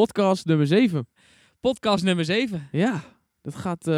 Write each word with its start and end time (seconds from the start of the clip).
Podcast 0.00 0.46
nummer 0.46 0.66
7. 0.66 1.08
Podcast 1.60 2.04
nummer 2.04 2.24
7. 2.24 2.68
Ja, 2.72 3.02
dat 3.42 3.54
gaat. 3.54 3.86
eh, 3.86 3.94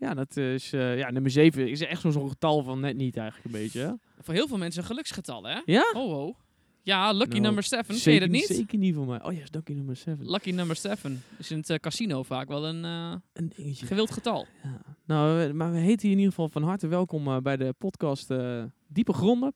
ja, 0.00 0.14
dat 0.14 0.36
is. 0.36 0.72
eh, 0.72 0.98
ja, 0.98 1.10
nummer 1.10 1.30
7 1.30 1.70
is 1.70 1.80
echt 1.80 2.00
zo'n 2.00 2.28
getal 2.28 2.62
van 2.62 2.80
net 2.80 2.96
niet 2.96 3.16
eigenlijk 3.16 3.46
een 3.54 3.60
beetje. 3.60 3.80
Hè? 3.80 3.92
Voor 4.20 4.34
heel 4.34 4.48
veel 4.48 4.58
mensen 4.58 4.80
een 4.80 4.86
geluksgetal, 4.86 5.44
hè? 5.44 5.60
Ja? 5.64 5.90
Oh, 5.94 6.18
oh. 6.26 6.36
Ja, 6.82 7.12
lucky 7.12 7.30
Nou, 7.30 7.40
number 7.42 7.62
7. 7.62 8.00
Ken 8.00 8.12
je 8.12 8.20
dat 8.20 8.28
niet? 8.28 8.44
zeker 8.46 8.78
niet 8.78 8.94
voor 8.94 9.06
mij. 9.06 9.22
Oh 9.24 9.32
ja, 9.32 9.42
Lucky 9.50 9.72
nummer 9.72 9.96
7. 9.96 10.30
Lucky 10.30 10.50
number 10.50 10.76
7 10.76 11.22
is 11.38 11.50
in 11.50 11.58
het 11.58 11.70
eh, 11.70 11.76
casino 11.78 12.22
vaak 12.22 12.48
wel 12.48 12.66
een 12.66 12.84
Een 12.84 13.52
dingetje. 13.56 13.86
gewild 13.86 14.10
getal. 14.10 14.46
Ja. 14.62 14.80
Nou, 15.06 15.52
maar 15.52 15.72
we 15.72 15.78
heten 15.78 16.00
hier 16.02 16.10
in 16.12 16.16
ieder 16.18 16.32
geval 16.34 16.48
van 16.48 16.62
harte 16.62 16.86
welkom 16.86 17.42
bij 17.42 17.56
de 17.56 17.74
podcast 17.78 18.28
Diepe 18.86 19.12
Gronden. 19.12 19.54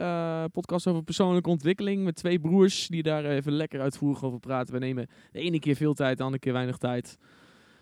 Eh, 0.00 0.44
podcast 0.52 0.86
over 0.86 1.02
persoonlijke 1.02 1.48
ontwikkeling 1.50 2.04
met 2.04 2.14
twee 2.16 2.38
broers 2.40 2.86
die 2.86 3.02
daar 3.02 3.24
even 3.24 3.52
lekker 3.52 3.80
uitvoerig 3.80 4.24
over 4.24 4.38
praten. 4.40 4.72
We 4.74 4.78
nemen 4.80 5.08
de 5.32 5.38
ene 5.40 5.58
keer 5.58 5.76
veel 5.76 5.94
tijd, 5.94 6.16
de 6.16 6.22
andere 6.22 6.42
keer 6.42 6.52
weinig 6.52 6.76
tijd. 6.76 7.16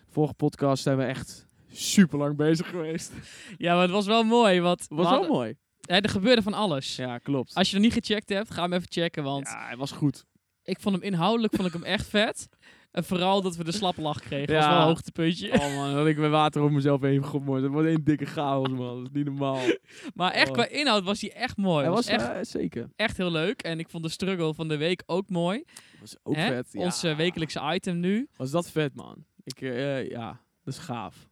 De 0.05 0.11
vorige 0.11 0.33
podcast 0.33 0.83
zijn 0.83 0.97
we 0.97 1.03
echt 1.03 1.45
super 1.71 2.17
lang 2.17 2.35
bezig 2.35 2.69
geweest. 2.69 3.11
Ja, 3.57 3.73
maar 3.73 3.81
het 3.81 3.91
was 3.91 4.05
wel 4.05 4.23
mooi, 4.23 4.61
want 4.61 4.85
Was 4.89 5.09
we 5.09 5.19
wel 5.19 5.27
mooi. 5.27 5.55
hè, 5.81 5.95
er 5.97 6.09
gebeurde 6.09 6.41
van 6.41 6.53
alles. 6.53 6.95
Ja, 6.95 7.17
klopt. 7.17 7.53
Als 7.55 7.67
je 7.69 7.73
hem 7.75 7.83
niet 7.83 7.93
gecheckt 7.93 8.29
hebt, 8.29 8.51
ga 8.53 8.61
hem 8.61 8.73
even 8.73 8.91
checken, 8.91 9.23
want 9.23 9.47
Ja, 9.47 9.67
het 9.69 9.77
was 9.77 9.91
goed. 9.91 10.25
ik 10.63 10.79
vond 10.79 10.95
hem 10.95 11.03
inhoudelijk 11.03 11.55
vond 11.55 11.67
ik 11.67 11.73
hem 11.73 11.83
echt 11.83 12.07
vet. 12.07 12.49
En 12.91 13.03
vooral 13.03 13.41
dat 13.41 13.55
we 13.55 13.63
de 13.63 13.71
slappe 13.71 14.01
lach 14.01 14.19
kregen, 14.19 14.53
was 14.55 14.63
Ja. 14.63 14.69
wel 14.71 14.79
een 14.79 14.85
hoogtepuntje. 14.87 15.51
Oh 15.53 15.75
man, 15.75 15.93
had 15.93 16.07
ik 16.07 16.17
met 16.17 16.29
water 16.31 16.61
op 16.61 16.71
mezelf 16.71 17.01
heen 17.01 17.23
gegooid. 17.23 17.63
Het 17.63 17.71
wordt 17.71 17.87
één 17.87 18.03
dikke 18.03 18.25
chaos 18.25 18.69
man, 18.69 18.97
dat 18.97 19.05
is 19.05 19.11
niet 19.13 19.25
normaal. 19.25 19.59
Maar 20.15 20.31
echt 20.31 20.47
Oh. 20.47 20.53
qua 20.53 20.67
inhoud 20.67 21.03
was 21.03 21.21
hij 21.21 21.31
echt 21.33 21.57
mooi. 21.57 21.83
Hij 21.85 21.93
was, 21.93 22.05
was 22.05 22.15
echt, 22.15 22.29
eh, 22.29 22.37
zeker. 22.61 22.89
echt 22.95 23.17
heel 23.17 23.31
leuk. 23.31 23.61
En 23.61 23.79
ik 23.79 23.89
vond 23.89 24.03
de 24.03 24.09
struggle 24.09 24.53
van 24.53 24.67
de 24.67 24.77
week 24.77 25.03
ook 25.05 25.29
mooi. 25.29 25.63
was 25.99 26.15
ook 26.23 26.35
Hè? 26.35 26.47
vet. 26.47 26.69
Ja. 26.71 26.79
Ons 26.83 27.01
wekelijkse 27.01 27.61
item 27.73 27.99
nu. 27.99 28.27
Was 28.35 28.51
dat 28.51 28.71
vet, 28.71 28.95
man. 28.95 29.25
Ik, 29.43 29.61
eh, 29.61 30.09
ja, 30.09 30.41
dat 30.63 30.73
is 30.73 30.79
gaaf. 30.79 31.28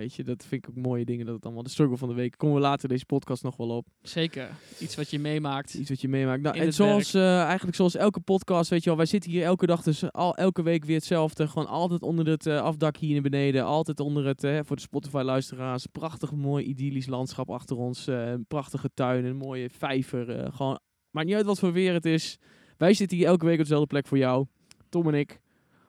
Weet 0.00 0.14
je, 0.14 0.24
dat 0.24 0.44
vind 0.44 0.64
ik 0.64 0.70
ook 0.70 0.82
mooie 0.82 1.04
dingen. 1.04 1.26
Dat 1.26 1.34
het 1.34 1.44
allemaal 1.44 1.62
de 1.62 1.70
struggle 1.70 1.96
van 1.96 2.08
de 2.08 2.14
week. 2.14 2.36
Komen 2.36 2.56
we 2.56 2.62
later 2.62 2.88
deze 2.88 3.04
podcast 3.06 3.42
nog 3.42 3.56
wel 3.56 3.68
op. 3.68 3.86
Zeker. 4.02 4.48
Iets 4.78 4.96
wat 4.96 5.10
je 5.10 5.18
meemaakt. 5.18 5.74
Iets 5.74 5.88
wat 5.88 6.00
je 6.00 6.08
meemaakt. 6.08 6.42
Nou, 6.42 6.58
en 6.58 6.72
zoals, 6.72 7.14
eh, 7.14 7.42
eigenlijk 7.42 7.76
zoals 7.76 7.94
elke 7.94 8.20
podcast, 8.20 8.70
weet 8.70 8.82
je 8.82 8.88
wel. 8.88 8.98
Wij 8.98 9.06
zitten 9.06 9.30
hier 9.30 9.44
elke 9.44 9.66
dag, 9.66 9.82
dus 9.82 10.12
al, 10.12 10.36
elke 10.36 10.62
week 10.62 10.84
weer 10.84 10.96
hetzelfde. 10.96 11.48
Gewoon 11.48 11.68
altijd 11.68 12.02
onder 12.02 12.26
het 12.26 12.46
eh, 12.46 12.60
afdak 12.60 12.96
hier 12.96 13.12
naar 13.12 13.22
beneden. 13.22 13.64
Altijd 13.64 14.00
onder 14.00 14.26
het, 14.26 14.44
eh, 14.44 14.58
voor 14.62 14.76
de 14.76 14.82
Spotify-luisteraars. 14.82 15.86
Prachtig, 15.86 16.32
mooi, 16.32 16.64
idyllisch 16.64 17.06
landschap 17.06 17.50
achter 17.50 17.76
ons. 17.76 18.06
een 18.06 18.46
prachtige 18.46 18.90
tuin, 18.94 19.24
een 19.24 19.36
mooie 19.36 19.70
vijver. 19.70 20.52
gewoon, 20.52 20.80
maakt 21.10 21.26
niet 21.26 21.36
uit 21.36 21.46
wat 21.46 21.58
voor 21.58 21.72
weer 21.72 21.92
het 21.92 22.04
is. 22.04 22.38
Wij 22.76 22.94
zitten 22.94 23.16
hier 23.16 23.26
elke 23.26 23.44
week 23.44 23.54
op 23.54 23.62
dezelfde 23.62 23.86
plek 23.86 24.06
voor 24.06 24.18
jou. 24.18 24.46
Tom 24.88 25.08
en 25.08 25.14
ik. 25.14 25.40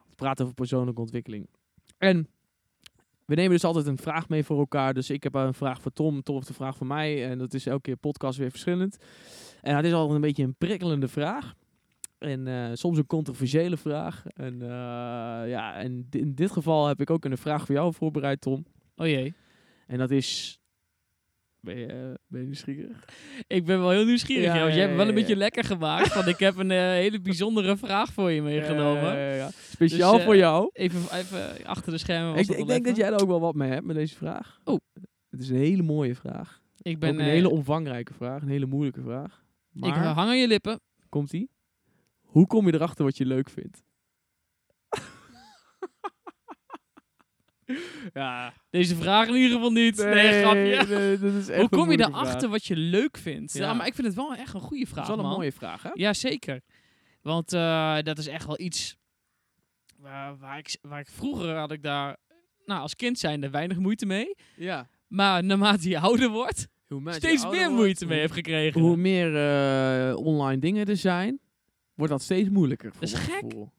We 0.09 0.15
praten 0.15 0.43
over 0.43 0.55
persoonlijke 0.55 1.01
ontwikkeling. 1.01 1.47
En 1.97 2.27
we 3.31 3.37
nemen 3.37 3.51
dus 3.51 3.63
altijd 3.63 3.87
een 3.87 3.97
vraag 3.97 4.29
mee 4.29 4.43
voor 4.43 4.59
elkaar. 4.59 4.93
Dus 4.93 5.09
ik 5.09 5.23
heb 5.23 5.35
een 5.35 5.53
vraag 5.53 5.81
voor 5.81 5.93
Tom, 5.93 6.23
Tom 6.23 6.35
heeft 6.35 6.49
een 6.49 6.55
vraag 6.55 6.77
voor 6.77 6.87
mij. 6.87 7.29
En 7.29 7.37
dat 7.37 7.53
is 7.53 7.65
elke 7.65 7.81
keer 7.81 7.95
podcast 7.95 8.37
weer 8.37 8.49
verschillend. 8.49 8.97
En 9.61 9.75
het 9.75 9.85
is 9.85 9.93
altijd 9.93 10.15
een 10.15 10.21
beetje 10.21 10.43
een 10.43 10.55
prikkelende 10.57 11.07
vraag. 11.07 11.53
En 12.17 12.47
eh, 12.47 12.69
soms 12.73 12.97
een 12.97 13.05
controversiële 13.05 13.77
vraag. 13.77 14.25
En, 14.33 14.61
eh, 14.61 14.67
ja, 15.49 15.75
en 15.75 16.07
in 16.09 16.35
dit 16.35 16.51
geval 16.51 16.87
heb 16.87 17.01
ik 17.01 17.09
ook 17.09 17.25
een 17.25 17.37
vraag 17.37 17.65
voor 17.65 17.75
jou 17.75 17.93
voorbereid, 17.93 18.41
Tom. 18.41 18.65
Oh 18.95 19.07
jee. 19.07 19.33
En 19.87 19.97
dat 19.97 20.11
is... 20.11 20.60
Ben 21.61 21.77
je, 21.77 21.85
eh, 21.85 22.13
ben 22.27 22.39
je 22.39 22.45
nieuwsgierig? 22.45 23.05
Ik 23.47 23.65
ben 23.65 23.79
wel 23.79 23.89
heel 23.89 24.05
nieuwsgierig. 24.05 24.45
Ja, 24.45 24.55
Ja, 24.55 24.61
want 24.61 24.71
jij 24.71 24.79
hebt 24.81 24.91
me 24.91 24.97
wel 24.97 25.07
een 25.07 25.15
beetje 25.15 25.35
lekker 25.35 25.63
gemaakt. 25.63 26.13
Want 26.13 26.27
ik 26.27 26.39
heb 26.39 26.57
een 26.57 26.71
eh, 26.71 26.77
hele 26.77 27.21
bijzondere 27.21 27.77
vraag 27.77 28.13
voor 28.13 28.31
je 28.31 28.41
meegenomen. 28.41 29.03
Ja, 29.03 29.29
ja, 29.29 29.33
ja. 29.35 29.49
Speciaal 29.69 30.11
Dus, 30.11 30.19
eh, 30.19 30.25
voor 30.25 30.35
jou. 30.35 30.69
Even, 30.73 30.99
even 31.17 31.65
achter 31.65 31.91
de 31.91 31.97
schermen. 31.97 32.33
was 32.33 32.47
Ik, 32.47 32.57
ik 32.57 32.67
denk 32.67 32.85
dat 32.85 32.95
jij 32.95 33.07
er 33.07 33.21
ook 33.21 33.27
wel 33.27 33.39
wat 33.39 33.55
mee 33.55 33.69
hebt 33.69 33.85
met 33.85 33.95
deze 33.95 34.15
vraag. 34.15 34.61
Oh. 34.63 34.79
Het 35.29 35.41
is 35.41 35.49
een 35.49 35.57
hele 35.57 35.83
mooie 35.83 36.15
vraag. 36.15 36.61
Ik 36.81 36.99
ben 36.99 37.09
ook 37.09 37.15
een 37.15 37.21
eh, 37.25 37.27
hele 37.31 37.49
omvangrijke 37.49 38.13
vraag. 38.13 38.41
Een 38.41 38.47
hele 38.49 38.65
moeilijke 38.65 39.01
vraag. 39.01 39.43
Maar, 39.71 39.89
Ik 39.89 39.95
hang 39.95 40.17
aan 40.29 40.37
je 40.37 40.47
lippen. 40.47 40.79
komt-ie. 41.09 41.49
Hoe 42.21 42.47
kom 42.47 42.67
je 42.67 42.73
erachter 42.73 43.05
wat 43.05 43.17
je 43.17 43.25
leuk 43.25 43.49
vindt? 43.49 43.83
ja, 48.13 48.53
Deze 48.69 48.95
vraag 48.95 49.27
in 49.27 49.35
ieder 49.35 49.51
geval 49.51 49.71
niet. 49.71 49.97
Nee, 49.97 50.41
grapje. 50.41 50.95
nee, 50.97 51.17
dat 51.17 51.33
is 51.33 51.47
echt 51.49 51.59
Hoe 51.59 51.69
kom 51.69 51.91
je 51.91 51.99
erachter 51.99 52.49
wat 52.49 52.65
je 52.65 52.75
leuk 52.75 53.17
vindt? 53.17 53.53
Ja. 53.53 53.61
Ja. 53.65 53.73
maar 53.73 53.87
ik 53.87 53.93
vind 53.93 54.07
het 54.07 54.15
wel 54.15 54.35
echt 54.35 54.53
een 54.53 54.59
goede 54.59 54.83
Dat 54.83 54.89
vraag, 54.93 55.03
is 55.03 55.09
wel 55.09 55.17
een 55.19 55.25
man. 55.25 55.35
mooie 55.37 55.51
vraag, 55.51 55.83
hè? 55.83 55.89
Ja, 55.93 56.13
zeker. 56.13 56.61
Want 57.21 57.53
eh, 57.53 57.97
dat 58.01 58.17
is 58.17 58.27
echt 58.27 58.45
wel 58.45 58.59
iets 58.59 58.95
waar, 59.97 60.37
waar, 60.37 60.57
ik, 60.57 60.77
waar 60.81 60.99
ik 60.99 61.07
vroeger 61.09 61.55
had 61.55 61.71
ik 61.71 61.83
daar, 61.83 62.17
nou, 62.65 62.81
als 62.81 62.95
kind 62.95 63.19
zijnde 63.19 63.49
weinig 63.49 63.77
moeite 63.77 64.05
mee. 64.05 64.35
Ja. 64.55 64.89
Maar 65.07 65.43
naarmate 65.43 65.89
je 65.89 65.99
ouder 65.99 66.29
wordt, 66.29 66.67
Hoe 66.87 67.11
steeds 67.13 67.43
meer 67.43 67.59
wordt, 67.59 67.73
moeite 67.75 68.05
mee 68.05 68.19
heb 68.19 68.31
gekregen. 68.31 68.81
Hoe 68.81 68.95
meer 68.97 69.35
eh, 69.35 70.15
online 70.17 70.59
dingen 70.59 70.85
er 70.85 70.97
zijn, 70.97 71.39
wordt 71.93 72.11
dat 72.11 72.21
steeds 72.21 72.49
moeilijker. 72.49 72.91
voor 72.91 73.01
Dat 73.01 73.09
is 73.09 73.15
gek. 73.19 73.39
gevoel. 73.39 73.71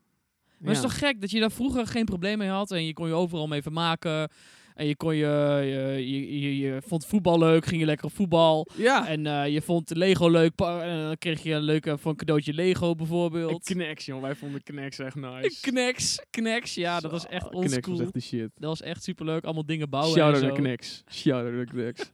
Maar 0.63 0.75
het 0.75 0.85
is 0.85 0.91
toch 0.91 0.99
gek 1.09 1.21
dat 1.21 1.31
je 1.31 1.41
daar 1.41 1.51
vroeger 1.51 1.87
geen 1.87 2.05
probleem 2.05 2.39
mee 2.39 2.49
had 2.49 2.71
en 2.71 2.85
je 2.87 2.93
kon 2.93 3.07
je 3.07 3.15
overal 3.15 3.47
mee 3.47 3.63
vermaken. 3.63 4.29
En 4.75 4.87
je, 4.87 4.97
kon 4.97 5.17
je, 5.17 5.61
je, 5.65 6.11
je, 6.11 6.41
je, 6.41 6.59
je 6.59 6.83
vond 6.87 7.07
voetbal 7.07 7.39
leuk, 7.39 7.67
ging 7.67 7.81
je 7.81 7.87
lekker 7.87 8.07
op 8.07 8.13
voetbal. 8.13 8.69
Ja, 8.77 9.09
En 9.09 9.27
eh, 9.27 9.49
je 9.49 9.63
vond 9.63 9.91
Lego 9.97 10.29
leuk, 10.29 10.53
en 10.61 11.03
dan 11.03 11.19
kreeg 11.19 11.43
je 11.43 11.53
een 11.53 11.63
leuke 11.63 11.99
voor 11.99 12.11
een 12.11 12.17
cadeautje 12.17 12.53
Lego 12.53 12.95
bijvoorbeeld. 12.95 13.65
Knex, 13.65 14.05
joh. 14.05 14.21
Wij 14.21 14.35
vonden 14.35 14.63
Knex 14.63 14.99
echt 14.99 15.15
nice. 15.15 15.61
Knex, 15.61 16.25
Knex, 16.31 16.75
ja, 16.75 17.01
dat 17.01 17.11
was 17.11 17.27
echt 17.27 17.49
Knex 17.49 17.57
oldschool. 17.57 17.97
was 17.97 18.05
echt 18.05 18.13
de 18.13 18.21
shit. 18.21 18.51
Dat 18.55 18.69
was 18.69 18.83
echt 18.83 19.03
superleuk, 19.03 19.45
allemaal 19.45 19.67
dingen 19.67 19.91
bouwen 19.91 20.15
Shout-out 20.15 20.43
en 20.43 20.49
naar. 20.49 20.57
Knex. 20.57 21.03
Shout-out 21.11 21.55
naar 21.55 21.65
Knex. 21.65 22.11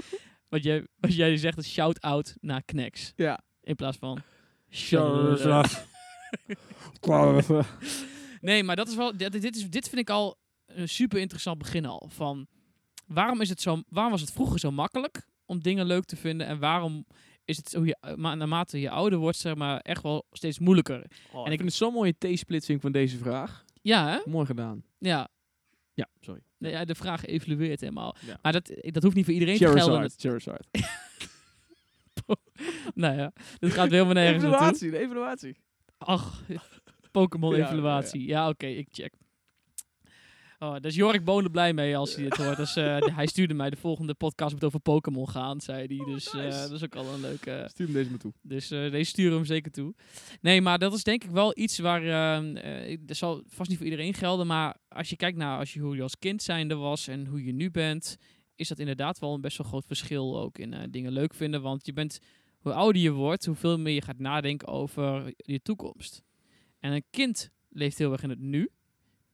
Wat 0.48 0.62
jij, 0.62 0.86
wat 0.96 1.14
jij 1.14 1.36
zegt 1.36 1.58
is 1.58 1.72
shout-out 1.72 2.36
naar 2.40 2.62
Knex. 2.62 3.12
Ja. 3.16 3.40
In 3.62 3.74
plaats 3.74 3.96
van... 3.96 4.22
Nee, 8.40 8.62
maar 8.62 8.76
dat 8.76 8.88
is 8.88 8.94
wel, 8.96 9.16
dit, 9.16 9.32
dit, 9.32 9.56
is, 9.56 9.70
dit 9.70 9.88
vind 9.88 10.00
ik 10.00 10.10
al 10.10 10.38
een 10.66 10.88
super 10.88 11.18
interessant 11.18 11.58
begin 11.58 11.86
al. 11.86 12.08
Van 12.12 12.46
waarom, 13.06 13.40
is 13.40 13.48
het 13.48 13.60
zo, 13.60 13.82
waarom 13.88 14.12
was 14.12 14.20
het 14.20 14.32
vroeger 14.32 14.58
zo 14.58 14.70
makkelijk 14.70 15.26
om 15.44 15.62
dingen 15.62 15.86
leuk 15.86 16.04
te 16.04 16.16
vinden? 16.16 16.46
En 16.46 16.58
waarom 16.58 17.06
is 17.44 17.56
het 17.56 17.72
hoe 17.74 17.86
je, 17.86 17.96
ma- 18.16 18.34
naarmate 18.34 18.80
je 18.80 18.90
ouder 18.90 19.18
wordt, 19.18 19.36
zeg 19.38 19.54
maar, 19.54 19.80
echt 19.80 20.02
wel 20.02 20.26
steeds 20.32 20.58
moeilijker? 20.58 21.04
en 21.44 21.52
ik- 21.52 21.58
vind 21.58 21.60
het 21.70 21.72
zo'n 21.78 21.92
mooie 21.92 22.14
T-splitsing 22.18 22.80
van 22.80 22.92
deze 22.92 23.18
vraag. 23.18 23.64
Ja, 23.82 24.08
hè? 24.08 24.30
Mooi 24.30 24.46
gedaan. 24.46 24.84
Ja. 24.98 25.28
Ja, 25.94 26.08
sorry. 26.20 26.40
Nee, 26.58 26.72
ja, 26.72 26.84
de 26.84 26.94
vraag 26.94 27.24
evolueert 27.24 27.80
helemaal. 27.80 28.16
Ja. 28.26 28.38
Maar 28.42 28.52
dat, 28.52 28.70
dat 28.80 29.02
hoeft 29.02 29.14
niet 29.14 29.24
voor 29.24 29.34
iedereen 29.34 29.56
te 29.58 29.64
gelden. 29.78 30.10
Charizard. 30.10 30.20
Charizard. 30.20 30.66
Nou 32.94 33.16
ja, 33.16 33.32
dit 33.58 33.72
gaat 33.72 33.88
weer 33.88 34.02
helemaal 34.02 34.22
nergens. 34.22 34.44
Evaluatie, 34.44 34.90
de 34.90 34.98
evaluatie. 34.98 35.56
Ach, 35.98 36.42
Pokémon 37.10 37.56
Ja, 37.56 37.66
evaluatie. 37.66 38.26
Ja, 38.26 38.48
oké, 38.48 38.66
ik 38.66 38.88
check. 38.90 39.12
Oh, 40.58 40.72
daar 40.72 40.84
is 40.84 40.94
Jorik 40.94 41.24
Bonen 41.24 41.50
blij 41.50 41.72
mee 41.72 41.96
als 41.96 42.14
hij 42.14 42.24
dit 42.24 42.36
hoort. 42.36 42.56
Dus, 42.56 42.72
de- 42.72 43.10
hij 43.14 43.26
stuurde 43.26 43.54
mij 43.54 43.70
de 43.70 43.76
volgende 43.76 44.14
podcast 44.14 44.52
moet 44.52 44.64
over 44.64 44.80
Pokémon 44.80 45.28
gaan, 45.28 45.60
zei 45.60 45.86
hij. 45.96 46.06
Dus 46.14 46.26
eh, 46.32 46.50
dat 46.50 46.70
is 46.70 46.84
ook 46.84 46.96
al 46.96 47.14
een 47.14 47.20
leuke... 47.20 47.64
Stuur 47.68 47.86
hem 47.86 47.94
deze 47.94 48.10
maar 48.10 48.18
toe. 48.18 48.32
Dus 48.42 48.70
eh, 48.70 48.90
deze 48.90 49.10
sturen 49.10 49.30
we 49.30 49.36
hem 49.36 49.46
zeker 49.46 49.72
toe. 49.72 49.94
Nee, 50.40 50.60
maar 50.60 50.78
dat 50.78 50.92
is 50.94 51.02
denk 51.04 51.24
ik 51.24 51.30
wel 51.30 51.58
iets 51.58 51.78
waar... 51.78 52.02
dat 53.00 53.16
zal 53.16 53.42
vast 53.46 53.68
niet 53.68 53.78
voor 53.78 53.86
iedereen 53.88 54.14
gelden, 54.14 54.46
maar 54.46 54.76
als 54.88 55.10
je 55.10 55.16
kijkt 55.16 55.36
naar 55.38 55.58
als 55.58 55.72
je, 55.72 55.80
hoe 55.80 55.96
je 55.96 56.02
als 56.02 56.18
kind 56.18 56.42
zijnde 56.42 56.74
was 56.74 57.08
en 57.08 57.26
hoe 57.26 57.44
je 57.44 57.52
nu 57.52 57.70
bent, 57.70 58.16
is 58.54 58.68
dat 58.68 58.78
inderdaad 58.78 59.18
wel 59.18 59.34
een 59.34 59.40
best 59.40 59.58
wel 59.58 59.66
groot 59.66 59.86
verschil 59.86 60.40
ook 60.40 60.58
in 60.58 60.90
dingen 60.90 61.12
leuk 61.12 61.34
vinden. 61.34 61.62
Want 61.62 61.86
je 61.86 61.92
bent, 61.92 62.18
hoe 62.66 62.74
ouder 62.74 63.02
je 63.02 63.12
wordt, 63.12 63.46
hoeveel 63.46 63.78
meer 63.78 63.94
je 63.94 64.02
gaat 64.02 64.18
nadenken 64.18 64.68
over 64.68 65.32
je 65.36 65.62
toekomst. 65.62 66.22
En 66.78 66.92
een 66.92 67.04
kind 67.10 67.50
leeft 67.68 67.98
heel 67.98 68.12
erg 68.12 68.22
in 68.22 68.30
het 68.30 68.38
nu. 68.38 68.68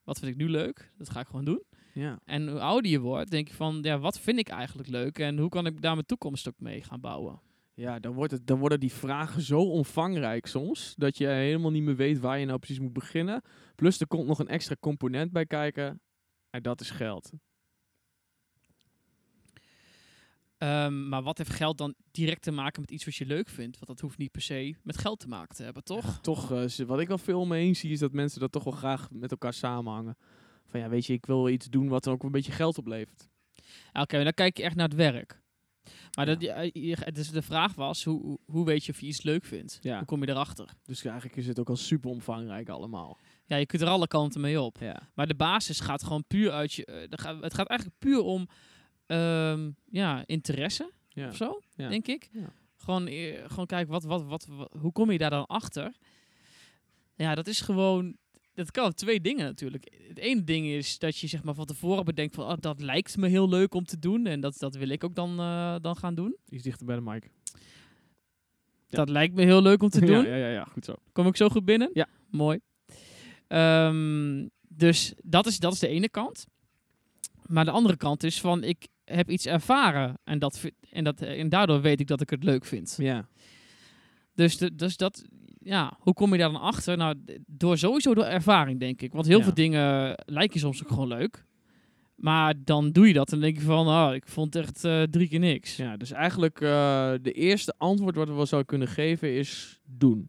Wat 0.04 0.18
vind 0.18 0.30
ik 0.30 0.36
nu 0.36 0.48
leuk? 0.48 0.92
Dat 0.98 1.10
ga 1.10 1.20
ik 1.20 1.26
gewoon 1.26 1.44
doen. 1.44 1.62
Ja. 1.94 2.18
En 2.24 2.48
hoe 2.48 2.60
ouder 2.60 2.90
je 2.90 3.00
wordt, 3.00 3.30
denk 3.30 3.48
je 3.48 3.54
van, 3.54 3.78
ja, 3.82 3.98
wat 3.98 4.20
vind 4.20 4.38
ik 4.38 4.48
eigenlijk 4.48 4.88
leuk? 4.88 5.18
En 5.18 5.38
hoe 5.38 5.48
kan 5.48 5.66
ik 5.66 5.82
daar 5.82 5.94
mijn 5.94 6.06
toekomst 6.06 6.48
ook 6.48 6.60
mee 6.60 6.82
gaan 6.82 7.00
bouwen? 7.00 7.40
Ja, 7.74 7.98
dan, 7.98 8.12
wordt 8.12 8.32
het, 8.32 8.46
dan 8.46 8.58
worden 8.58 8.80
die 8.80 8.92
vragen 8.92 9.42
zo 9.42 9.60
omvangrijk 9.60 10.46
soms, 10.46 10.94
dat 10.96 11.18
je 11.18 11.26
helemaal 11.26 11.70
niet 11.70 11.82
meer 11.82 11.96
weet 11.96 12.20
waar 12.20 12.38
je 12.38 12.46
nou 12.46 12.58
precies 12.58 12.80
moet 12.80 12.92
beginnen. 12.92 13.42
Plus 13.74 14.00
er 14.00 14.06
komt 14.06 14.26
nog 14.26 14.38
een 14.38 14.48
extra 14.48 14.76
component 14.80 15.32
bij 15.32 15.46
kijken, 15.46 16.00
en 16.50 16.62
dat 16.62 16.80
is 16.80 16.90
geld. 16.90 17.32
Ehm, 20.62 21.08
maar 21.08 21.22
wat 21.22 21.38
heeft 21.38 21.50
geld 21.50 21.78
dan 21.78 21.94
direct 22.10 22.42
te 22.42 22.50
maken 22.50 22.80
met 22.80 22.90
iets 22.90 23.04
wat 23.04 23.14
je 23.14 23.26
leuk 23.26 23.48
vindt? 23.48 23.74
Want 23.76 23.86
dat 23.86 24.00
hoeft 24.00 24.18
niet 24.18 24.30
per 24.30 24.42
se 24.42 24.74
met 24.82 24.98
geld 24.98 25.20
te 25.20 25.28
maken 25.28 25.56
te 25.56 25.62
hebben, 25.62 25.84
toch? 25.84 26.18
Toch, 26.20 26.52
z- 26.66 26.78
wat 26.78 27.00
ik 27.00 27.08
wel 27.08 27.18
veel 27.18 27.40
om 27.40 27.48
me 27.48 27.56
heen 27.56 27.76
zie, 27.76 27.90
is 27.90 27.98
dat 27.98 28.12
mensen 28.12 28.40
dat 28.40 28.52
toch 28.52 28.64
wel 28.64 28.72
graag 28.72 29.08
met 29.10 29.30
elkaar 29.30 29.52
samenhangen. 29.52 30.16
Van 30.66 30.80
ja, 30.80 30.88
weet 30.88 31.06
je, 31.06 31.12
ik 31.12 31.26
wil 31.26 31.48
iets 31.48 31.66
doen 31.70 31.88
wat 31.88 32.06
er 32.06 32.12
ook 32.12 32.22
een 32.22 32.30
beetje 32.30 32.52
geld 32.52 32.78
oplevert. 32.78 33.28
Oké, 33.92 34.22
dan 34.22 34.32
kijk 34.32 34.56
je 34.56 34.62
echt 34.62 34.76
naar 34.76 34.88
het 34.88 34.96
werk. 34.96 35.40
Maar 36.16 36.26
dat, 36.26 36.40
ja, 36.40 36.60
je- 36.60 37.10
dus 37.12 37.30
de 37.30 37.42
vraag 37.42 37.74
was, 37.74 38.04
hoe, 38.04 38.38
hoe- 38.44 38.64
weet 38.64 38.84
je 38.84 38.92
of 38.92 39.00
je 39.00 39.06
iets 39.06 39.22
leuk 39.22 39.44
vindt? 39.44 39.78
Ja. 39.82 39.96
Hoe 39.96 40.06
kom 40.06 40.20
je 40.24 40.28
erachter? 40.28 40.68
Dus 40.84 41.04
eigenlijk 41.04 41.36
is 41.36 41.46
het 41.46 41.58
ook 41.58 41.68
al 41.68 41.76
super 41.76 42.10
omvangrijk 42.10 42.68
allemaal. 42.68 43.18
Ja, 43.44 43.56
je 43.56 43.66
kunt 43.66 43.82
er 43.82 43.88
alle 43.88 44.06
kanten 44.06 44.40
mee 44.40 44.60
op. 44.60 44.76
Ja. 44.80 45.08
Maar 45.14 45.26
de 45.26 45.34
basis 45.34 45.80
gaat 45.80 46.02
gewoon 46.04 46.24
puur 46.26 46.50
uit 46.50 46.72
je... 46.72 46.84
eh, 46.84 47.00
het 47.40 47.54
gaat 47.54 47.68
eigenlijk 47.68 47.98
puur 47.98 48.20
om 48.20 48.48
ehm, 49.06 49.70
ja, 49.90 50.22
interesse 50.26 50.90
Ja. 51.08 51.28
of 51.28 51.36
zo, 51.36 51.60
Ja. 51.76 51.88
denk 51.88 52.06
ik. 52.06 52.28
Ja. 52.32 52.52
Gewoon, 52.76 53.06
eh, 53.06 53.44
gewoon 53.46 53.66
kijken, 53.66 53.92
wat, 53.92 54.04
wat, 54.04 54.24
wat, 54.24 54.46
wat- 54.46 54.72
hoe 54.80 54.92
kom 54.92 55.10
je 55.10 55.18
daar 55.18 55.30
dan 55.30 55.46
achter? 55.46 55.92
Ja, 57.14 57.34
dat 57.34 57.46
is 57.46 57.60
gewoon... 57.60 58.16
Dat 58.54 58.70
kan 58.70 58.86
op 58.86 58.92
twee 58.94 59.20
dingen 59.20 59.44
natuurlijk. 59.44 59.92
Het 60.08 60.18
ene 60.18 60.44
ding 60.44 60.66
is 60.66 60.98
dat 60.98 61.18
je 61.18 61.26
zeg 61.26 61.42
maar 61.42 61.54
van 61.54 61.64
tevoren 61.66 62.04
bedenkt 62.04 62.34
van... 62.34 62.44
Oh, 62.44 62.56
dat 62.60 62.80
lijkt 62.80 63.16
me 63.16 63.28
heel 63.28 63.48
leuk 63.48 63.74
om 63.74 63.84
te 63.84 63.98
doen. 63.98 64.26
En 64.26 64.40
dat, 64.40 64.58
dat 64.58 64.74
wil 64.74 64.88
ik 64.88 65.04
ook 65.04 65.14
dan, 65.14 65.38
eh, 65.38 65.76
dan 65.80 65.96
gaan 65.96 66.14
doen. 66.14 66.36
Iets 66.48 66.62
dichter 66.62 66.86
bij 66.86 66.96
de 66.96 67.02
mic. 67.02 67.30
Ja. 68.86 68.98
Dat 68.98 69.08
lijkt 69.08 69.34
me 69.34 69.42
heel 69.42 69.62
leuk 69.62 69.82
om 69.82 69.88
te 69.88 70.00
doen. 70.10 70.24
Ja, 70.24 70.24
ja, 70.24 70.36
ja, 70.36 70.48
ja, 70.48 70.64
goed 70.64 70.84
zo. 70.84 70.94
Kom 71.12 71.26
ik 71.26 71.36
zo 71.36 71.48
goed 71.48 71.64
binnen? 71.64 71.90
Ja. 71.92 72.06
Mooi. 72.30 72.58
Ehm, 73.48 74.48
dus 74.68 75.12
dat 75.22 75.46
is, 75.46 75.58
dat 75.58 75.72
is 75.72 75.78
de 75.78 75.88
ene 75.88 76.08
kant. 76.08 76.46
Maar 77.52 77.64
de 77.64 77.70
andere 77.70 77.96
kant 77.96 78.22
is 78.22 78.40
van, 78.40 78.62
ik 78.64 78.86
heb 79.04 79.30
iets 79.30 79.46
ervaren. 79.46 80.18
En, 80.24 80.38
dat, 80.38 80.70
en, 80.90 81.04
dat, 81.04 81.20
en 81.20 81.48
daardoor 81.48 81.80
weet 81.80 82.00
ik 82.00 82.06
dat 82.06 82.20
ik 82.20 82.30
het 82.30 82.44
leuk 82.44 82.64
vind. 82.64 82.94
Ja. 82.98 83.28
Dus, 84.34 84.56
de, 84.58 84.74
dus 84.74 84.96
dat, 84.96 85.24
ja, 85.58 85.96
hoe 85.98 86.14
kom 86.14 86.32
je 86.32 86.38
daar 86.38 86.52
dan 86.52 86.60
achter? 86.60 86.96
Nou, 86.96 87.14
door 87.46 87.78
sowieso 87.78 88.14
door 88.14 88.24
ervaring, 88.24 88.80
denk 88.80 89.02
ik. 89.02 89.12
Want 89.12 89.26
heel 89.26 89.38
Ja. 89.38 89.44
veel 89.44 89.54
dingen 89.54 90.14
lijken 90.24 90.60
soms 90.60 90.82
ook 90.82 90.88
gewoon 90.88 91.08
leuk. 91.08 91.44
Maar 92.14 92.54
dan 92.64 92.90
doe 92.92 93.06
je 93.06 93.12
dat 93.12 93.32
en 93.32 93.40
denk 93.40 93.56
je 93.56 93.62
van, 93.62 93.86
oh, 93.88 94.14
ik 94.14 94.26
vond 94.26 94.56
echt 94.56 94.84
eh, 94.84 95.02
drie 95.02 95.28
keer 95.28 95.38
niks. 95.38 95.76
ja, 95.76 95.96
dus 95.96 96.10
eigenlijk 96.10 96.60
eh, 96.60 97.12
de 97.22 97.32
eerste 97.32 97.74
antwoord 97.78 98.14
wat 98.16 98.28
we 98.28 98.34
wel 98.34 98.46
zouden 98.46 98.70
kunnen 98.70 98.88
geven 98.88 99.34
is 99.34 99.80
doen. 99.84 100.28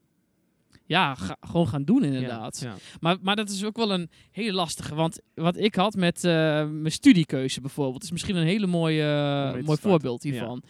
Ja, 0.85 1.15
ga- 1.15 1.38
gewoon 1.39 1.68
gaan 1.68 1.83
doen 1.83 2.03
inderdaad. 2.03 2.59
Ja. 2.63 2.75
Maar, 3.00 3.18
maar 3.21 3.35
dat 3.35 3.50
is 3.50 3.65
ook 3.65 3.77
wel 3.77 3.91
een 3.91 4.09
hele 4.31 4.53
lastige. 4.53 4.95
Want 4.95 5.19
wat 5.33 5.57
ik 5.57 5.75
had 5.75 5.95
met 5.95 6.24
eh, 6.24 6.31
mijn 6.69 6.91
studiekeuze 6.91 7.62
bijvoorbeeld, 7.62 8.03
is 8.03 8.12
misschien 8.12 8.35
een 8.35 8.45
hele 8.45 8.68
mooie, 8.68 9.01
te 9.01 9.50
mooi 9.51 9.63
starten. 9.63 9.89
voorbeeld 9.89 10.24
hiervan. 10.24 10.63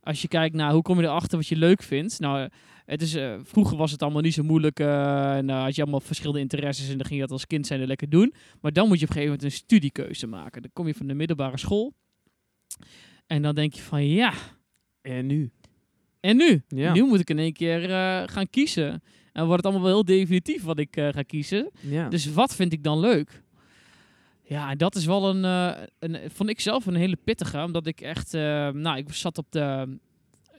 Als 0.00 0.22
je 0.22 0.28
kijkt 0.28 0.54
naar 0.54 0.72
hoe 0.72 0.82
kom 0.82 1.00
je 1.00 1.06
erachter 1.06 1.38
wat 1.38 1.46
je 1.46 1.56
leuk 1.56 1.82
vindt. 1.82 2.18
Nou, 2.20 2.40
eh, 2.42 2.46
het 2.86 3.02
is, 3.02 3.14
eh, 3.14 3.34
vroeger 3.42 3.76
was 3.76 3.90
het 3.90 4.02
allemaal 4.02 4.22
niet 4.22 4.34
zo 4.34 4.42
moeilijk. 4.42 4.80
eh, 4.80 5.36
en 5.36 5.48
had 5.48 5.74
je 5.74 5.82
allemaal 5.82 6.00
verschillende 6.00 6.40
interesses 6.40 6.88
en 6.90 6.96
dan 6.96 7.06
ging 7.06 7.14
je 7.20 7.26
dat 7.26 7.30
als 7.34 7.46
kind 7.46 7.66
zijn 7.66 7.86
lekker 7.86 8.08
doen. 8.08 8.34
Maar 8.60 8.72
dan 8.72 8.88
moet 8.88 8.98
je 8.98 9.04
op 9.04 9.10
een 9.10 9.16
gegeven 9.16 9.36
moment 9.36 9.52
een 9.52 9.58
studiekeuze 9.64 10.26
maken. 10.26 10.62
Dan 10.62 10.70
kom 10.72 10.86
je 10.86 10.94
van 10.94 11.06
de 11.06 11.14
middelbare 11.14 11.58
school. 11.58 11.92
En 13.26 13.42
dan 13.42 13.54
denk 13.54 13.72
je 13.74 13.82
van 13.82 14.06
ja, 14.06 14.32
En 15.02 15.26
nu? 15.26 15.50
en 16.20 16.36
nu? 16.36 16.62
Ja. 16.68 16.92
Nu 16.92 17.04
moet 17.04 17.20
ik 17.20 17.30
in 17.30 17.38
één 17.38 17.52
keer 17.52 17.90
eh, 17.90 18.22
gaan 18.28 18.50
kiezen. 18.50 19.02
En 19.32 19.46
wordt 19.46 19.64
het 19.64 19.72
allemaal 19.72 19.82
wel 19.92 19.94
heel 20.04 20.16
definitief 20.18 20.62
wat 20.62 20.78
ik 20.78 20.96
eh, 20.96 21.08
ga 21.08 21.22
kiezen. 21.22 21.70
Ja. 21.80 22.08
Dus 22.08 22.32
wat 22.32 22.54
vind 22.54 22.72
ik 22.72 22.82
dan 22.82 23.00
leuk? 23.00 23.42
Ja, 24.42 24.70
en 24.70 24.78
dat 24.78 24.94
is 24.94 25.04
wel 25.04 25.28
een, 25.28 25.44
eh, 25.44 25.82
een, 25.98 26.30
vond 26.30 26.48
ik 26.48 26.60
zelf 26.60 26.86
een 26.86 26.94
hele 26.94 27.16
pittige, 27.24 27.62
omdat 27.64 27.86
ik 27.86 28.00
echt, 28.00 28.34
eh, 28.34 28.68
nou, 28.68 28.96
ik 28.96 29.12
zat 29.12 29.38
op 29.38 29.46
de 29.50 29.98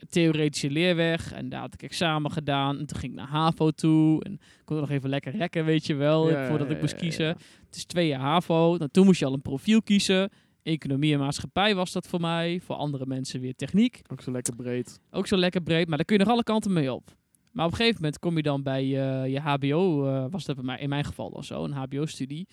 theoretische 0.08 0.70
leerweg 0.70 1.32
en 1.32 1.48
daar 1.48 1.60
had 1.60 1.74
ik 1.74 1.82
examen 1.82 2.30
gedaan 2.32 2.78
en 2.78 2.86
toen 2.86 2.98
ging 2.98 3.12
ik 3.12 3.18
naar 3.18 3.28
HAVO 3.28 3.70
toe 3.70 4.24
en 4.24 4.40
kon 4.64 4.76
nog 4.76 4.90
even 4.90 5.08
lekker 5.08 5.36
rekken, 5.36 5.64
weet 5.64 5.86
je 5.86 5.94
wel, 5.94 6.30
Ja, 6.30 6.46
voordat 6.48 6.70
ik 6.70 6.80
moest 6.80 6.92
ja, 6.92 6.98
kiezen. 6.98 7.26
ja. 7.26 7.36
Het 7.66 7.76
is 7.76 7.84
twee 7.84 8.06
jaar 8.06 8.20
HAVO, 8.20 8.76
nou, 8.76 8.90
toen 8.90 9.04
moest 9.04 9.18
je 9.18 9.26
al 9.26 9.32
een 9.32 9.42
profiel 9.42 9.82
kiezen. 9.82 10.30
Economie 10.62 11.12
en 11.12 11.18
maatschappij 11.18 11.74
was 11.74 11.92
dat 11.92 12.06
voor 12.06 12.20
mij, 12.20 12.60
voor 12.64 12.76
andere 12.76 13.06
mensen 13.06 13.40
weer 13.40 13.54
techniek. 13.54 14.00
Ook 14.12 14.20
zo 14.20 14.30
lekker 14.30 14.56
breed. 14.56 15.00
Ook 15.10 15.26
zo 15.26 15.36
lekker 15.36 15.60
breed, 15.60 15.88
maar 15.88 15.96
daar 15.96 16.06
kun 16.06 16.16
je 16.18 16.24
nog 16.24 16.32
alle 16.32 16.42
kanten 16.42 16.72
mee 16.72 16.92
op. 16.92 17.16
Maar 17.54 17.64
op 17.64 17.70
een 17.70 17.76
gegeven 17.76 18.00
moment 18.00 18.18
kom 18.18 18.36
je 18.36 18.42
dan 18.42 18.62
bij 18.62 18.82
eh, 18.82 19.32
je 19.32 19.40
HBO, 19.40 20.06
eh, 20.06 20.26
was 20.30 20.44
dat 20.44 20.58
in 20.78 20.88
mijn 20.88 21.04
geval 21.04 21.30
dan 21.30 21.44
zo, 21.44 21.64
een 21.64 21.72
HBO-studie. 21.72 22.48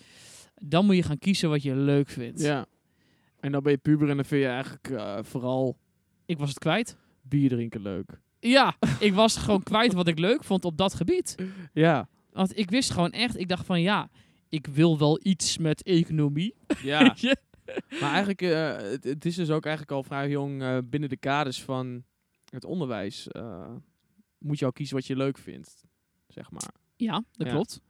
Dan 0.54 0.86
moet 0.86 0.96
je 0.96 1.02
gaan 1.02 1.18
kiezen 1.18 1.48
wat 1.48 1.62
je 1.62 1.76
leuk 1.76 2.08
vindt. 2.08 2.40
Ja. 2.40 2.66
En 3.40 3.52
dan 3.52 3.62
ben 3.62 3.72
je 3.72 3.78
puber 3.78 4.08
en 4.10 4.16
dan 4.16 4.24
vind 4.24 4.42
je 4.42 4.48
eigenlijk 4.48 4.88
eh, 4.88 5.18
vooral 5.22 5.76
Ik 6.26 6.38
was 6.38 6.48
het 6.48 6.58
kwijt. 6.58 6.96
bier 7.22 7.48
drinken 7.48 7.82
leuk. 7.82 8.20
Ja, 8.40 8.76
ik 9.00 9.14
was 9.14 9.36
gewoon 9.36 9.62
kwijt 9.62 9.92
wat 9.92 10.08
ik 10.08 10.18
leuk 10.18 10.44
vond 10.44 10.64
op 10.64 10.76
dat 10.76 10.94
gebied. 10.94 11.34
Ja. 11.72 12.08
Want 12.30 12.58
ik 12.58 12.70
wist 12.70 12.90
gewoon 12.90 13.10
echt, 13.10 13.38
ik 13.38 13.48
dacht 13.48 13.66
van 13.66 13.80
ja, 13.80 14.10
ik 14.48 14.66
wil 14.66 14.98
wel 14.98 15.20
iets 15.22 15.58
met 15.58 15.82
economie. 15.82 16.54
Ja. 16.82 17.14
Maar 18.00 18.12
eigenlijk, 18.12 18.40
het, 18.40 19.04
het 19.04 19.24
is 19.24 19.34
dus 19.34 19.50
ook 19.50 19.64
eigenlijk 19.64 19.96
al 19.96 20.02
vrij 20.02 20.28
jong 20.28 20.88
binnen 20.90 21.08
de 21.08 21.16
kaders 21.16 21.62
van 21.62 22.04
het 22.48 22.64
onderwijs. 22.64 23.28
Moet 24.42 24.58
je 24.58 24.64
al 24.64 24.72
kiezen 24.72 24.96
wat 24.96 25.06
je 25.06 25.16
leuk 25.16 25.38
vindt. 25.38 25.84
Zeg 26.28 26.50
maar. 26.50 26.70
Ja, 26.96 27.24
dat 27.32 27.46
Ja. 27.46 27.52
klopt. 27.52 27.80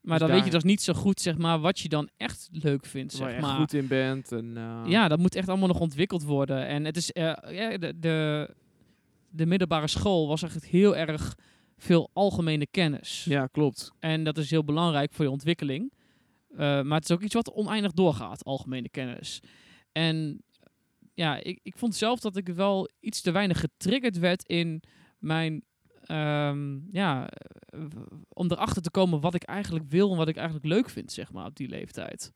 Maar 0.00 0.18
Dus 0.18 0.26
dan 0.28 0.36
weet 0.36 0.44
je 0.44 0.50
dus 0.52 0.62
niet 0.62 0.82
zo 0.82 0.92
goed, 0.92 1.20
zeg 1.20 1.38
maar, 1.38 1.60
wat 1.60 1.78
je 1.78 1.88
dan 1.88 2.08
echt 2.16 2.48
leuk 2.52 2.86
vindt, 2.86 3.18
Waar 3.18 3.28
zeg 3.30 3.40
je 3.40 3.46
maar. 3.46 3.56
goed 3.56 3.72
in 3.72 3.86
bent. 3.86 4.32
En, 4.32 4.56
eh, 4.56 4.82
Ja, 4.86 5.08
dat 5.08 5.18
moet 5.18 5.34
echt 5.34 5.48
allemaal 5.48 5.68
nog 5.68 5.80
ontwikkeld 5.80 6.22
worden. 6.22 6.66
En 6.66 6.84
het 6.84 6.96
is, 6.96 7.12
eh, 7.12 7.22
ja, 7.50 7.76
de, 7.78 7.98
de, 7.98 8.50
de 9.30 9.46
middelbare 9.46 9.86
school 9.88 10.28
was 10.28 10.42
echt 10.42 10.64
heel 10.64 10.96
erg 10.96 11.36
veel 11.76 12.10
algemene 12.12 12.66
kennis. 12.66 13.24
ja, 13.28 13.46
klopt. 13.46 13.92
En 13.98 14.24
dat 14.24 14.38
is 14.38 14.50
heel 14.50 14.64
belangrijk 14.64 15.12
voor 15.12 15.24
je 15.24 15.30
ontwikkeling. 15.30 15.92
Eh, 16.50 16.58
maar 16.58 16.98
het 16.98 17.08
is 17.08 17.16
ook 17.16 17.22
iets 17.22 17.34
wat 17.34 17.52
oneindig 17.52 17.92
doorgaat, 17.92 18.44
algemene 18.44 18.88
kennis. 18.88 19.40
En 19.92 20.42
ja, 21.14 21.36
ik, 21.42 21.60
ik 21.62 21.76
vond 21.76 21.94
zelf 21.94 22.20
dat 22.20 22.36
ik 22.36 22.48
wel 22.48 22.88
iets 23.00 23.20
te 23.20 23.30
weinig 23.30 23.60
getriggerd 23.60 24.18
werd 24.18 24.44
in 24.48 24.82
mijn... 25.24 25.62
ehm, 26.04 26.78
ja, 26.90 27.28
om 28.28 28.50
erachter 28.50 28.82
te 28.82 28.90
komen 28.90 29.20
wat 29.20 29.34
ik 29.34 29.42
eigenlijk 29.42 29.84
wil 29.88 30.10
en 30.10 30.16
wat 30.16 30.28
ik 30.28 30.36
eigenlijk 30.36 30.66
leuk 30.66 30.88
vind, 30.90 31.12
zeg 31.12 31.32
maar, 31.32 31.46
op 31.46 31.56
die 31.56 31.68
leeftijd. 31.68 32.32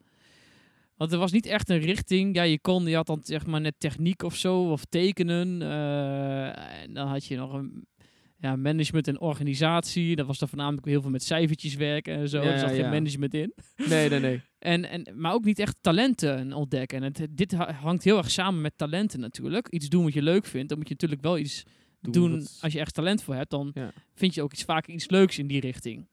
Want 0.96 1.12
er 1.12 1.18
was 1.18 1.32
niet 1.32 1.46
echt 1.46 1.68
een 1.68 1.78
richting. 1.78 2.34
Ja, 2.34 2.42
je 2.42 2.60
kon, 2.60 2.86
je 2.86 2.94
had 2.94 3.06
dan 3.06 3.20
zeg 3.22 3.46
maar 3.46 3.60
net 3.60 3.74
techniek 3.78 4.22
of 4.22 4.36
zo, 4.36 4.70
of 4.70 4.84
tekenen. 4.84 5.62
eh, 5.62 6.82
en 6.82 6.94
dan 6.94 7.08
had 7.08 7.24
je 7.24 7.36
nog 7.36 7.52
een 7.52 7.86
ja, 8.36 8.56
management 8.56 9.08
en 9.08 9.20
organisatie. 9.20 10.16
Dat 10.16 10.26
was 10.26 10.38
dan 10.38 10.48
voornamelijk 10.48 10.86
heel 10.86 11.00
veel 11.00 11.10
met 11.10 11.22
cijfertjes 11.22 11.74
werken 11.74 12.14
en 12.14 12.28
zo. 12.28 12.42
Ja, 12.42 12.50
er 12.52 12.58
zat 12.58 12.68
ja, 12.70 12.74
geen 12.82 12.90
management 12.90 13.34
in. 13.34 13.52
Nee, 13.88 14.08
nee, 14.08 14.20
nee. 14.20 14.40
En, 14.58 14.84
en, 14.84 15.06
maar 15.16 15.32
ook 15.32 15.44
niet 15.44 15.58
echt 15.58 15.76
talenten 15.80 16.52
ontdekken. 16.52 16.98
En 16.98 17.04
het, 17.04 17.26
dit 17.30 17.52
ha- 17.52 17.72
hangt 17.72 18.04
heel 18.04 18.16
erg 18.16 18.30
samen 18.30 18.60
met 18.60 18.72
talenten 18.76 19.20
natuurlijk. 19.20 19.68
Iets 19.68 19.88
doen 19.88 20.04
wat 20.04 20.12
je 20.12 20.22
leuk 20.22 20.46
vindt. 20.46 20.68
Dan 20.68 20.78
moet 20.78 20.88
je 20.88 20.94
natuurlijk 20.94 21.22
wel 21.22 21.38
iets 21.38 21.62
doen. 22.00 22.46
Als 22.60 22.72
je 22.72 22.78
echt 22.78 22.94
talent 22.94 23.22
voor 23.22 23.34
hebt, 23.34 23.50
dan 23.50 23.70
Ja. 23.74 23.92
vind 24.14 24.34
je 24.34 24.42
ook 24.42 24.52
iets, 24.52 24.64
vaak 24.64 24.86
iets 24.86 25.08
leuks 25.10 25.38
in 25.38 25.46
die 25.46 25.60
richting. 25.60 26.08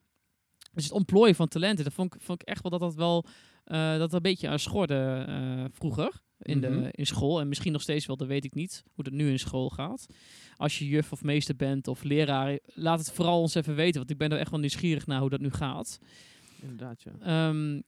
Dus 0.73 0.83
het 0.83 0.93
ontplooien 0.93 1.35
van 1.35 1.47
talenten, 1.47 1.83
dat 1.83 1.93
vond 1.93 2.15
ik, 2.15 2.21
vond 2.21 2.41
ik 2.41 2.47
echt 2.47 2.61
wel 2.61 2.71
dat 2.71 2.79
dat 2.79 2.95
wel 2.95 3.25
eh, 3.65 3.97
dat 3.97 4.13
een 4.13 4.21
beetje 4.21 4.47
aan 4.47 4.59
schorde 4.59 5.25
eh, 5.27 5.65
vroeger 5.71 6.21
in, 6.39 6.57
Mhm. 6.59 6.71
de, 6.81 6.87
in 6.91 7.05
school. 7.05 7.39
En 7.39 7.47
misschien 7.47 7.71
nog 7.71 7.81
steeds 7.81 8.05
wel, 8.05 8.17
dat 8.17 8.27
weet 8.27 8.45
ik 8.45 8.53
niet, 8.53 8.83
hoe 8.93 9.03
dat 9.03 9.13
nu 9.13 9.29
in 9.29 9.39
school 9.39 9.69
gaat. 9.69 10.05
Als 10.55 10.79
je 10.79 10.87
juf 10.87 11.11
of 11.11 11.23
meester 11.23 11.55
bent 11.55 11.87
of 11.87 12.03
leraar, 12.03 12.59
laat 12.65 12.99
het 12.99 13.11
vooral 13.11 13.41
ons 13.41 13.55
even 13.55 13.75
weten. 13.75 13.97
Want 13.97 14.09
ik 14.11 14.17
ben 14.17 14.31
er 14.31 14.37
echt 14.39 14.51
wel 14.51 14.59
nieuwsgierig 14.59 15.07
naar 15.07 15.19
hoe 15.19 15.29
dat 15.29 15.39
nu 15.39 15.49
gaat. 15.51 15.99
Inderdaad, 16.61 17.01
ja. 17.03 17.11
Ehm, 17.19 17.81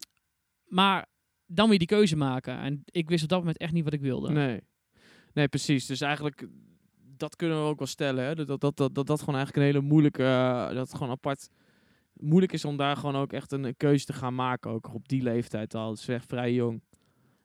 maar 0.65 1.05
dan 1.45 1.63
moet 1.65 1.73
je 1.73 1.79
die 1.85 1.97
keuze 1.97 2.15
maken. 2.15 2.57
En 2.59 2.81
ik 2.85 3.09
wist 3.09 3.23
op 3.23 3.29
dat 3.29 3.39
moment 3.39 3.57
echt 3.57 3.73
niet 3.73 3.83
wat 3.83 3.93
ik 3.93 4.01
wilde. 4.01 4.31
Nee. 4.31 4.59
Nee, 5.33 5.47
precies. 5.47 5.85
Dus 5.85 6.01
eigenlijk, 6.01 6.47
dat 7.19 7.35
kunnen 7.35 7.57
we 7.57 7.69
ook 7.69 7.77
wel 7.77 7.87
stellen. 7.87 8.23
Hè? 8.23 8.35
Dat, 8.35 8.47
dat, 8.47 8.77
dat, 8.77 8.95
dat, 8.95 9.07
dat 9.07 9.19
gewoon 9.19 9.35
eigenlijk 9.35 9.55
een 9.55 9.73
hele 9.73 9.87
moeilijke, 9.87 10.23
eh, 10.23 10.67
dat 10.67 10.87
het 10.87 10.93
gewoon 10.93 11.11
apart 11.11 11.49
moeilijk 12.13 12.51
is 12.51 12.65
om 12.65 12.77
daar 12.77 12.97
gewoon 12.97 13.15
ook 13.15 13.33
echt 13.33 13.51
een, 13.51 13.63
een 13.63 13.77
keuze 13.77 14.05
te 14.05 14.13
gaan 14.13 14.35
maken. 14.35 14.71
Ook 14.71 14.93
op 14.93 15.07
die 15.07 15.21
leeftijd 15.21 15.75
al. 15.75 15.89
Het 15.89 15.99
is 15.99 16.07
echt 16.07 16.25
vrij 16.25 16.53
jong. 16.53 16.81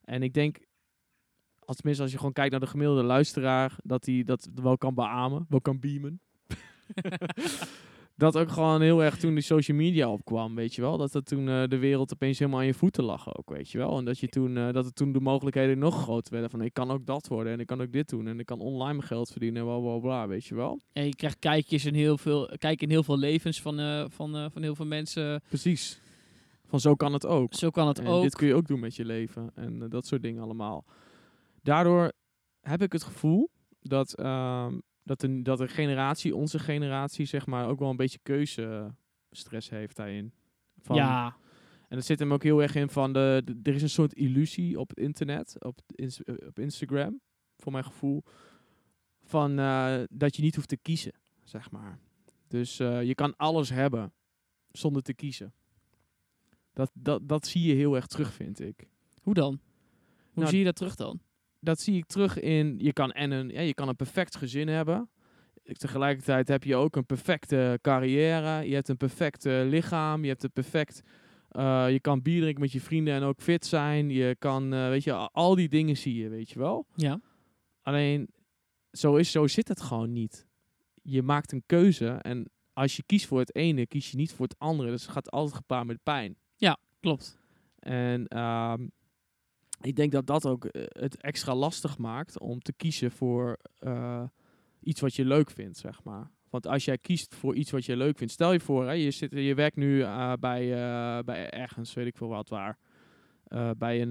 En 0.05 0.23
ik 0.23 0.35
denk, 0.35 0.59
als, 1.59 1.77
tenminste 1.77 2.03
als 2.03 2.13
je 2.13 2.19
gewoon 2.19 2.33
kijkt 2.33 2.51
naar 2.51 2.61
de 2.61 2.67
gemiddelde 2.67 3.03
luisteraar, 3.03 3.77
dat 3.83 4.07
hij 4.07 4.23
dat 4.25 4.49
wel 4.55 4.79
kan 4.79 4.95
beamen, 4.95 5.47
wel 5.49 5.61
kan 5.61 5.81
beamen. 5.81 6.21
dat 8.17 8.37
ook 8.37 8.51
gewoon 8.51 8.81
heel 8.81 9.03
erg 9.03 9.17
toen 9.17 9.35
die 9.35 9.43
social 9.43 9.77
media 9.77 10.11
opkwam, 10.11 10.55
weet 10.55 10.75
je 10.75 10.81
wel. 10.81 10.97
Dat 10.97 11.13
het 11.13 11.27
toen 11.27 11.49
eh, 11.49 11.63
de 11.69 11.79
wereld 11.79 12.13
opeens 12.13 12.39
helemaal 12.39 12.61
aan 12.61 12.67
je 12.67 12.75
voeten 12.75 13.05
lag 13.05 13.37
ook, 13.37 13.51
weet 13.51 13.71
je 13.71 13.79
wel. 13.79 13.99
En 13.99 14.05
dat, 14.05 14.19
je 14.19 14.29
toen, 14.29 14.57
eh, 14.57 14.73
dat 14.73 14.85
het 14.85 14.95
toen 14.95 15.13
de 15.13 15.21
mogelijkheden 15.21 15.79
nog 15.79 16.03
groter 16.03 16.33
werden. 16.33 16.51
Van 16.51 16.63
ik 16.63 16.75
kan 16.75 16.91
ook 16.91 17.07
dat 17.07 17.29
worden 17.29 17.53
en 17.53 17.61
ik 17.61 17.67
kan 17.67 17.81
ook 17.81 17.93
dit 17.93 18.09
doen. 18.09 18.27
En 18.27 18.39
ik 18.39 18.47
kan 18.47 18.61
online 18.61 18.93
mijn 18.93 19.03
geld 19.03 19.31
verdienen 19.31 19.63
en 19.63 19.69
bla 19.69 19.79
bla 19.79 19.99
bla, 19.99 20.29
weet 20.29 20.45
je 20.45 20.55
wel. 20.55 20.81
En 20.93 21.05
je 21.05 21.15
krijgt 21.15 21.39
kijkjes 21.39 21.85
in 21.85 21.95
heel 21.95 22.19
veel, 22.19 22.51
kijk 22.59 22.83
in 22.83 22.91
heel 22.91 23.03
veel 23.03 23.19
levens 23.19 23.61
van, 23.61 23.79
eh, 23.79 24.05
van, 24.09 24.51
van 24.53 24.63
heel 24.63 24.75
veel 24.75 24.87
mensen. 24.87 25.43
Precies. 25.49 26.01
Van 26.67 26.81
zo 26.81 26.95
kan 26.95 27.13
het 27.13 27.27
ook. 27.27 27.55
Zo 27.55 27.71
kan 27.71 27.87
het 27.87 27.99
en 27.99 28.07
ook. 28.07 28.23
dit 28.23 28.37
kun 28.37 28.47
je 28.47 28.55
ook 28.55 28.67
doen 28.67 28.81
met 28.81 28.97
je 28.97 29.05
leven. 29.05 29.51
En 29.55 29.89
dat 29.89 30.07
soort 30.07 30.23
dingen 30.23 30.43
allemaal. 30.43 30.85
Daardoor 31.63 32.13
heb 32.61 32.83
ik 32.83 32.93
het 32.93 33.03
gevoel 33.03 33.51
dat, 33.81 34.15
ehm, 34.15 34.79
dat, 35.03 35.21
de, 35.21 35.43
dat 35.43 35.59
de 35.59 35.69
generatie, 35.69 36.37
onze 36.37 36.59
generatie, 36.59 37.25
zeg 37.27 37.47
maar, 37.47 37.69
ook 37.69 37.79
wel 37.79 37.91
een 37.91 37.97
beetje 37.97 38.19
keuzestress 38.23 39.69
heeft 39.71 39.97
daarin. 39.97 40.33
Van, 40.79 40.97
ja, 40.97 41.37
En 41.89 41.97
dat 41.99 42.07
zit 42.07 42.19
hem 42.19 42.33
ook 42.33 42.43
heel 42.43 42.63
erg 42.63 42.75
in 42.75 42.89
van, 42.89 43.13
de, 43.13 43.43
de- 43.45 43.59
er 43.63 43.75
is 43.75 43.83
een 43.83 43.91
soort 43.91 44.13
illusie 44.15 44.81
op 44.81 44.89
het 44.89 44.99
internet, 44.99 45.57
op, 45.65 45.79
ins- 45.87 46.23
eh, 46.23 46.35
op 46.47 46.59
Instagram. 46.59 47.21
voor 47.57 47.73
mijn 47.73 47.85
gevoel. 47.85 48.23
Van 49.23 49.59
eh, 49.59 50.03
dat 50.11 50.37
je 50.37 50.43
niet 50.43 50.55
hoeft 50.55 50.69
te 50.69 50.77
kiezen, 50.77 51.13
zeg 51.45 51.71
maar. 51.71 51.99
Dus 52.49 52.79
eh, 52.79 53.03
je 53.03 53.15
kan 53.15 53.37
alles 53.37 53.71
hebben 53.71 54.13
zonder 54.71 55.03
te 55.03 55.15
kiezen. 55.15 55.53
Dat, 56.73 56.91
dat, 56.95 57.29
dat 57.29 57.47
zie 57.47 57.63
je 57.63 57.75
heel 57.75 57.95
erg 57.97 58.07
terug, 58.07 58.33
vind 58.33 58.61
ik. 58.61 58.89
Hoe 59.23 59.35
dan? 59.35 59.53
Hoe 59.53 59.61
Nou, 60.35 60.49
zie 60.49 60.59
je 60.59 60.65
dat 60.65 60.77
terug 60.77 60.95
dan? 60.95 61.21
Dat 61.65 61.81
zie 61.81 61.97
ik 61.97 62.07
terug 62.07 62.41
in, 62.41 62.75
je 62.79 62.93
kan, 62.93 63.13
en 63.13 63.31
een, 63.31 63.49
ja, 63.49 63.61
je 63.61 63.75
kan 63.75 63.89
een 63.89 63.97
perfect 63.97 64.37
gezin 64.37 64.69
hebben. 64.69 65.11
Tegelijkertijd 65.63 66.49
heb 66.49 66.65
je 66.65 66.77
ook 66.77 66.97
een 66.97 67.07
perfecte 67.07 67.79
carrière. 67.83 68.69
Je 68.69 68.75
hebt 68.75 68.89
een 68.89 68.97
perfect 68.97 69.45
lichaam. 69.45 70.23
Je 70.23 70.29
hebt 70.29 70.43
een 70.43 70.53
perfect... 70.53 71.03
eh, 71.49 71.87
je 71.91 72.01
kan 72.01 72.23
bier 72.23 72.41
drinken 72.41 72.61
met 72.61 72.73
je 72.73 72.81
vrienden 72.81 73.15
en 73.15 73.23
ook 73.23 73.41
fit 73.41 73.67
zijn. 73.67 74.11
Je 74.11 74.37
kan, 74.39 74.73
eh, 74.73 74.89
weet 74.89 75.05
je, 75.05 75.13
al- 75.13 75.55
die 75.55 75.69
dingen 75.69 75.97
zie 75.97 76.15
je, 76.15 76.29
weet 76.29 76.51
je 76.51 76.59
wel. 76.59 76.87
Ja. 76.95 77.21
Alleen, 77.83 78.29
zo, 78.93 79.17
is, 79.17 79.31
zo 79.31 79.47
zit 79.47 79.69
het 79.69 79.81
gewoon 79.81 80.13
niet. 80.13 80.47
Je 81.03 81.23
maakt 81.23 81.53
een 81.53 81.63
keuze 81.67 82.09
en 82.09 82.51
als 82.73 82.97
je 82.97 83.03
kiest 83.07 83.27
voor 83.27 83.39
het 83.39 83.55
ene, 83.55 83.87
kies 83.87 84.11
je 84.11 84.17
niet 84.17 84.33
voor 84.33 84.47
het 84.47 84.59
andere. 84.59 84.91
Dus 84.91 85.03
het 85.03 85.11
gaat 85.11 85.31
altijd 85.31 85.57
gepaard 85.57 85.87
met 85.87 86.03
pijn. 86.03 86.37
Klopt. 87.01 87.39
En 87.79 88.27
ehm, 88.27 88.87
ik 89.83 89.97
denk 89.97 90.13
dat 90.13 90.27
dat 90.27 90.47
ook 90.47 90.65
eh, 90.65 90.83
het 90.89 91.21
extra 91.21 91.55
lastig 91.55 91.99
maakt 91.99 92.39
om 92.39 92.61
te 92.61 92.73
kiezen 92.73 93.11
voor 93.11 93.59
eh, 93.79 94.23
iets 94.81 95.01
wat 95.01 95.15
je 95.15 95.25
leuk 95.25 95.51
vindt, 95.51 95.79
zeg 95.79 96.05
maar. 96.05 96.31
Want 96.51 96.67
als 96.67 96.85
jij 96.85 96.99
kiest 96.99 97.35
voor 97.35 97.55
iets 97.55 97.71
wat 97.71 97.85
je 97.85 97.97
leuk 97.97 98.19
vindt, 98.19 98.33
stel 98.33 98.53
je 98.53 98.61
voor, 98.61 98.87
hè, 98.87 98.93
je, 98.93 99.11
zit, 99.11 99.31
je 99.31 99.55
werkt 99.55 99.77
nu 99.77 100.03
eh, 100.03 100.33
bij, 100.41 100.69
bij 101.25 101.51
ergens, 101.51 101.95
weet 101.95 102.07
ik 102.07 102.17
veel 102.17 102.29
wat 102.29 102.49
waar. 102.49 102.79
Bij 103.79 104.03
een, 104.03 104.11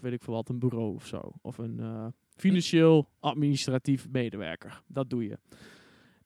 weet 0.00 0.12
ik 0.12 0.22
veel 0.22 0.34
wat, 0.34 0.48
een 0.48 0.58
bureau 0.58 0.94
of 0.94 1.06
zo. 1.06 1.32
Of 1.42 1.58
een 1.58 2.12
financieel 2.36 3.08
administratief 3.20 4.08
medewerker. 4.10 4.82
Dat 4.86 5.10
doe 5.10 5.24
je. 5.24 5.38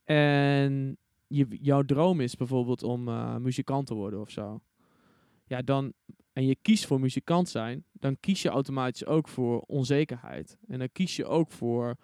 En 0.04 0.96
je, 1.26 1.46
jouw 1.60 1.82
droom 1.82 2.20
is 2.20 2.36
bijvoorbeeld 2.36 2.82
om 2.82 3.04
muzikant 3.42 3.86
te 3.86 3.94
worden 3.94 4.20
of 4.20 4.30
zo. 4.30 4.60
Ja, 5.46 5.62
dan, 5.62 5.92
en 6.32 6.46
je 6.46 6.56
kiest 6.62 6.86
voor 6.86 7.00
muzikant 7.00 7.48
zijn, 7.48 7.84
dan 8.00 8.16
kies 8.20 8.42
je 8.42 8.48
automatisch 8.48 9.06
ook 9.06 9.28
voor 9.28 9.60
onzekerheid. 9.60 10.58
En 10.68 10.78
dan 10.78 10.88
kies 10.92 11.16
je 11.16 11.24
ook 11.26 11.52
voor 11.52 11.96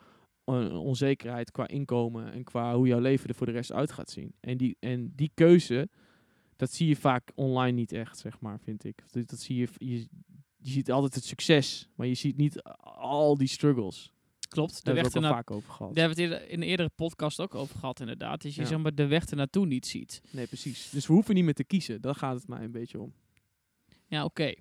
een 0.45 0.73
onzekerheid 0.73 1.51
qua 1.51 1.69
inkomen 1.69 2.33
en 2.33 2.45
qua 2.45 2.77
hoe 2.77 2.87
jouw 2.87 2.99
leven 3.01 3.29
er 3.29 3.35
voor 3.35 3.47
de 3.47 3.53
rest 3.53 3.73
uit 3.73 3.93
gaat 3.93 4.11
zien. 4.11 4.35
En 4.41 4.57
die, 4.57 4.77
en 4.81 5.13
die 5.15 5.31
keuze, 5.35 5.89
dat 6.57 6.73
zie 6.73 6.89
je 6.89 6.97
vaak 6.97 7.31
online 7.35 7.77
niet 7.77 7.93
echt, 7.93 8.19
zeg 8.19 8.41
maar, 8.41 8.61
vind 8.61 8.85
ik. 8.85 9.03
Dat, 9.11 9.29
dat 9.29 9.39
zie 9.39 9.57
je, 9.57 9.69
je, 9.79 9.97
je 10.57 10.71
ziet 10.71 10.91
altijd 10.91 11.15
het 11.15 11.25
succes, 11.25 11.89
maar 11.95 12.07
je 12.07 12.15
ziet 12.15 12.37
niet 12.37 12.63
al 12.83 13.37
die 13.37 13.49
struggles. 13.49 14.13
Klopt. 14.49 14.85
Daar 14.85 14.95
hebben 14.95 15.13
we 15.13 15.19
het 15.19 15.29
vaak 15.29 15.51
over 15.51 15.73
gehad. 15.73 15.95
Daar 15.95 16.07
hebben 16.09 16.17
we 16.27 16.33
het 16.33 16.33
eerder- 16.43 16.53
in 16.55 16.63
een 16.63 16.69
eerdere 16.69 16.89
podcast 16.95 17.41
ook 17.41 17.55
over 17.55 17.79
gehad, 17.79 18.01
inderdaad. 18.01 18.43
Dat 18.43 18.55
je 18.55 18.61
Ja. 18.61 18.67
zeg 18.67 18.79
maar, 18.79 18.95
de 18.95 19.07
weg 19.07 19.25
ernaartoe 19.27 19.67
niet 19.67 19.87
ziet. 19.87 20.21
Nee, 20.31 20.47
precies. 20.47 20.91
Dus 20.91 21.07
we 21.07 21.13
hoeven 21.13 21.35
niet 21.35 21.45
meer 21.45 21.55
te 21.55 21.65
kiezen. 21.65 22.01
Daar 22.01 22.15
gaat 22.15 22.37
het 22.37 22.49
mij 22.49 22.65
een 22.65 22.73
beetje 22.73 23.01
om. 23.01 23.13
Ja, 24.07 24.25
oké. 24.25 24.53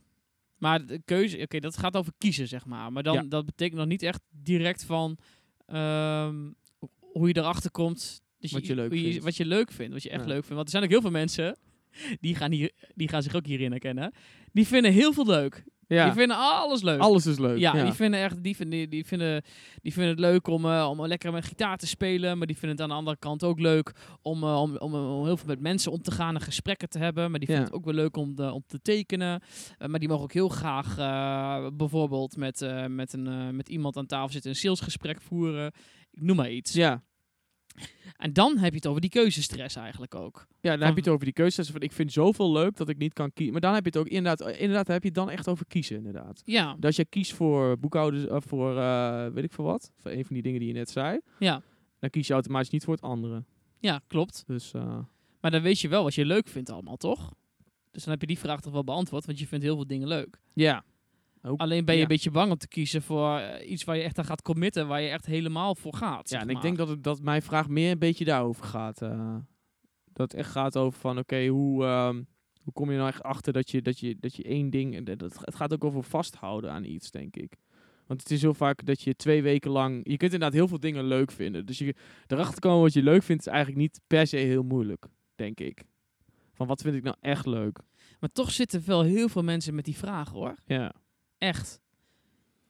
Maar 0.58 0.86
de 0.86 1.02
keuze, 1.06 1.38
oké, 1.42 1.60
dat 1.60 1.78
gaat 1.78 1.96
over 1.98 2.14
kiezen, 2.18 2.48
zeg 2.48 2.66
maar. 2.66 2.92
Maar 2.92 3.04
dan, 3.04 3.14
Ja. 3.14 3.24
dat 3.24 3.46
betekent 3.46 3.80
nog 3.80 3.88
niet 3.88 4.02
echt 4.04 4.22
direct 4.30 4.84
van 4.84 5.18
ehm, 5.66 6.52
hoe 7.00 7.28
je 7.28 7.38
erachter 7.38 7.72
komt. 7.72 8.22
Dus 8.40 8.52
Wat 8.52 8.66
je 8.66 8.76
leuk 8.76 8.92
vindt. 8.94 9.24
Wat 9.24 9.36
je 9.38 9.46
leuk 9.46 9.72
vindt, 9.72 9.94
wat 9.94 10.04
je 10.04 10.10
echt 10.10 10.22
Ja. 10.22 10.28
leuk 10.28 10.40
vindt. 10.46 10.54
Want 10.56 10.64
er 10.66 10.70
zijn 10.72 10.84
ook 10.84 10.90
heel 10.90 11.02
veel 11.02 11.12
mensen, 11.12 11.58
die 12.22 12.36
gaan, 12.36 12.52
hier, 12.52 12.72
die 12.96 13.08
gaan 13.08 13.24
zich 13.24 13.36
ook 13.36 13.46
hierin 13.46 13.72
herkennen. 13.72 14.14
Die 14.52 14.68
vinden 14.68 14.92
heel 14.92 15.14
veel 15.14 15.26
leuk. 15.26 15.64
Ja, 15.88 16.04
Die 16.06 16.14
vinden 16.14 16.38
alles 16.38 16.82
leuk. 16.82 17.00
alles 17.00 17.26
is 17.26 17.40
leuk. 17.40 17.58
Ja, 17.58 17.84
die 17.84 17.92
vinden 17.94 18.20
echt, 18.20 18.44
die 18.44 18.56
vinden, 18.56 18.90
die 18.90 19.06
vinden, 19.06 19.44
die 19.82 19.94
vinden 19.94 20.12
het 20.12 20.20
leuk 20.20 20.48
om, 20.48 20.66
eh, 20.66 20.88
om 20.90 21.06
lekker 21.06 21.32
met 21.32 21.46
gitaar 21.46 21.78
te 21.78 21.88
spelen, 21.88 22.38
maar 22.38 22.48
die 22.48 22.58
vinden 22.58 22.72
het 22.78 22.82
aan 22.86 22.90
de 22.92 22.96
andere 22.96 23.18
kant 23.18 23.44
ook 23.44 23.60
leuk 23.60 23.92
om, 24.22 24.44
eh, 24.44 24.62
om, 24.62 24.78
om, 24.78 24.94
om 24.96 25.26
heel 25.26 25.38
veel 25.38 25.48
met 25.48 25.60
mensen 25.60 25.92
om 25.92 26.02
te 26.02 26.12
gaan 26.12 26.36
en 26.36 26.42
gesprekken 26.42 26.90
te 26.90 26.98
hebben, 27.00 27.30
maar 27.32 27.40
die 27.40 27.48
vinden 27.48 27.66
Ja. 27.66 27.72
het 27.72 27.80
ook 27.80 27.86
wel 27.86 27.94
leuk 28.04 28.18
om, 28.18 28.36
de, 28.36 28.52
om 28.52 28.64
te 28.68 28.82
tekenen, 28.82 29.42
Eh, 29.78 29.88
maar 29.88 30.00
die 30.00 30.08
mogen 30.10 30.24
ook 30.24 30.34
heel 30.34 30.50
graag 30.50 30.96
bijvoorbeeld 31.76 32.38
met, 32.38 32.66
met, 32.88 33.14
een, 33.14 33.56
met 33.56 33.70
iemand 33.70 33.98
aan 33.98 34.06
tafel 34.06 34.30
zitten, 34.30 34.50
een 34.52 34.56
salesgesprek 34.58 35.22
voeren, 35.22 35.72
ik 36.12 36.22
noem 36.22 36.36
maar 36.36 36.52
iets. 36.52 36.74
ja. 36.74 37.04
En 38.18 38.34
dan 38.34 38.58
heb 38.58 38.70
je 38.70 38.76
het 38.76 38.88
over 38.88 39.02
die 39.02 39.10
keuzestress 39.10 39.76
eigenlijk 39.76 40.16
ook. 40.16 40.48
Ja, 40.62 40.70
dan 40.70 40.78
Van- 40.78 40.88
heb 40.88 40.96
je 40.96 41.02
het 41.02 41.10
over 41.10 41.26
die 41.26 41.34
keuzes. 41.34 41.70
Van, 41.70 41.82
ik 41.82 41.92
vind 41.92 42.12
zoveel 42.12 42.52
leuk 42.52 42.76
dat 42.78 42.90
ik 42.90 42.98
niet 42.98 43.14
kan 43.14 43.34
kiezen. 43.34 43.52
Maar 43.52 43.62
dan 43.62 43.74
heb 43.74 43.84
je 43.84 43.90
het 43.90 44.00
ook 44.00 44.08
inderdaad, 44.08 44.58
inderdaad 44.58 44.88
heb 44.88 45.02
je 45.02 45.08
het 45.08 45.18
dan 45.18 45.30
echt 45.30 45.48
over 45.48 45.66
kiezen, 45.68 45.96
inderdaad. 45.98 46.42
Ja, 46.46 46.76
Dat 46.80 46.96
je 46.96 47.06
kiest 47.06 47.34
voor 47.34 47.80
boekhouders, 47.80 48.28
of 48.28 48.44
voor 48.46 48.76
uh, 48.78 49.28
weet 49.28 49.44
ik 49.44 49.52
veel 49.52 49.66
wat. 49.66 49.92
Voor 49.98 50.12
een 50.12 50.26
van 50.26 50.34
die 50.34 50.44
dingen 50.44 50.60
die 50.60 50.68
je 50.68 50.74
net 50.74 50.90
zei. 50.90 51.20
ja, 51.40 51.62
Dan 52.00 52.10
kies 52.10 52.28
je 52.28 52.34
automatisch 52.34 52.70
niet 52.70 52.84
voor 52.84 52.94
het 52.94 53.04
andere. 53.04 53.44
ja, 53.80 54.02
klopt. 54.08 54.44
Dus 54.48 54.74
uh, 54.74 54.98
Maar 55.42 55.52
dan 55.52 55.62
weet 55.62 55.80
je 55.80 55.88
wel 55.88 56.04
wat 56.04 56.16
je 56.16 56.26
leuk 56.26 56.48
vindt 56.48 56.70
allemaal, 56.70 56.98
toch? 56.98 57.34
Dus 57.92 58.04
dan 58.04 58.12
heb 58.12 58.22
je 58.22 58.28
die 58.28 58.40
vraag 58.40 58.62
toch 58.62 58.74
wel 58.74 58.84
beantwoord, 58.84 59.26
want 59.26 59.40
je 59.40 59.48
vindt 59.48 59.64
heel 59.66 59.76
veel 59.76 59.88
dingen 59.88 60.08
leuk. 60.08 60.40
ja. 60.54 60.84
Ook- 61.46 61.60
Alleen 61.60 61.86
ben 61.86 61.94
je 61.94 62.00
ja. 62.00 62.06
een 62.08 62.14
beetje 62.14 62.32
bang 62.32 62.52
om 62.52 62.58
te 62.58 62.68
kiezen 62.68 63.02
voor 63.02 63.38
eh, 63.38 63.72
iets 63.72 63.84
waar 63.84 63.98
je 63.98 64.04
echt 64.04 64.18
aan 64.20 64.26
gaat 64.26 64.42
committen, 64.42 64.88
waar 64.88 65.02
je 65.02 65.10
echt 65.10 65.26
helemaal 65.26 65.76
voor 65.76 65.94
gaat. 65.96 66.30
Ja, 66.30 66.40
en 66.40 66.50
ik 66.50 66.62
denk 66.62 66.78
dat, 66.78 66.88
het, 66.88 67.04
dat 67.04 67.22
mijn 67.22 67.42
vraag 67.42 67.68
meer 67.68 67.92
een 67.92 68.00
beetje 68.00 68.26
daarover 68.26 68.66
gaat. 68.66 69.02
eh. 69.02 69.36
dat 70.14 70.32
het 70.32 70.34
echt 70.40 70.52
gaat 70.52 70.78
over 70.78 71.00
van, 71.00 71.18
oké, 71.18 71.48
hoe, 71.48 71.84
ehm, 71.86 72.24
hoe 72.64 72.74
kom 72.74 72.92
je 72.92 72.98
nou 72.98 73.10
echt 73.10 73.24
achter 73.24 73.54
dat 73.54 73.72
je, 73.72 73.82
dat 73.82 74.00
je, 74.00 74.16
dat 74.20 74.36
je 74.36 74.44
één 74.44 74.70
ding... 74.70 75.06
Dat, 75.06 75.20
dat- 75.20 75.38
het 75.42 75.56
gaat 75.56 75.74
ook 75.74 75.84
over 75.84 76.04
vasthouden 76.04 76.72
aan 76.72 76.84
iets, 76.84 77.12
denk 77.12 77.36
ik. 77.36 77.56
Want 78.08 78.22
het 78.22 78.32
is 78.32 78.42
heel 78.42 78.54
vaak 78.54 78.86
dat 78.86 79.02
je 79.02 79.16
twee 79.16 79.42
weken 79.44 79.72
lang... 79.72 79.96
Je 80.04 80.18
kunt 80.18 80.34
inderdaad 80.34 80.54
heel 80.54 80.68
veel 80.68 80.80
dingen 80.80 81.04
leuk 81.06 81.32
vinden. 81.32 81.66
Dus 81.66 81.78
je, 81.78 81.96
erachter 82.28 82.60
komen 82.60 82.82
wat 82.82 82.94
je 82.94 83.04
leuk 83.04 83.24
vindt 83.24 83.42
is 83.46 83.52
eigenlijk 83.52 83.82
niet 83.82 84.00
per 84.08 84.28
se 84.28 84.38
heel 84.38 84.64
moeilijk, 84.64 85.06
denk 85.36 85.60
ik. 85.60 85.84
Van 86.54 86.68
wat 86.68 86.82
vind 86.82 86.96
ik 86.96 87.04
nou 87.04 87.16
echt 87.20 87.46
leuk? 87.46 87.80
Maar 88.20 88.32
toch 88.32 88.52
zitten 88.52 88.84
wel 88.86 89.02
heel 89.02 89.30
veel 89.30 89.44
mensen 89.44 89.76
met 89.76 89.86
die 89.86 89.96
vraag 89.98 90.30
hoor. 90.30 90.56
Ja, 90.66 90.94
Echt. 91.44 91.82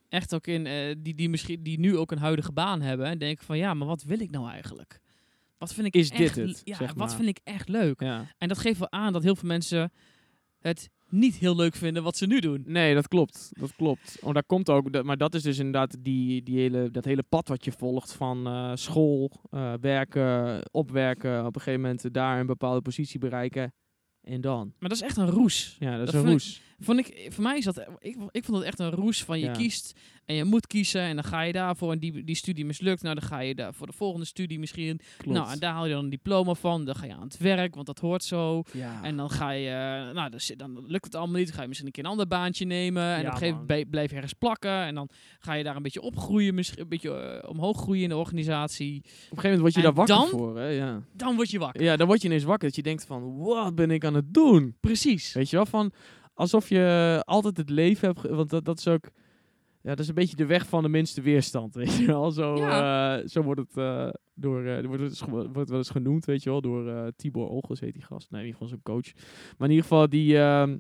Echt 0.10 0.34
ook 0.36 0.48
in, 0.48 0.66
eh, 0.66 0.96
die, 0.98 1.16
die, 1.16 1.30
misschien, 1.30 1.64
die 1.64 1.80
nu 1.80 1.98
ook 1.98 2.12
een 2.12 2.18
huidige 2.18 2.52
baan 2.52 2.82
hebben 2.82 3.06
en 3.06 3.18
denken 3.18 3.46
van 3.46 3.58
ja, 3.58 3.74
maar 3.74 3.88
wat 3.88 4.04
wil 4.04 4.20
ik 4.20 4.32
nou 4.32 4.50
eigenlijk? 4.50 5.00
Wat 5.58 5.74
vind 5.74 5.88
ik 5.88 5.94
Is 5.96 6.10
echt, 6.10 6.36
dit 6.36 6.48
het, 6.48 6.62
Ja, 6.64 6.76
zeg 6.76 6.94
wat 6.94 7.16
vind 7.16 7.28
ik 7.28 7.40
echt 7.44 7.70
leuk? 7.70 8.02
ja. 8.02 8.26
En 8.38 8.48
dat 8.48 8.58
geeft 8.58 8.80
wel 8.80 8.92
aan 8.92 9.14
dat 9.14 9.24
heel 9.24 9.36
veel 9.36 9.48
mensen 9.48 9.92
het 10.60 10.90
niet 11.10 11.36
heel 11.36 11.56
leuk 11.56 11.76
vinden 11.76 12.04
wat 12.04 12.18
ze 12.18 12.26
nu 12.26 12.40
doen. 12.40 12.64
Nee, 12.68 12.94
dat 12.94 13.08
klopt. 13.08 13.50
Dat 13.52 13.76
klopt. 13.76 14.18
Oh, 14.22 14.34
daar 14.34 14.44
komt 14.44 14.70
ook, 14.70 14.94
dat- 14.94 15.04
maar 15.06 15.18
dat 15.18 15.34
is 15.36 15.42
dus 15.44 15.58
inderdaad 15.58 15.96
die, 16.00 16.44
die 16.44 16.58
hele, 16.60 16.92
dat 16.92 17.06
hele 17.06 17.24
pad 17.24 17.48
wat 17.48 17.66
je 17.66 17.72
volgt 17.72 18.14
van 18.14 18.48
eh, 18.48 18.72
school, 18.76 19.32
eh, 19.50 19.74
werken, 19.82 20.62
opwerken, 20.72 21.40
op 21.46 21.56
een 21.56 21.62
gegeven 21.62 21.82
moment 21.82 22.14
daar 22.14 22.40
een 22.40 22.46
bepaalde 22.46 22.82
positie 22.82 23.20
bereiken. 23.20 23.74
En 24.22 24.42
dan? 24.42 24.74
Maar 24.80 24.90
dat 24.90 24.98
is 24.98 25.04
echt 25.04 25.18
een 25.18 25.30
roes. 25.30 25.76
Ja, 25.80 25.98
dat 25.98 26.08
is 26.08 26.14
een 26.14 26.20
ik- 26.22 26.28
roes. 26.28 26.62
Vond 26.84 27.00
ik, 27.00 27.28
voor 27.30 27.44
mij 27.44 27.58
is 27.58 27.66
dat, 27.66 27.80
ik, 28.00 28.18
ik 28.32 28.44
vond 28.44 28.58
het 28.58 28.68
echt 28.68 28.80
een 28.80 28.92
roes 28.92 29.24
van 29.24 29.40
je 29.40 29.46
Ja. 29.46 29.52
kiest 29.52 29.94
en 30.26 30.36
je 30.36 30.44
moet 30.44 30.68
kiezen 30.68 31.02
en 31.02 31.16
dan 31.16 31.24
ga 31.24 31.42
je 31.42 31.54
daarvoor 31.54 31.92
en 31.92 32.00
die, 32.00 32.24
die 32.24 32.36
studie 32.36 32.66
mislukt. 32.66 33.02
Nou, 33.02 33.16
dan 33.16 33.24
ga 33.24 33.40
je 33.40 33.56
daar 33.56 33.74
voor 33.74 33.88
de 33.88 33.94
volgende 33.94 34.26
studie 34.26 34.60
misschien. 34.60 35.00
Klopt. 35.18 35.38
Nou, 35.38 35.52
en 35.52 35.60
daar 35.60 35.74
haal 35.74 35.86
je 35.86 35.94
dan 35.94 36.04
een 36.04 36.10
diploma 36.10 36.54
van. 36.54 36.86
Dan 36.86 36.96
ga 36.96 37.06
je 37.06 37.14
aan 37.14 37.22
het 37.22 37.38
werk, 37.38 37.76
want 37.76 37.88
dat 37.88 38.00
hoort 38.00 38.24
zo. 38.24 38.64
ja. 38.74 39.04
En 39.04 39.18
dan 39.18 39.30
ga 39.30 39.50
je, 39.50 39.70
nou, 40.14 40.32
dan, 40.58 40.84
lukt 40.88 41.06
het 41.06 41.16
allemaal 41.16 41.38
niet. 41.38 41.46
Dan 41.48 41.56
ga 41.56 41.62
je 41.62 41.68
misschien 41.68 41.88
een 41.88 41.94
keer 41.94 42.04
een 42.04 42.10
ander 42.10 42.28
baantje 42.28 42.66
nemen. 42.66 43.04
En 43.04 43.22
Ja, 43.22 43.28
op 43.28 43.34
een 43.34 43.38
gegeven 43.38 43.60
moment 43.60 43.90
blijf 43.90 44.10
je 44.10 44.16
ergens 44.16 44.34
plakken. 44.34 44.84
En 44.84 44.96
dan 44.96 45.10
ga 45.40 45.54
je 45.54 45.64
daar 45.64 45.76
een 45.76 45.82
beetje 45.84 46.02
opgroeien, 46.02 46.56
misschien 46.56 46.82
een 46.82 46.90
beetje 46.90 47.16
eh, 47.16 47.50
omhoog 47.50 47.78
groeien 47.78 48.04
in 48.04 48.10
de 48.10 48.18
organisatie. 48.18 48.98
op 48.98 49.04
een 49.04 49.12
gegeven 49.14 49.42
moment 49.50 49.60
word 49.62 49.74
je 49.74 49.80
en 49.80 49.86
daar 49.86 49.94
wakker 49.94 50.16
dan? 50.16 50.28
voor. 50.28 50.58
Hè? 50.58 50.68
Ja. 50.68 51.02
Dan 51.14 51.36
word 51.36 51.50
je 51.52 51.60
wakker. 51.60 51.84
ja, 51.84 51.96
dan 51.98 52.08
word 52.08 52.22
je 52.22 52.28
ineens 52.28 52.44
wakker 52.44 52.68
dat 52.68 52.76
je 52.76 52.84
denkt 52.84 53.06
van, 53.06 53.38
wat 53.38 53.76
ben 53.76 53.92
ik 53.92 54.06
aan 54.06 54.16
het 54.16 54.34
doen? 54.34 54.76
Precies. 54.80 55.34
Weet 55.34 55.50
je 55.50 55.56
wel, 55.56 55.66
van 55.66 55.92
alsof 56.34 56.70
je 56.70 57.22
altijd 57.26 57.58
het 57.58 57.70
leven 57.70 58.08
hebt, 58.08 58.30
want 58.30 58.50
dat, 58.50 58.66
dat 58.66 58.78
is 58.78 58.88
ook, 58.88 59.10
ja, 59.82 59.90
dat 59.90 60.00
is 60.00 60.08
een 60.08 60.16
beetje 60.16 60.36
de 60.36 60.46
weg 60.46 60.68
van 60.68 60.84
de 60.84 60.90
minste 60.90 61.22
weerstand, 61.22 61.76
weet 61.84 61.98
je 61.98 62.06
wel. 62.06 62.32
Zo, 62.32 62.56
Ja. 62.56 63.18
eh, 63.20 63.28
zo 63.28 63.42
wordt 63.42 63.60
het 63.60 63.78
uh, 63.78 64.10
door, 64.34 64.62
uh, 64.64 64.86
wordt, 64.86 65.04
het, 65.04 65.20
wordt 65.54 65.70
wel 65.70 65.78
eens 65.78 65.90
genoemd, 65.90 66.26
weet 66.26 66.44
je 66.44 66.50
wel, 66.50 66.62
door 66.62 67.12
Tibor 67.16 67.48
Olgers 67.50 67.80
heet 67.80 67.94
die 67.94 68.04
gast. 68.04 68.32
Nee, 68.32 68.42
in 68.42 68.48
ieder 68.48 68.62
geval 68.62 68.68
zijn 68.68 68.96
coach. 68.96 69.14
Maar 69.58 69.68
in 69.70 69.76
ieder 69.76 69.88
geval 69.90 70.10
die, 70.10 70.34
uh, 70.34 70.74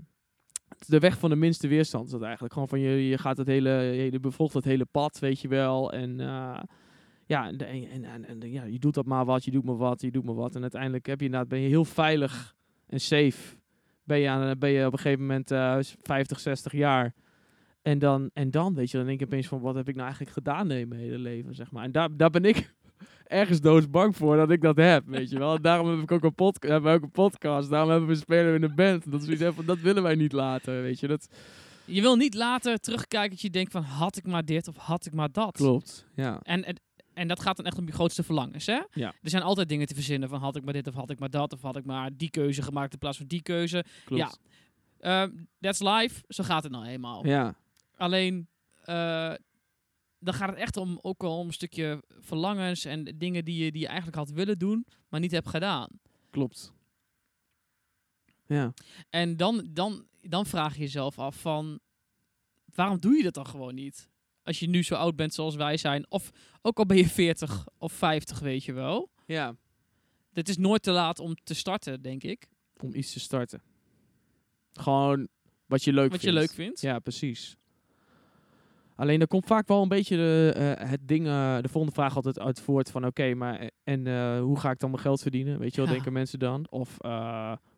de 0.88 1.00
weg 1.00 1.20
van 1.20 1.30
de 1.30 1.36
minste 1.36 1.68
weerstand 1.68 2.06
is 2.06 2.12
dat 2.12 2.22
eigenlijk. 2.22 2.54
Gewoon 2.54 2.68
van 2.68 2.80
je, 2.80 3.08
je 3.08 3.18
gaat 3.18 3.38
het 3.38 3.48
hele, 3.48 3.70
je 4.12 4.20
bevolgt 4.20 4.54
het 4.54 4.66
hele 4.66 4.86
pad, 4.86 5.20
weet 5.20 5.40
je 5.40 5.48
wel. 5.48 5.92
En 5.94 6.18
ja, 7.26 7.48
en, 7.48 7.58
en, 7.58 8.04
en, 8.04 8.26
en, 8.26 8.52
ja, 8.52 8.64
je 8.64 8.80
doet 8.80 8.94
dat 8.94 9.06
maar 9.06 9.26
wat, 9.26 9.46
je 9.46 9.52
doet 9.52 9.64
maar 9.64 9.78
wat, 9.78 10.02
je 10.02 10.12
doet 10.12 10.24
maar 10.24 10.36
wat. 10.36 10.56
En 10.56 10.62
uiteindelijk 10.62 11.06
heb 11.06 11.20
je 11.20 11.26
inderdaad, 11.26 11.50
ben 11.50 11.60
je 11.60 11.68
heel 11.68 11.86
veilig 11.86 12.56
en 12.88 13.00
safe 13.00 13.56
ben 14.04 14.20
je, 14.20 14.30
aan, 14.30 14.58
ben 14.60 14.70
je 14.70 14.86
op 14.86 14.94
een 14.94 15.00
gegeven 15.00 15.22
moment 15.22 15.52
uh, 15.52 15.78
50, 16.02 16.40
60 16.40 16.72
jaar. 16.72 17.14
En 17.82 18.00
dan, 18.00 18.30
en 18.34 18.52
dan, 18.52 18.74
weet 18.74 18.92
je, 18.92 18.98
dan 18.98 19.06
denk 19.06 19.20
je 19.20 19.26
opeens 19.26 19.48
van, 19.48 19.62
wat 19.62 19.76
heb 19.76 19.88
ik 19.88 19.94
nou 19.94 20.06
eigenlijk 20.08 20.36
gedaan 20.36 20.72
in 20.72 20.88
mijn 20.88 21.02
hele 21.02 21.18
leven, 21.18 21.56
zeg 21.56 21.72
maar. 21.72 21.84
En 21.84 21.92
daar, 21.92 22.10
daar 22.18 22.30
ben 22.30 22.46
ik 22.46 22.74
ergens 23.28 23.62
doodsbang 23.62 24.16
voor 24.16 24.36
dat 24.36 24.52
ik 24.52 24.62
dat 24.62 24.78
heb, 24.78 25.04
weet 25.08 25.30
je 25.30 25.40
wel. 25.40 25.62
Daarom 25.62 25.90
heb 25.90 26.00
ik 26.00 26.12
ook 26.12 26.24
een, 26.24 26.36
podca 26.36 26.68
hebben 26.68 26.92
we 26.92 26.98
ook 26.98 27.04
een 27.04 27.12
podcast, 27.12 27.70
daarom 27.70 27.90
hebben 27.90 28.10
we 28.10 28.16
spelen 28.16 28.56
in 28.56 28.64
een 28.64 28.76
band. 28.76 29.12
Dat, 29.12 29.22
is 29.22 29.28
iets 29.28 29.44
van, 29.56 29.66
dat 29.66 29.80
willen 29.80 30.04
wij 30.04 30.16
niet 30.16 30.32
laten, 30.32 30.82
weet 30.82 31.00
je. 31.00 31.08
Dat, 31.08 31.28
Je 31.86 32.02
wil 32.02 32.16
niet 32.16 32.34
later 32.34 32.78
terugkijken 32.80 33.30
dat 33.30 33.42
je 33.42 33.50
denkt 33.50 33.72
van 33.72 33.84
had 33.84 34.18
ik 34.18 34.28
maar 34.28 34.46
dit 34.46 34.68
of 34.68 34.78
had 34.78 35.06
ik 35.06 35.14
maar 35.14 35.32
dat. 35.32 35.52
Klopt, 35.52 36.08
ja. 36.16 36.40
En, 36.42 36.64
en, 36.64 36.76
en 37.14 37.28
dat 37.28 37.40
gaat 37.40 37.56
dan 37.58 37.66
echt 37.66 37.78
om 37.78 37.86
je 37.86 37.92
grootste 37.92 38.24
verlangens, 38.24 38.66
hè? 38.66 38.82
Ja. 38.94 39.14
Er 39.22 39.30
zijn 39.30 39.44
altijd 39.44 39.70
dingen 39.70 39.88
te 39.88 39.94
verzinnen 39.94 40.30
van 40.30 40.40
had 40.40 40.56
ik 40.56 40.64
maar 40.64 40.74
dit 40.74 40.88
of 40.88 40.94
had 40.94 41.10
ik 41.10 41.20
maar 41.20 41.30
dat 41.30 41.54
of 41.54 41.62
had 41.62 41.76
ik 41.76 41.86
maar 41.86 42.18
die 42.18 42.30
keuze 42.30 42.62
gemaakt 42.62 42.94
in 42.94 43.00
plaats 43.00 43.18
van 43.18 43.28
die 43.28 43.42
keuze. 43.42 43.86
Klopt. 44.06 44.40
Ja. 45.00 45.22
Ehm, 45.24 45.32
that's 45.60 45.80
life, 45.80 46.24
zo 46.28 46.44
gaat 46.44 46.64
het 46.64 46.72
nou 46.72 46.86
eenmaal. 46.86 47.26
Ja, 47.28 47.56
Alleen, 47.96 48.48
eh, 48.84 49.34
dan 50.20 50.34
gaat 50.34 50.50
het 50.50 50.58
echt 50.58 50.78
om, 50.78 51.00
ook 51.02 51.22
wel 51.22 51.38
om 51.40 51.48
een 51.48 51.54
stukje 51.54 52.04
verlangens 52.20 52.86
en 52.86 53.04
dingen 53.04 53.46
die 53.46 53.64
je, 53.64 53.72
die 53.72 53.82
je 53.82 53.88
eigenlijk 53.88 54.18
had 54.18 54.30
willen 54.30 54.60
doen, 54.60 54.86
maar 55.10 55.20
niet 55.20 55.32
hebt 55.32 55.50
gedaan. 55.50 55.90
klopt. 56.30 56.74
Ja, 58.46 58.74
En 59.10 59.38
dan, 59.38 59.68
dan, 59.70 60.08
dan 60.22 60.46
vraag 60.46 60.74
je 60.74 60.80
jezelf 60.82 61.20
af 61.20 61.36
van, 61.42 61.80
waarom 62.76 63.00
doe 63.00 63.16
je 63.16 63.24
dat 63.24 63.34
dan 63.34 63.48
gewoon 63.48 63.76
niet? 63.76 64.10
Als 64.44 64.60
je 64.60 64.70
nu 64.70 64.84
zo 64.84 64.96
oud 64.96 65.16
bent 65.16 65.34
zoals 65.34 65.56
wij 65.56 65.78
zijn, 65.78 66.06
of 66.10 66.32
ook 66.62 66.78
al 66.78 66.86
ben 66.86 66.98
je 66.98 67.08
40 67.08 67.68
of 67.78 67.94
50, 67.94 68.40
weet 68.40 68.64
je 68.64 68.74
wel. 68.74 69.10
ja. 69.26 69.56
Het 70.34 70.50
is 70.50 70.58
nooit 70.58 70.84
te 70.84 70.92
laat 70.92 71.20
om 71.20 71.36
te 71.44 71.54
starten, 71.54 72.02
denk 72.02 72.24
ik. 72.24 72.48
om 72.80 72.94
iets 72.96 73.14
te 73.14 73.20
starten. 73.20 73.62
Gewoon 74.74 75.28
wat 75.66 75.84
je 75.84 75.94
leuk 75.94 76.12
Wat 76.12 76.20
vindt. 76.20 76.26
je 76.36 76.42
leuk 76.42 76.52
vindt. 76.52 76.82
Ja, 76.82 77.00
precies. 77.00 77.56
Alleen 78.96 79.22
er 79.22 79.28
komt 79.28 79.46
vaak 79.46 79.68
wel 79.68 79.82
een 79.82 79.88
beetje 79.88 80.16
de, 80.16 80.54
eh, 80.56 80.90
het 80.90 81.08
ding, 81.08 81.28
eh, 81.28 81.58
de 81.62 81.68
volgende 81.70 81.96
vraag 81.96 82.16
altijd 82.16 82.40
uit 82.40 82.62
voort 82.62 82.92
van 82.92 83.06
oké, 83.06 83.34
maar 83.34 83.60
eh, 83.60 83.68
en 83.84 84.08
hoe 84.40 84.60
ga 84.60 84.72
ik 84.72 84.80
dan 84.80 84.90
mijn 84.90 85.02
geld 85.02 85.22
verdienen? 85.22 85.60
Weet 85.60 85.72
je 85.76 85.78
wel, 85.78 85.86
Ja. 85.86 85.94
denken 85.94 86.14
mensen 86.14 86.40
dan? 86.40 86.68
Of 86.70 86.98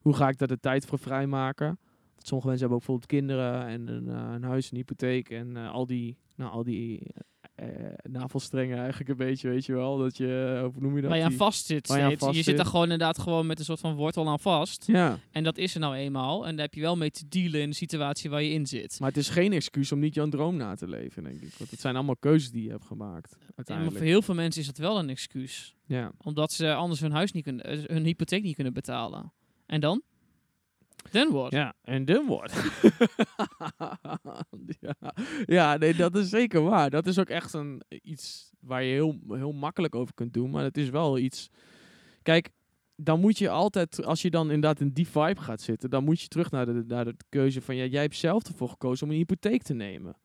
hoe 0.01 0.15
ga 0.15 0.27
ik 0.29 0.37
daar 0.37 0.47
de 0.47 0.59
tijd 0.59 0.85
voor 0.85 0.99
vrijmaken? 0.99 1.79
Sommige 2.25 2.49
mensen 2.49 2.67
hebben 2.67 2.87
ook 2.87 2.97
bijvoorbeeld 2.97 3.05
kinderen 3.05 3.67
en 3.67 3.87
een, 3.87 4.09
eh, 4.09 4.33
een 4.33 4.43
huis, 4.43 4.71
een 4.71 4.77
hypotheek 4.77 5.29
en 5.29 5.57
eh, 5.57 5.71
al 5.71 5.85
die, 5.85 6.17
nou, 6.35 6.51
al 6.51 6.63
die 6.63 7.07
eh, 7.55 7.67
navelstrengen 8.03 8.77
eigenlijk 8.77 9.09
een 9.09 9.17
beetje, 9.17 9.49
weet 9.49 9.65
je 9.65 9.73
wel. 9.73 9.97
Dat 9.97 10.17
je, 10.17 10.59
hoe 10.73 10.81
noem 10.81 10.95
je 10.95 11.01
dat? 11.01 11.09
Waar 11.09 11.19
je 11.19 11.25
aan 11.25 11.31
vast 11.31 11.65
zit 11.65 11.87
je 11.87 11.93
zit 11.93 12.19
daar 12.19 12.33
zit. 12.33 12.67
gewoon 12.67 12.83
inderdaad 12.83 13.19
gewoon 13.19 13.47
met 13.47 13.59
een 13.59 13.65
soort 13.65 13.79
van 13.79 13.95
wortel 13.95 14.27
aan 14.27 14.39
vast. 14.39 14.87
Ja, 14.87 15.19
En 15.31 15.43
dat 15.43 15.57
is 15.57 15.73
er 15.73 15.79
nou 15.79 15.95
eenmaal. 15.95 16.47
En 16.47 16.55
daar 16.55 16.65
heb 16.65 16.73
je 16.73 16.81
wel 16.81 16.97
mee 16.97 17.11
te 17.11 17.27
dealen 17.27 17.61
in 17.61 17.69
de 17.69 17.75
situatie 17.75 18.29
waar 18.29 18.43
je 18.43 18.51
in 18.51 18.65
zit. 18.65 18.99
maar 18.99 19.09
het 19.09 19.17
is 19.17 19.29
geen 19.29 19.53
excuus 19.53 19.91
om 19.91 19.99
niet 19.99 20.13
jouw 20.13 20.29
droom 20.29 20.55
na 20.55 20.75
te 20.75 20.87
leven, 20.87 21.23
denk 21.23 21.41
ik. 21.41 21.53
Want 21.57 21.71
het 21.71 21.79
zijn 21.79 21.95
allemaal 21.95 22.17
keuzes 22.17 22.51
die 22.51 22.63
je 22.63 22.69
hebt 22.69 22.85
gemaakt, 22.85 23.31
Ja, 23.31 23.37
maar 23.39 23.53
uiteindelijk. 23.55 23.97
voor 23.97 24.05
heel 24.05 24.21
veel 24.21 24.35
mensen 24.35 24.61
is 24.61 24.67
dat 24.67 24.77
wel 24.77 24.99
een 24.99 25.09
excuus. 25.09 25.75
Ja. 25.85 26.11
Omdat 26.17 26.51
ze 26.51 26.73
anders 26.73 26.99
hun 26.99 27.11
huis 27.11 27.31
niet 27.31 27.43
kunnen, 27.43 27.85
hun 27.93 28.03
hypotheek 28.03 28.43
niet 28.43 28.55
kunnen 28.55 28.73
betalen. 28.73 29.33
En 29.65 29.81
dan? 29.81 30.01
Dan 31.11 31.31
what? 31.31 31.51
Ja, 31.51 31.73
en 31.81 32.05
dan 32.05 32.25
wordt. 32.25 32.53
ja. 34.79 34.95
ja, 35.45 35.77
nee, 35.77 35.95
dat 35.95 36.15
is 36.15 36.29
zeker 36.29 36.61
waar. 36.61 36.89
Dat 36.89 37.07
is 37.07 37.19
ook 37.19 37.29
echt 37.29 37.53
een, 37.53 37.81
iets 37.87 38.51
waar 38.59 38.83
je 38.83 38.93
heel, 38.93 39.19
heel 39.29 39.51
makkelijk 39.51 39.95
over 39.95 40.13
kunt 40.13 40.33
doen. 40.33 40.49
Maar 40.49 40.63
het 40.63 40.77
is 40.77 40.89
wel 40.89 41.17
iets. 41.17 41.49
Kijk, 42.21 42.49
dan 42.95 43.19
moet 43.19 43.37
je 43.37 43.49
altijd, 43.49 44.05
als 44.05 44.21
je 44.21 44.29
dan 44.29 44.45
inderdaad 44.45 44.79
in 44.79 44.89
die 44.93 45.07
vibe 45.07 45.41
gaat 45.41 45.61
zitten, 45.61 45.89
dan 45.89 46.03
moet 46.03 46.21
je 46.21 46.27
terug 46.27 46.51
naar 46.51 46.65
de, 46.65 46.83
naar 46.87 47.05
de 47.05 47.15
keuze 47.29 47.61
van 47.61 47.75
ja, 47.75 47.85
jij 47.85 48.01
hebt 48.01 48.15
zelf 48.15 48.43
ervoor 48.43 48.69
gekozen 48.69 49.05
om 49.05 49.11
een 49.11 49.17
hypotheek 49.17 49.63
te 49.63 49.73
nemen. 49.73 50.15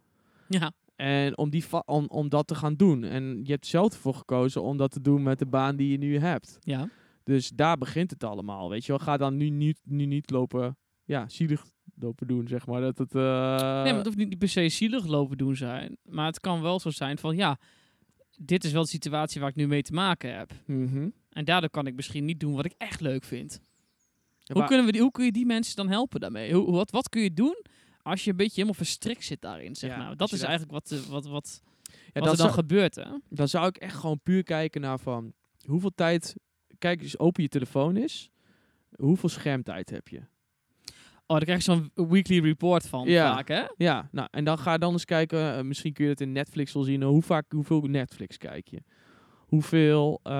Ja. 0.49 0.73
En 0.97 1.39
om, 1.39 1.51
die 1.51 1.65
om, 1.85 2.07
om 2.09 2.29
dat 2.29 2.47
te 2.47 2.55
gaan 2.55 2.75
doen. 2.75 3.05
En 3.05 3.41
je 3.45 3.53
hebt 3.53 3.67
zelf 3.67 3.93
ervoor 3.93 4.15
gekozen 4.15 4.63
om 4.63 4.77
dat 4.77 4.91
te 4.91 5.01
doen 5.01 5.23
met 5.23 5.39
de 5.39 5.47
baan 5.47 5.77
die 5.77 5.91
je 5.91 5.99
nu 5.99 6.19
hebt. 6.19 6.59
Ja. 6.61 6.89
Dus 7.25 7.49
daar 7.49 7.79
begint 7.79 8.11
het 8.11 8.25
allemaal, 8.25 8.69
weet 8.71 8.85
je 8.85 8.93
wel. 8.93 9.01
Ga 9.01 9.17
dan 9.17 9.37
nu 9.37 9.49
niet, 9.51 9.81
nu 9.85 10.05
niet 10.07 10.31
lopen, 10.31 10.77
ja, 11.05 11.29
zielig 11.29 11.65
lopen 11.95 12.27
doen, 12.27 12.49
zeg 12.49 12.67
maar. 12.67 12.81
Dat 12.81 12.99
het, 12.99 13.15
eh, 13.15 13.23
nee, 13.23 13.85
maar 13.85 13.95
het 13.95 14.05
hoeft 14.05 14.17
niet 14.19 14.39
per 14.39 14.49
se 14.49 14.69
zielig 14.69 15.07
lopen 15.07 15.37
doen 15.39 15.57
zijn. 15.57 15.97
Maar 16.03 16.27
het 16.27 16.41
kan 16.41 16.63
wel 16.63 16.81
zo 16.81 16.91
zijn 16.91 17.19
van 17.19 17.37
ja, 17.37 17.59
dit 18.39 18.65
is 18.65 18.73
wel 18.73 18.83
de 18.83 18.89
situatie 18.89 19.41
waar 19.41 19.51
ik 19.51 19.57
nu 19.57 19.67
mee 19.67 19.83
te 19.83 19.93
maken 19.93 20.37
heb. 20.37 20.53
mhm. 20.67 21.09
En 21.31 21.45
daardoor 21.45 21.71
kan 21.71 21.87
ik 21.87 21.95
misschien 21.95 22.25
niet 22.25 22.41
doen 22.41 22.55
wat 22.55 22.65
ik 22.65 22.75
echt 22.79 23.01
leuk 23.01 23.25
vind. 23.25 23.61
Ja, 24.41 24.55
Hoe, 24.55 24.65
kunnen 24.65 24.87
we 24.87 24.93
die, 24.93 25.01
hoe 25.01 25.11
kun 25.11 25.25
je 25.25 25.33
die 25.33 25.47
mensen 25.47 25.77
dan 25.77 25.89
helpen 25.89 26.21
daarmee? 26.21 26.55
Hoe, 26.55 26.71
wat, 26.71 26.91
wat 26.91 27.09
kun 27.09 27.23
je 27.23 27.35
doen 27.35 27.65
als 28.03 28.25
je 28.25 28.31
een 28.31 28.37
beetje 28.37 28.53
helemaal 28.55 28.75
verstrikt 28.75 29.25
zit 29.25 29.41
daarin? 29.41 29.75
Zeg 29.77 29.91
Ja, 29.91 29.99
nou? 29.99 30.17
Dat 30.17 30.33
is 30.33 30.39
dat- 30.41 30.49
eigenlijk 30.49 30.79
wat, 30.89 30.99
eh, 31.01 31.07
wat, 31.07 31.27
wat, 31.27 31.61
ja, 31.83 31.93
wat 32.13 32.23
er 32.23 32.23
dan 32.23 32.37
zou, 32.37 32.51
gebeurt. 32.51 32.95
Hè? 32.95 33.05
dan 33.29 33.49
zou 33.49 33.67
ik 33.67 33.77
echt 33.77 33.97
gewoon 33.97 34.21
puur 34.23 34.43
kijken 34.43 34.81
naar 34.81 34.99
van, 34.99 35.33
hoeveel 35.67 35.93
tijd, 35.95 36.35
kijk 36.81 37.03
eens, 37.03 37.19
open 37.19 37.43
je 37.43 37.49
telefoon 37.49 37.97
is, 37.97 38.31
hoeveel 38.97 39.29
schermtijd 39.29 39.91
heb 39.91 40.09
je? 40.09 40.19
Oh, 41.27 41.37
dan 41.37 41.41
krijg 41.45 41.65
je 41.65 41.73
zo'n 41.73 42.09
weekly 42.09 42.41
report 42.41 42.89
van 42.89 43.09
Ja. 43.09 43.35
vaak, 43.35 43.49
hè? 43.49 43.63
Ja, 43.77 44.09
nou, 44.13 44.29
en 44.31 44.45
dan 44.45 44.59
ga 44.59 44.79
dan 44.79 44.93
eens 44.93 45.05
kijken, 45.05 45.57
eh, 45.57 45.63
misschien 45.63 45.93
kun 45.93 46.05
je 46.05 46.11
het 46.11 46.21
in 46.21 46.33
Netflix 46.33 46.73
wel 46.73 46.83
zien, 46.83 47.03
eh, 47.03 47.09
hoe 47.09 47.23
vaak, 47.23 47.53
hoeveel 47.53 47.81
Netflix 47.81 48.37
kijk 48.37 48.69
je? 48.69 48.83
Hoeveel, 49.47 50.21
eh, 50.23 50.33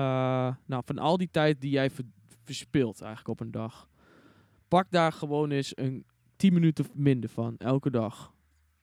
nou, 0.65 0.83
van 0.85 0.97
al 0.97 1.17
die 1.17 1.29
tijd 1.31 1.61
die 1.61 1.71
jij 1.71 1.89
ver- 1.89 2.05
verspilt 2.43 3.01
eigenlijk 3.01 3.39
op 3.39 3.45
een 3.45 3.51
dag, 3.51 3.89
pak 4.67 4.91
daar 4.91 5.11
gewoon 5.11 5.51
eens 5.51 5.71
een 5.75 6.05
10 6.35 6.53
minuten 6.53 6.85
minder 6.93 7.29
van, 7.29 7.57
elke 7.57 7.89
dag. 7.91 8.33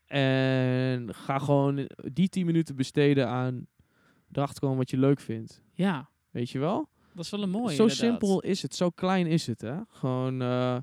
En 0.06 1.14
ga 1.14 1.38
gewoon 1.38 1.88
die 2.12 2.28
10 2.28 2.46
minuten 2.46 2.76
besteden 2.76 3.28
aan 3.28 3.66
erachter 4.32 4.60
komen 4.60 4.76
wat 4.76 4.90
je 4.90 4.98
leuk 4.98 5.20
vindt. 5.20 5.62
Ja, 5.72 6.08
Weet 6.30 6.50
je 6.50 6.58
wel? 6.58 6.88
Dat 7.14 7.24
is 7.24 7.30
wel 7.30 7.42
een 7.42 7.50
mooie 7.50 7.74
zo 7.74 7.82
inderdaad. 7.82 7.96
simpel 7.96 8.40
is 8.40 8.62
het, 8.62 8.74
zo 8.74 8.90
klein 8.90 9.26
is 9.26 9.46
het. 9.46 9.60
Hè? 9.60 9.76
Gewoon, 9.88 10.42
eh, 10.42 10.76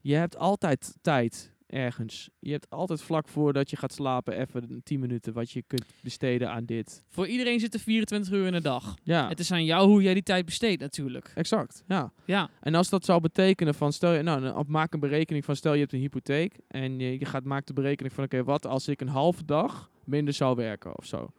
je 0.00 0.14
hebt 0.14 0.36
altijd 0.36 0.96
tijd 1.00 1.54
ergens. 1.66 2.30
Je 2.38 2.52
hebt 2.52 2.70
altijd 2.70 3.02
vlak 3.02 3.28
voordat 3.28 3.70
je 3.70 3.76
gaat 3.76 3.92
slapen 3.92 4.38
even 4.38 4.80
10 4.82 5.00
minuten 5.00 5.32
wat 5.32 5.50
je 5.50 5.62
kunt 5.66 5.84
besteden 6.02 6.50
aan 6.50 6.64
dit. 6.64 7.02
Voor 7.08 7.26
iedereen 7.26 7.60
zit 7.60 7.74
er 7.74 7.80
24 7.80 8.32
uur 8.32 8.46
in 8.46 8.52
de 8.52 8.60
dag. 8.60 8.94
Ja, 9.02 9.28
Het 9.28 9.38
is 9.38 9.52
aan 9.52 9.64
jou 9.64 9.88
hoe 9.88 10.02
jij 10.02 10.14
die 10.14 10.22
tijd 10.22 10.44
besteedt 10.44 10.80
natuurlijk. 10.80 11.32
exact. 11.34 11.84
Ja. 11.86 12.12
Ja, 12.24 12.50
En 12.60 12.74
als 12.74 12.88
dat 12.88 13.04
zou 13.04 13.20
betekenen 13.20 13.74
van, 13.74 13.92
stel 13.92 14.12
je, 14.12 14.22
nou, 14.22 14.64
maak 14.66 14.92
een 14.92 15.00
berekening 15.00 15.44
van, 15.44 15.56
stel 15.56 15.72
je 15.72 15.80
hebt 15.80 15.92
een 15.92 16.00
hypotheek 16.00 16.58
en 16.68 16.98
je, 16.98 17.18
je 17.18 17.24
gaat 17.24 17.44
maakt 17.44 17.66
de 17.66 17.72
berekening 17.72 18.14
van, 18.14 18.24
oké, 18.24 18.44
wat 18.44 18.66
als 18.66 18.88
ik 18.88 19.00
een 19.00 19.08
halve 19.08 19.44
dag 19.44 19.90
minder 20.04 20.34
zou 20.34 20.56
werken 20.56 20.98
of 20.98 21.04
zo. 21.06 21.30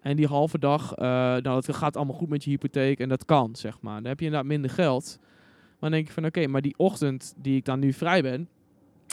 En 0.00 0.16
die 0.16 0.26
halve 0.26 0.58
dag, 0.58 0.92
eh, 0.94 1.06
nou, 1.36 1.48
het 1.56 1.74
gaat 1.74 1.96
allemaal 1.96 2.14
goed 2.16 2.28
met 2.28 2.44
je 2.44 2.50
hypotheek 2.50 2.98
en 3.00 3.08
dat 3.08 3.24
kan, 3.24 3.56
zeg 3.56 3.80
maar. 3.80 3.96
Dan 3.96 4.06
heb 4.06 4.18
je 4.18 4.24
inderdaad 4.26 4.48
minder 4.50 4.70
geld. 4.70 5.18
Maar 5.20 5.76
dan 5.80 5.90
denk 5.90 6.06
je 6.06 6.12
van, 6.12 6.24
oké, 6.24 6.46
maar 6.46 6.62
die 6.62 6.74
ochtend 6.76 7.34
die 7.36 7.56
ik 7.56 7.64
dan 7.64 7.78
nu 7.78 7.92
vrij 7.92 8.22
ben, 8.22 8.48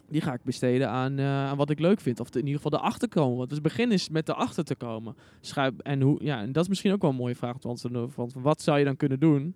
die 0.10 0.22
ga 0.22 0.34
ik 0.34 0.43
besteden 0.43 0.89
aan, 0.89 1.17
eh, 1.19 1.26
aan 1.46 1.58
wat 1.58 1.69
ik 1.69 1.80
leuk 1.80 2.02
vind. 2.02 2.19
Of 2.19 2.36
in 2.36 2.46
ieder 2.46 2.62
geval 2.62 2.80
erachter 2.80 3.10
komen. 3.10 3.38
Want 3.38 3.52
het 3.52 3.62
begin 3.62 3.91
is 3.91 4.10
met 4.10 4.30
erachter 4.30 4.63
te 4.63 4.76
komen. 4.76 5.15
Schrijf, 5.41 5.74
en, 5.78 6.02
hoe, 6.02 6.24
ja, 6.24 6.39
en 6.41 6.52
dat 6.52 6.63
is 6.63 6.69
misschien 6.69 6.91
ook 6.91 7.02
wel 7.02 7.10
een 7.12 7.15
mooie 7.15 7.36
vraag. 7.36 7.56
Want, 7.62 7.82
want 8.15 8.34
wat 8.34 8.62
zou 8.62 8.80
je 8.80 8.86
dan 8.86 8.98
kunnen 8.98 9.19
doen 9.19 9.56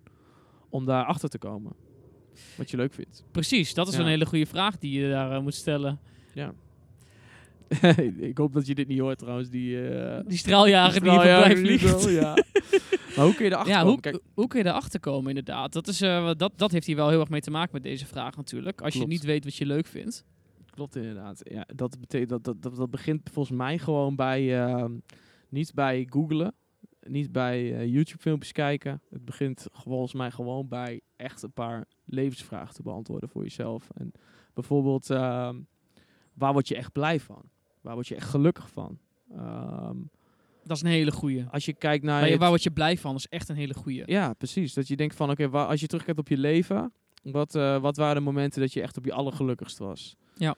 om 0.68 0.84
daar 0.84 1.04
achter 1.04 1.28
te 1.28 1.38
komen? 1.38 1.72
Wat 2.56 2.70
je 2.70 2.76
leuk 2.76 2.92
vindt. 2.94 3.24
precies. 3.30 3.74
Dat 3.74 3.88
is 3.88 3.94
Ja. 3.94 4.00
een 4.00 4.06
hele 4.06 4.26
goede 4.26 4.46
vraag 4.46 4.78
die 4.78 5.00
je 5.00 5.08
daar 5.10 5.32
eh, 5.32 5.40
moet 5.42 5.54
stellen. 5.54 6.00
Ja. 6.32 6.52
ik 8.30 8.38
hoop 8.38 8.52
dat 8.52 8.66
je 8.66 8.74
dit 8.74 8.88
niet 8.88 8.98
hoort 8.98 9.18
trouwens. 9.18 9.48
Die, 9.50 9.88
eh 9.90 10.20
Die 10.26 10.38
straaljager 10.38 11.00
die 11.00 11.10
hier 11.10 11.20
straaljager 11.20 11.56
vliegt. 11.56 12.10
ja. 12.10 12.34
maar 13.16 13.24
hoe 13.24 13.34
kun 13.34 13.44
je 13.44 13.50
erachter 13.50 13.72
Ja, 13.72 13.78
komen? 13.78 13.92
hoe, 13.92 14.00
Kijk, 14.00 14.20
hoe 14.34 14.46
kun 14.46 14.58
je 14.62 14.66
erachter 14.66 15.00
komen 15.00 15.28
inderdaad? 15.28 15.72
Dat, 15.72 15.86
is, 15.88 16.00
eh, 16.00 16.30
dat, 16.36 16.52
dat 16.56 16.70
heeft 16.70 16.86
hier 16.86 16.96
wel 16.96 17.08
heel 17.08 17.20
erg 17.20 17.28
mee 17.28 17.40
te 17.40 17.50
maken 17.50 17.70
met 17.72 17.82
deze 17.82 18.06
vraag 18.06 18.36
natuurlijk. 18.36 18.80
Als 18.80 18.92
Klopt. 18.94 19.06
je 19.06 19.12
niet 19.12 19.24
weet 19.24 19.44
wat 19.44 19.54
je 19.56 19.66
leuk 19.66 19.86
vindt. 19.86 20.24
klopt 20.70 20.96
inderdaad. 20.96 21.40
Ja, 21.44 21.66
dat, 21.74 22.00
betekent, 22.00 22.28
dat, 22.30 22.44
dat, 22.44 22.62
dat, 22.62 22.76
dat 22.76 22.90
begint 22.90 23.30
volgens 23.32 23.56
mij 23.58 23.78
gewoon 23.78 24.16
bij... 24.16 24.64
ehm, 24.66 24.92
niet 25.48 25.74
bij 25.74 26.06
googlen. 26.10 26.54
Niet 27.00 27.32
bij 27.32 27.74
eh, 27.74 27.86
YouTube 27.86 28.20
filmpjes 28.22 28.52
kijken. 28.52 29.00
Het 29.10 29.24
begint 29.24 29.66
volgens 29.72 30.12
mij 30.12 30.30
gewoon 30.30 30.68
bij 30.68 31.00
echt 31.16 31.42
een 31.42 31.52
paar 31.52 31.84
levensvragen 32.04 32.74
te 32.74 32.82
beantwoorden 32.82 33.28
voor 33.28 33.42
jezelf. 33.42 33.88
En 33.94 34.12
bijvoorbeeld, 34.54 35.10
ehm, 35.10 35.56
waar 36.34 36.52
word 36.52 36.68
je 36.68 36.76
echt 36.76 36.92
blij 36.92 37.20
van? 37.20 37.42
Waar 37.88 37.96
word 37.96 38.08
je 38.08 38.14
echt 38.14 38.28
gelukkig 38.28 38.70
van? 38.70 38.98
Ehm, 39.36 39.96
Dat 40.64 40.76
is 40.76 40.82
een 40.82 40.88
hele 40.88 41.10
goeie. 41.12 41.44
als 41.50 41.64
je 41.64 41.72
kijkt 41.72 42.04
naar... 42.04 42.20
Waar, 42.20 42.30
je, 42.30 42.38
waar 42.38 42.48
word 42.48 42.62
je 42.62 42.70
blij 42.70 42.98
van? 42.98 43.10
Dat 43.12 43.20
is 43.20 43.26
echt 43.28 43.48
een 43.48 43.56
hele 43.56 43.74
goeie. 43.74 44.02
Ja, 44.06 44.32
precies. 44.32 44.74
Dat 44.74 44.88
je 44.88 44.96
denkt 44.96 45.14
van, 45.14 45.30
oké, 45.30 45.48
wa- 45.48 45.64
als 45.64 45.80
je 45.80 45.86
terugkijkt 45.86 46.20
op 46.20 46.28
je 46.28 46.38
leven, 46.38 46.92
wat, 47.22 47.54
eh, 47.54 47.80
wat 47.80 47.96
waren 47.96 48.14
de 48.14 48.20
momenten 48.20 48.60
dat 48.60 48.72
je 48.72 48.82
echt 48.82 48.96
op 48.96 49.04
je 49.04 49.12
allergelukkigst 49.12 49.78
was? 49.78 50.16
Ja. 50.34 50.54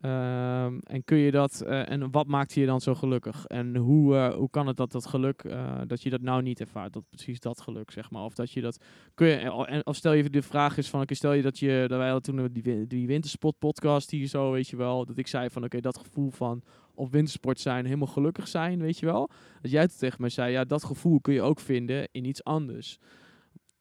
Ehm, 0.00 0.78
en 0.78 1.04
kun 1.04 1.16
je 1.16 1.30
dat, 1.30 1.60
eh, 1.60 1.90
en 1.90 2.10
wat 2.10 2.26
maakt 2.26 2.52
je 2.52 2.66
dan 2.66 2.80
zo 2.80 2.94
gelukkig? 2.94 3.46
En 3.46 3.76
hoe, 3.76 4.16
eh, 4.16 4.34
hoe 4.34 4.50
kan 4.50 4.66
het 4.66 4.76
dat 4.76 4.92
dat 4.92 5.06
geluk, 5.06 5.44
eh, 5.44 5.80
dat 5.86 6.02
je 6.02 6.10
dat 6.10 6.20
nou 6.20 6.42
niet 6.42 6.60
ervaart, 6.60 6.92
dat 6.92 7.04
precies 7.10 7.40
dat 7.40 7.60
geluk, 7.60 7.90
zeg 7.90 8.10
maar? 8.10 8.24
Of 8.24 8.34
dat 8.34 8.50
je 8.50 8.60
dat, 8.60 8.84
kun 9.14 9.26
je, 9.26 9.36
en, 9.66 9.86
of 9.86 9.96
stel 9.96 10.12
je 10.12 10.30
de 10.30 10.42
vraag 10.42 10.76
is 10.76 10.88
van, 10.88 11.00
oké, 11.00 11.14
stel 11.14 11.32
je 11.32 11.42
dat 11.42 11.58
je, 11.58 11.84
dat 11.88 11.98
wij 11.98 12.10
hadden 12.10 12.34
toen 12.34 12.52
die, 12.52 12.86
die 12.86 13.06
wintersport 13.06 13.58
podcast 13.58 14.10
hier 14.10 14.26
zo, 14.26 14.50
weet 14.50 14.68
je 14.68 14.76
wel, 14.76 15.04
dat 15.06 15.18
ik 15.18 15.26
zei 15.26 15.50
van, 15.50 15.64
oké, 15.64 15.80
dat 15.80 15.98
gevoel 15.98 16.30
van 16.30 16.62
op 16.94 17.12
wintersport 17.12 17.60
zijn, 17.60 17.84
helemaal 17.84 18.06
gelukkig 18.06 18.48
zijn, 18.48 18.78
weet 18.78 18.98
je 18.98 19.06
wel? 19.06 19.30
Dat 19.62 19.70
jij 19.70 19.88
tegen 19.88 20.20
mij 20.20 20.30
zei, 20.30 20.52
ja, 20.52 20.64
dat 20.64 20.84
gevoel 20.84 21.20
kun 21.20 21.34
je 21.34 21.42
ook 21.42 21.60
vinden 21.60 22.08
in 22.12 22.24
iets 22.24 22.44
anders. 22.44 22.98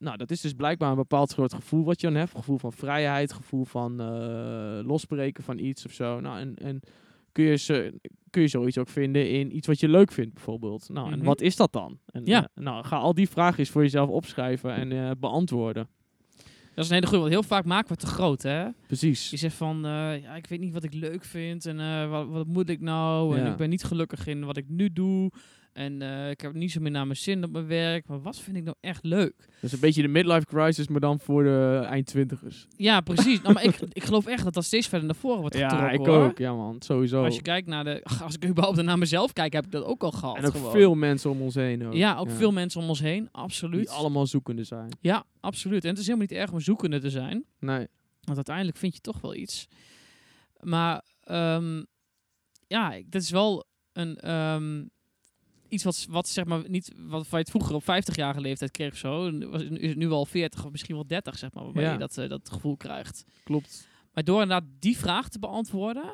Nou, 0.03 0.17
dat 0.17 0.31
is 0.31 0.41
dus 0.41 0.53
blijkbaar 0.53 0.89
een 0.89 0.95
bepaald 0.95 1.29
soort 1.29 1.53
gevoel 1.53 1.83
wat 1.83 2.01
je 2.01 2.07
dan 2.07 2.15
hebt. 2.15 2.31
Gevoel 2.31 2.57
van 2.57 2.73
vrijheid, 2.73 3.33
gevoel 3.33 3.65
van 3.65 3.99
eh, 4.01 4.79
losbreken 4.85 5.43
van 5.43 5.57
iets 5.59 5.85
of 5.85 5.91
zo. 5.91 6.19
Nou, 6.19 6.39
en, 6.39 6.55
en 6.55 6.79
kun 7.31 7.43
je, 7.43 7.55
ze, 7.55 7.99
kun 8.29 8.41
je 8.41 8.47
zoiets 8.47 8.77
ook 8.77 8.89
vinden 8.89 9.29
in 9.29 9.55
iets 9.55 9.67
wat 9.67 9.79
je 9.79 9.87
leuk 9.89 10.11
vindt, 10.11 10.33
bijvoorbeeld. 10.33 10.89
Nou, 10.89 11.11
en 11.11 11.17
Mhm. 11.17 11.27
wat 11.27 11.41
is 11.41 11.55
dat 11.55 11.71
dan? 11.73 11.99
En, 12.05 12.21
Ja. 12.25 12.49
eh, 12.53 12.63
nou, 12.63 12.85
ga 12.85 12.97
al 12.97 13.13
die 13.13 13.29
vragen 13.29 13.59
eens 13.59 13.69
voor 13.69 13.81
jezelf 13.81 14.09
opschrijven 14.09 14.73
en 14.75 14.91
eh, 14.91 15.11
beantwoorden. 15.19 15.87
Dat 16.75 16.83
is 16.83 16.89
een 16.89 16.95
hele 16.95 17.07
goede, 17.07 17.21
want 17.21 17.33
heel 17.33 17.43
vaak 17.43 17.65
maken 17.65 17.87
we 17.87 17.93
het 17.93 17.99
te 17.99 18.07
groot, 18.15 18.41
hè? 18.41 18.67
Precies. 18.87 19.29
Je 19.29 19.37
zegt 19.37 19.55
van, 19.55 19.79
ja, 20.21 20.35
ik 20.35 20.47
weet 20.47 20.59
niet 20.59 20.73
wat 20.73 20.83
ik 20.83 20.93
leuk 20.93 21.23
vind 21.25 21.65
en 21.65 22.09
wat, 22.09 22.27
wat 22.27 22.47
moet 22.47 22.69
ik 22.69 22.81
nou? 22.81 23.37
En 23.37 23.43
Ja. 23.45 23.51
ik 23.51 23.57
ben 23.57 23.69
niet 23.69 23.83
gelukkig 23.83 24.27
in 24.27 24.45
wat 24.45 24.57
ik 24.57 24.69
nu 24.69 24.93
doe. 24.93 25.31
En 25.73 26.01
eh, 26.01 26.29
ik 26.29 26.41
heb 26.41 26.53
niet 26.53 26.71
zo 26.71 26.81
meer 26.81 26.91
naar 26.91 27.05
mijn 27.05 27.17
zin 27.17 27.43
op 27.43 27.51
mijn 27.51 27.67
werk. 27.67 28.07
Maar 28.07 28.21
wat 28.21 28.39
vind 28.39 28.57
ik 28.57 28.63
nou 28.63 28.75
echt 28.79 29.03
leuk? 29.03 29.33
Dat 29.37 29.47
is 29.61 29.71
een 29.71 29.79
beetje 29.79 30.01
de 30.01 30.07
midlife 30.07 30.45
crisis, 30.45 30.87
maar 30.87 30.99
dan 30.99 31.19
voor 31.19 31.43
de 31.43 31.81
eindtwintigers. 31.85 32.67
Ja, 32.77 33.01
precies. 33.01 33.41
nou, 33.41 33.53
maar 33.53 33.63
ik, 33.63 33.79
ik 33.93 34.03
geloof 34.03 34.25
echt 34.25 34.43
dat 34.43 34.53
dat 34.53 34.63
steeds 34.65 34.87
verder 34.87 35.07
naar 35.07 35.15
voren 35.15 35.39
wordt 35.41 35.57
Ja, 35.57 35.69
getrokken. 35.69 35.99
ik 35.99 36.05
hoor. 36.05 36.23
ook. 36.25 36.37
Ja, 36.37 36.53
man. 36.53 36.75
Sowieso. 36.81 37.23
Als 37.23 37.35
je 37.35 37.41
kijkt 37.41 37.67
naar 37.67 37.83
de... 37.83 38.03
Als 38.23 38.35
ik 38.35 38.45
überhaupt 38.45 38.81
naar 38.81 38.97
mezelf 38.97 39.33
kijk, 39.33 39.53
heb 39.53 39.65
ik 39.65 39.71
dat 39.71 39.83
ook 39.83 40.03
al 40.03 40.11
gehad. 40.11 40.37
en 40.37 40.45
ook 40.45 40.51
gewoon. 40.51 40.71
veel 40.71 40.95
mensen 40.95 41.29
om 41.29 41.41
ons 41.41 41.55
heen. 41.55 41.85
Ook. 41.87 41.93
Ja, 41.93 42.17
ook 42.17 42.31
veel 42.31 42.51
mensen 42.51 42.81
om 42.81 42.87
ons 42.89 42.99
heen. 42.99 43.29
Absoluut. 43.31 43.87
Die 43.87 43.89
allemaal 43.95 44.27
zoekende 44.27 44.63
zijn. 44.63 44.89
Ja, 45.01 45.23
absoluut. 45.39 45.83
En 45.83 45.89
het 45.89 45.99
is 45.99 46.05
helemaal 46.05 46.27
niet 46.29 46.37
erg 46.37 46.51
om 46.51 46.59
zoekende 46.59 46.99
te 46.99 47.09
zijn. 47.09 47.45
Nee. 47.59 47.87
Want 48.21 48.35
uiteindelijk 48.35 48.77
vind 48.77 48.93
je 48.93 49.01
toch 49.01 49.21
wel 49.21 49.35
iets. 49.35 49.67
Maar 50.59 51.03
ehm, 51.23 51.83
ja, 52.67 52.93
ik- 52.93 53.11
dat 53.11 53.21
is 53.21 53.29
wel 53.29 53.65
een, 53.93 54.15
ehm, 54.17 54.83
iets 55.73 55.83
wat, 55.83 56.05
wat 56.09 56.27
zeg 56.27 56.45
maar 56.45 56.63
niet 56.67 56.91
wat 57.07 57.27
je 57.29 57.35
het 57.35 57.49
vroeger 57.49 57.75
op 57.75 57.83
50-jarige 57.83 58.41
leeftijd 58.41 58.71
kreeg 58.71 58.91
of 58.91 58.97
zo. 58.97 59.27
Is 59.27 59.89
het 59.89 59.97
nu 59.97 60.09
al 60.09 60.25
40 60.25 60.65
of 60.65 60.71
misschien 60.71 60.95
wel 60.95 61.07
30, 61.07 61.37
zeg 61.37 61.53
maar, 61.53 61.63
waarbij 61.63 61.83
Ja. 61.83 61.91
je 61.91 61.97
dat, 61.97 62.17
eh, 62.17 62.29
dat 62.29 62.49
gevoel 62.51 62.77
krijgt. 62.77 63.25
Klopt. 63.43 63.87
Maar 64.13 64.23
door 64.23 64.41
inderdaad 64.41 64.69
die 64.79 64.97
vraag 64.97 65.29
te 65.29 65.39
beantwoorden, 65.39 66.13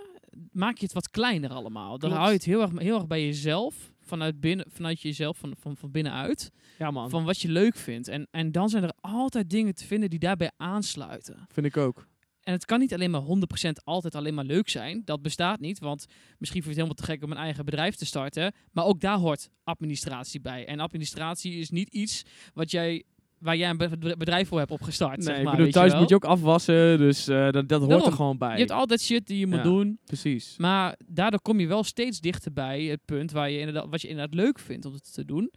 maak 0.51 0.77
je 0.77 0.83
het 0.85 0.93
wat 0.93 1.09
kleiner 1.09 1.49
allemaal. 1.49 1.89
Dan 1.89 1.99
Klopt. 1.99 2.15
hou 2.15 2.27
je 2.29 2.35
het 2.35 2.45
heel 2.45 2.61
erg, 2.61 2.71
heel 2.77 2.95
erg 2.95 3.07
bij 3.07 3.25
jezelf, 3.25 3.91
vanuit, 4.01 4.39
binnen, 4.39 4.65
vanuit 4.69 5.01
jezelf, 5.01 5.37
van, 5.37 5.55
van, 5.59 5.77
van 5.77 5.91
binnenuit, 5.91 6.51
Ja, 6.77 6.91
man. 6.91 7.09
van 7.09 7.23
wat 7.23 7.39
je 7.41 7.49
leuk 7.49 7.75
vindt. 7.75 8.07
En, 8.07 8.27
en 8.31 8.51
dan 8.51 8.69
zijn 8.69 8.83
er 8.83 8.93
altijd 9.01 9.49
dingen 9.49 9.75
te 9.75 9.85
vinden 9.85 10.09
die 10.09 10.19
daarbij 10.19 10.51
aansluiten. 10.57 11.45
Vind 11.51 11.65
ik 11.65 11.77
ook. 11.77 12.07
En 12.43 12.53
het 12.53 12.65
kan 12.65 12.79
niet 12.79 12.93
alleen 12.93 13.11
maar 13.11 13.21
100% 13.21 13.69
altijd 13.83 14.15
alleen 14.15 14.33
maar 14.33 14.45
leuk 14.45 14.69
zijn. 14.69 15.01
Dat 15.05 15.21
bestaat 15.21 15.59
niet, 15.59 15.79
want 15.79 16.05
misschien 16.37 16.63
vind 16.63 16.75
je 16.75 16.81
het 16.81 16.89
helemaal 16.89 16.93
te 16.95 17.03
gek 17.03 17.23
om 17.23 17.31
een 17.31 17.37
eigen 17.43 17.65
bedrijf 17.65 17.95
te 17.95 18.05
starten. 18.05 18.53
Maar 18.71 18.85
ook 18.85 19.01
daar 19.01 19.17
hoort 19.17 19.49
administratie 19.63 20.41
bij. 20.41 20.65
En 20.65 20.79
administratie 20.79 21.53
is 21.59 21.69
niet 21.69 21.89
iets 21.89 22.23
wat 22.53 22.71
jij, 22.71 23.03
waar 23.39 23.57
jij 23.57 23.69
een 23.69 23.77
be- 23.77 24.15
bedrijf 24.17 24.47
voor 24.47 24.59
hebt 24.59 24.71
opgestart. 24.71 25.17
Nee, 25.17 25.25
zeg 25.25 25.37
ik 25.37 25.43
maar, 25.43 25.55
bedoel, 25.55 25.71
thuis 25.71 25.93
moet 25.95 26.09
je 26.09 26.15
ook 26.15 26.25
afwassen, 26.25 26.97
dus 26.97 27.27
eh, 27.27 27.49
dat, 27.51 27.69
dat 27.69 27.79
hoort 27.79 27.89
Daarom. 27.89 28.07
er 28.07 28.13
gewoon 28.15 28.37
bij. 28.37 28.51
Je 28.53 28.57
hebt 28.59 28.71
altijd 28.71 29.01
shit 29.01 29.27
die 29.27 29.39
je 29.39 29.47
moet 29.47 29.55
Ja. 29.57 29.63
doen. 29.63 29.99
Precies. 30.05 30.55
Maar 30.57 30.95
daardoor 31.07 31.41
kom 31.41 31.59
je 31.59 31.67
wel 31.67 31.83
steeds 31.83 32.19
dichter 32.19 32.53
bij 32.53 32.83
het 32.83 33.05
punt 33.05 33.31
waar 33.31 33.49
je 33.49 33.59
inderdaad, 33.59 33.87
wat 33.89 34.01
je 34.01 34.07
inderdaad 34.07 34.33
leuk 34.35 34.59
vindt 34.59 34.85
om 34.85 34.93
het 34.93 35.13
te 35.13 35.25
doen. 35.25 35.51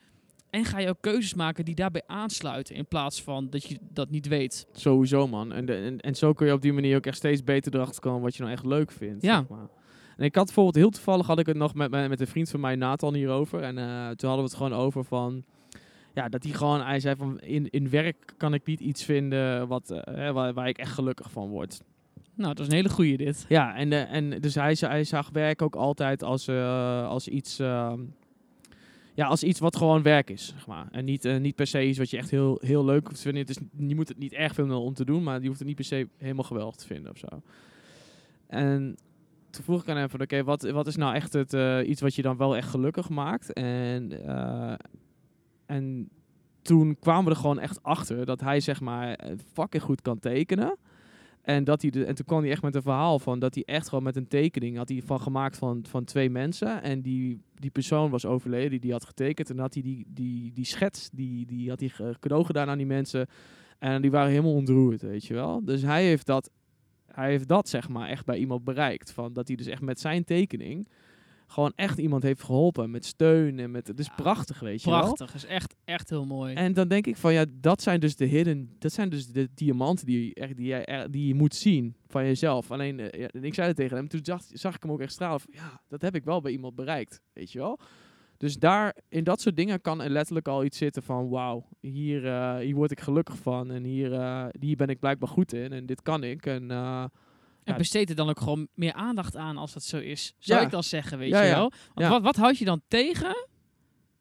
En 0.53 0.65
ga 0.65 0.79
je 0.79 0.89
ook 0.89 1.01
keuzes 1.01 1.35
maken 1.35 1.65
die 1.65 1.75
daarbij 1.75 2.03
aansluiten. 2.07 2.75
In 2.75 2.87
plaats 2.87 3.23
van 3.23 3.51
dat 3.51 3.65
je 3.65 3.79
dat 3.91 4.11
niet 4.11 4.29
weet. 4.29 4.67
Sowieso, 4.73 5.27
man. 5.27 5.53
En, 5.53 5.67
de, 5.67 5.75
en, 5.75 6.01
en 6.01 6.15
zo 6.15 6.33
kun 6.33 6.47
je 6.47 6.53
op 6.53 6.63
die 6.63 6.73
manier 6.73 6.97
ook 6.97 7.07
echt 7.07 7.17
steeds 7.17 7.45
beter 7.45 7.75
erachter 7.75 8.01
komen 8.01 8.23
wat 8.23 8.35
je 8.35 8.43
nou 8.43 8.55
echt 8.55 8.65
leuk 8.65 8.91
vindt. 8.91 9.23
Ja. 9.23 9.39
Zeg 9.39 9.49
maar. 9.49 9.69
En 10.17 10.25
ik 10.25 10.35
had 10.35 10.45
bijvoorbeeld 10.45 10.75
heel 10.75 10.91
toevallig 10.91 11.27
had 11.27 11.39
ik 11.39 11.47
het 11.47 11.57
nog 11.57 11.75
met, 11.75 11.91
met 11.91 12.21
een 12.21 12.27
vriend 12.27 12.51
van 12.51 12.61
mij, 12.61 12.77
Nathan, 12.77 13.15
hierover. 13.15 13.63
En 13.63 13.79
eh, 13.79 13.85
toen 13.85 14.29
hadden 14.29 14.37
we 14.37 14.43
het 14.43 14.55
gewoon 14.55 14.73
over 14.73 15.05
van. 15.05 15.45
Ja, 16.15 16.29
dat 16.29 16.43
hij 16.43 16.53
gewoon, 16.53 16.83
hij 16.83 17.01
zei 17.01 17.17
van 17.17 17.41
in, 17.41 17.71
in 17.71 17.91
werk 17.91 18.35
kan 18.37 18.55
ik 18.55 18.67
niet 18.67 18.81
iets 18.81 19.05
vinden 19.05 19.69
wat, 19.69 19.91
eh, 19.91 20.15
hè, 20.15 20.33
waar, 20.33 20.53
waar 20.53 20.69
ik 20.69 20.79
echt 20.79 20.93
gelukkig 20.93 21.31
van 21.31 21.49
word. 21.49 21.81
Nou, 22.35 22.55
dat 22.55 22.67
is 22.67 22.67
een 22.67 22.79
hele 22.79 22.89
goeie 22.89 23.17
dit. 23.17 23.45
Ja, 23.49 23.77
en, 23.77 23.93
eh, 23.93 24.13
en 24.13 24.41
dus 24.41 24.55
hij, 24.55 24.77
hij 24.81 25.05
zag 25.05 25.31
werk 25.31 25.63
ook 25.63 25.77
altijd 25.77 26.23
als, 26.23 26.49
als 26.49 27.29
iets. 27.29 27.59
ehm, 27.59 28.01
ja, 29.15 29.27
als 29.27 29.43
iets 29.43 29.61
wat 29.61 29.77
gewoon 29.77 30.03
werk 30.03 30.31
is, 30.31 30.47
zeg 30.47 30.67
maar. 30.67 30.89
En 30.91 31.05
niet, 31.05 31.25
eh, 31.25 31.41
niet 31.41 31.55
per 31.55 31.67
se 31.67 31.87
iets 31.87 31.99
wat 31.99 32.11
je 32.11 32.17
echt 32.17 32.31
heel, 32.31 32.59
heel 32.61 32.85
leuk 32.85 33.07
hoeft 33.07 33.23
te 33.23 33.33
vinden. 33.33 33.71
Je 33.89 33.95
moet 33.95 34.09
het 34.09 34.19
niet 34.19 34.33
erg 34.33 34.55
vinden 34.55 34.77
om 34.77 34.95
te 34.95 35.05
doen, 35.05 35.23
maar 35.23 35.41
je 35.41 35.47
hoeft 35.47 35.59
het 35.59 35.69
niet 35.69 35.77
per 35.77 35.85
se 35.85 36.09
helemaal 36.17 36.45
geweldig 36.45 36.77
te 36.77 36.87
vinden 36.87 37.11
of 37.11 37.19
zo. 37.19 37.43
En 38.47 38.97
toen 39.51 39.65
vroeg 39.65 39.83
ik 39.83 39.89
aan 39.89 39.97
hem 39.97 40.09
oké, 40.21 40.45
wat, 40.45 40.63
wat 40.63 40.87
is 40.87 40.97
nou 40.97 41.15
echt 41.15 41.33
het, 41.33 41.55
eh, 41.55 41.89
iets 41.89 42.01
wat 42.01 42.15
je 42.15 42.23
dan 42.23 42.37
wel 42.37 42.57
echt 42.57 42.69
gelukkig 42.69 43.09
maakt? 43.09 43.53
En, 43.53 44.27
eh, 44.27 44.75
en 45.67 46.09
toen 46.63 46.97
kwamen 47.01 47.25
we 47.25 47.31
er 47.31 47.37
gewoon 47.37 47.59
echt 47.59 47.83
achter 47.83 48.27
dat 48.27 48.41
hij, 48.41 48.61
zeg 48.61 48.81
maar, 48.81 49.19
fucking 49.53 49.83
goed 49.83 50.03
kan 50.03 50.19
tekenen. 50.19 50.77
En, 51.43 51.65
dat 51.65 51.83
hij 51.83 51.91
de, 51.91 52.05
en 52.05 52.15
toen 52.15 52.25
kwam 52.25 52.41
hij 52.41 52.51
echt 52.51 52.63
met 52.63 52.75
een 52.75 52.83
verhaal 52.83 53.19
van 53.19 53.39
dat 53.39 53.55
hij 53.55 53.65
echt 53.65 53.89
gewoon 53.89 54.05
met 54.05 54.17
een 54.17 54.29
tekening 54.29 54.77
had 54.77 54.89
hij 54.89 55.03
van 55.05 55.21
gemaakt 55.21 55.57
van, 55.57 55.85
van 55.89 56.05
twee 56.05 56.31
mensen. 56.31 56.83
En 56.83 57.01
die, 57.03 57.41
die 57.55 57.71
persoon 57.71 58.11
was 58.11 58.27
overleden, 58.27 58.71
die 58.71 58.81
die 58.81 58.93
had 58.93 59.07
getekend. 59.07 59.51
En 59.51 59.59
had 59.59 59.75
hij 59.75 59.83
die, 59.83 60.07
die, 60.09 60.53
die 60.53 60.65
schets, 60.65 61.11
die, 61.11 61.47
die 61.47 61.69
had 61.69 61.81
hij 61.81 62.15
cadeau 62.21 62.45
gedaan 62.45 62.69
aan 62.69 62.79
die 62.79 62.87
mensen. 62.87 63.27
En 63.79 64.03
die 64.03 64.11
waren 64.11 64.31
helemaal 64.31 64.55
ontroerd, 64.55 65.03
weet 65.03 65.25
je 65.25 65.35
wel. 65.35 65.65
Dus 65.65 65.83
hij 65.83 66.05
heeft 66.05 66.27
dat, 66.27 66.51
hij 67.07 67.31
heeft 67.31 67.49
dat 67.49 67.69
zeg 67.69 67.89
maar 67.89 68.09
echt 68.09 68.25
bij 68.25 68.39
iemand 68.39 68.65
bereikt. 68.65 69.13
Van 69.13 69.33
dat 69.33 69.47
hij 69.47 69.57
dus 69.57 69.67
echt 69.67 69.83
met 69.83 70.01
zijn 70.01 70.25
tekening 70.25 70.89
gewoon 71.53 71.73
echt 71.75 71.99
iemand 71.99 72.23
heeft 72.23 72.43
geholpen. 72.43 72.91
Met 72.91 73.05
steun 73.05 73.59
en 73.59 73.71
met, 73.71 73.87
het 73.87 73.99
is 73.99 74.07
Ja, 74.07 74.15
prachtig, 74.15 74.61
weet 74.61 74.83
je 74.83 74.91
wel. 74.91 75.01
Prachtig. 75.01 75.35
is 75.35 75.45
echt, 75.45 75.75
echt 75.85 76.11
heel 76.11 76.27
mooi. 76.27 76.55
En 76.55 76.73
dan 76.73 76.89
denk 76.89 77.07
ik 77.07 77.17
van 77.17 77.33
ja, 77.33 77.45
dat 77.51 77.83
zijn 77.83 78.01
dus 78.01 78.17
de 78.17 78.25
hidden, 78.25 78.77
dat 78.79 78.93
zijn 78.93 79.09
dus 79.09 79.27
de 79.27 79.49
diamanten 79.55 80.07
die, 80.07 80.35
echt, 80.35 80.57
die, 80.57 80.67
jij, 80.67 81.07
die 81.11 81.27
je 81.27 81.35
moet 81.35 81.55
zien 81.55 81.97
van 82.07 82.25
jezelf. 82.25 82.71
Alleen, 82.71 83.01
eh, 83.01 83.21
ja, 83.21 83.41
ik 83.41 83.55
zei 83.55 83.67
het 83.67 83.77
tegen 83.77 83.97
hem, 83.97 84.09
toen 84.09 84.21
zag, 84.23 84.43
zag 84.53 84.75
ik 84.75 84.83
hem 84.83 84.93
ook 84.93 85.01
echt 85.01 85.13
stralen 85.13 85.41
van 85.41 85.55
ja, 85.55 85.81
dat 85.89 86.03
heb 86.03 86.15
ik 86.15 86.25
wel 86.25 86.41
bij 86.41 86.53
iemand 86.53 86.75
bereikt, 86.75 87.21
weet 87.33 87.53
je 87.53 87.59
wel. 87.59 87.79
Dus 88.37 88.59
daar, 88.59 88.97
in 89.09 89.25
dat 89.25 89.41
soort 89.41 89.57
dingen 89.57 89.81
kan 89.81 90.03
er 90.03 90.11
letterlijk 90.11 90.49
al 90.49 90.65
iets 90.65 90.79
zitten 90.79 91.03
van 91.03 91.29
wauw, 91.29 91.69
hier, 91.81 92.27
eh, 92.27 92.57
hier 92.57 92.75
word 92.75 92.91
ik 92.91 93.01
gelukkig 93.01 93.37
van 93.37 93.71
en 93.71 93.85
hier, 93.85 94.13
eh, 94.13 94.47
hier 94.61 94.77
ben 94.77 94.89
ik 94.89 95.01
blijkbaar 95.01 95.29
goed 95.29 95.53
in 95.53 95.73
en 95.73 95.87
dit 95.87 96.03
kan 96.03 96.25
ik. 96.25 96.47
En, 96.47 96.71
En 97.65 97.77
besteed 97.77 98.11
er 98.11 98.17
dan 98.17 98.29
ook 98.29 98.41
gewoon 98.41 98.69
meer 98.75 98.93
aandacht 98.93 99.37
aan 99.37 99.57
als 99.57 99.73
dat 99.73 99.83
zo 99.85 99.99
is. 99.99 100.35
Zou 100.39 100.59
Ja. 100.61 100.65
ik 100.67 100.71
dan 100.73 100.83
zeggen, 100.83 101.19
weet 101.19 101.31
Ja, 101.31 101.43
je 101.43 101.51
wel? 101.55 101.73
Want 101.95 102.09
wat, 102.09 102.23
wat 102.23 102.37
houd 102.37 102.59
je 102.59 102.65
dan 102.65 102.83
tegen 102.89 103.47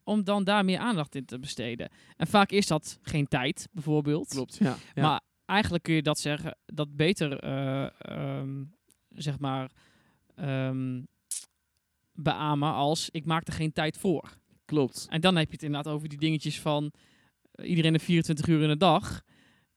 om 0.04 0.24
dan 0.24 0.44
daar 0.44 0.66
meer 0.66 0.80
aandacht 0.80 1.16
in 1.16 1.26
te 1.26 1.40
besteden? 1.40 1.90
En 2.18 2.28
vaak 2.28 2.52
is 2.52 2.68
dat 2.68 3.00
geen 3.02 3.28
tijd, 3.28 3.68
bijvoorbeeld. 3.72 4.28
klopt, 4.28 4.58
ja. 4.58 4.78
Maar 4.96 5.22
eigenlijk 5.46 5.84
kun 5.84 5.94
je 5.94 6.02
dat 6.02 6.20
zeggen, 6.20 6.58
dat 6.66 6.96
beter, 6.96 7.40
eh, 7.40 7.88
ehm, 7.98 8.64
zeg 9.10 9.40
maar, 9.40 9.72
ehm, 10.36 11.02
beamen 12.14 12.74
als 12.74 13.10
ik 13.10 13.26
maak 13.26 13.48
er 13.48 13.54
geen 13.54 13.74
tijd 13.74 13.98
voor. 13.98 14.40
klopt. 14.66 15.08
En 15.10 15.22
dan 15.22 15.36
heb 15.36 15.46
je 15.48 15.54
het 15.54 15.64
inderdaad 15.64 15.94
over 15.94 16.10
die 16.10 16.18
dingetjes 16.18 16.60
van 16.60 16.92
eh, 17.52 17.70
iedereen 17.70 17.94
de 17.94 18.00
24 18.00 18.48
uur 18.48 18.62
in 18.62 18.68
de 18.68 18.78
dag. 18.78 19.22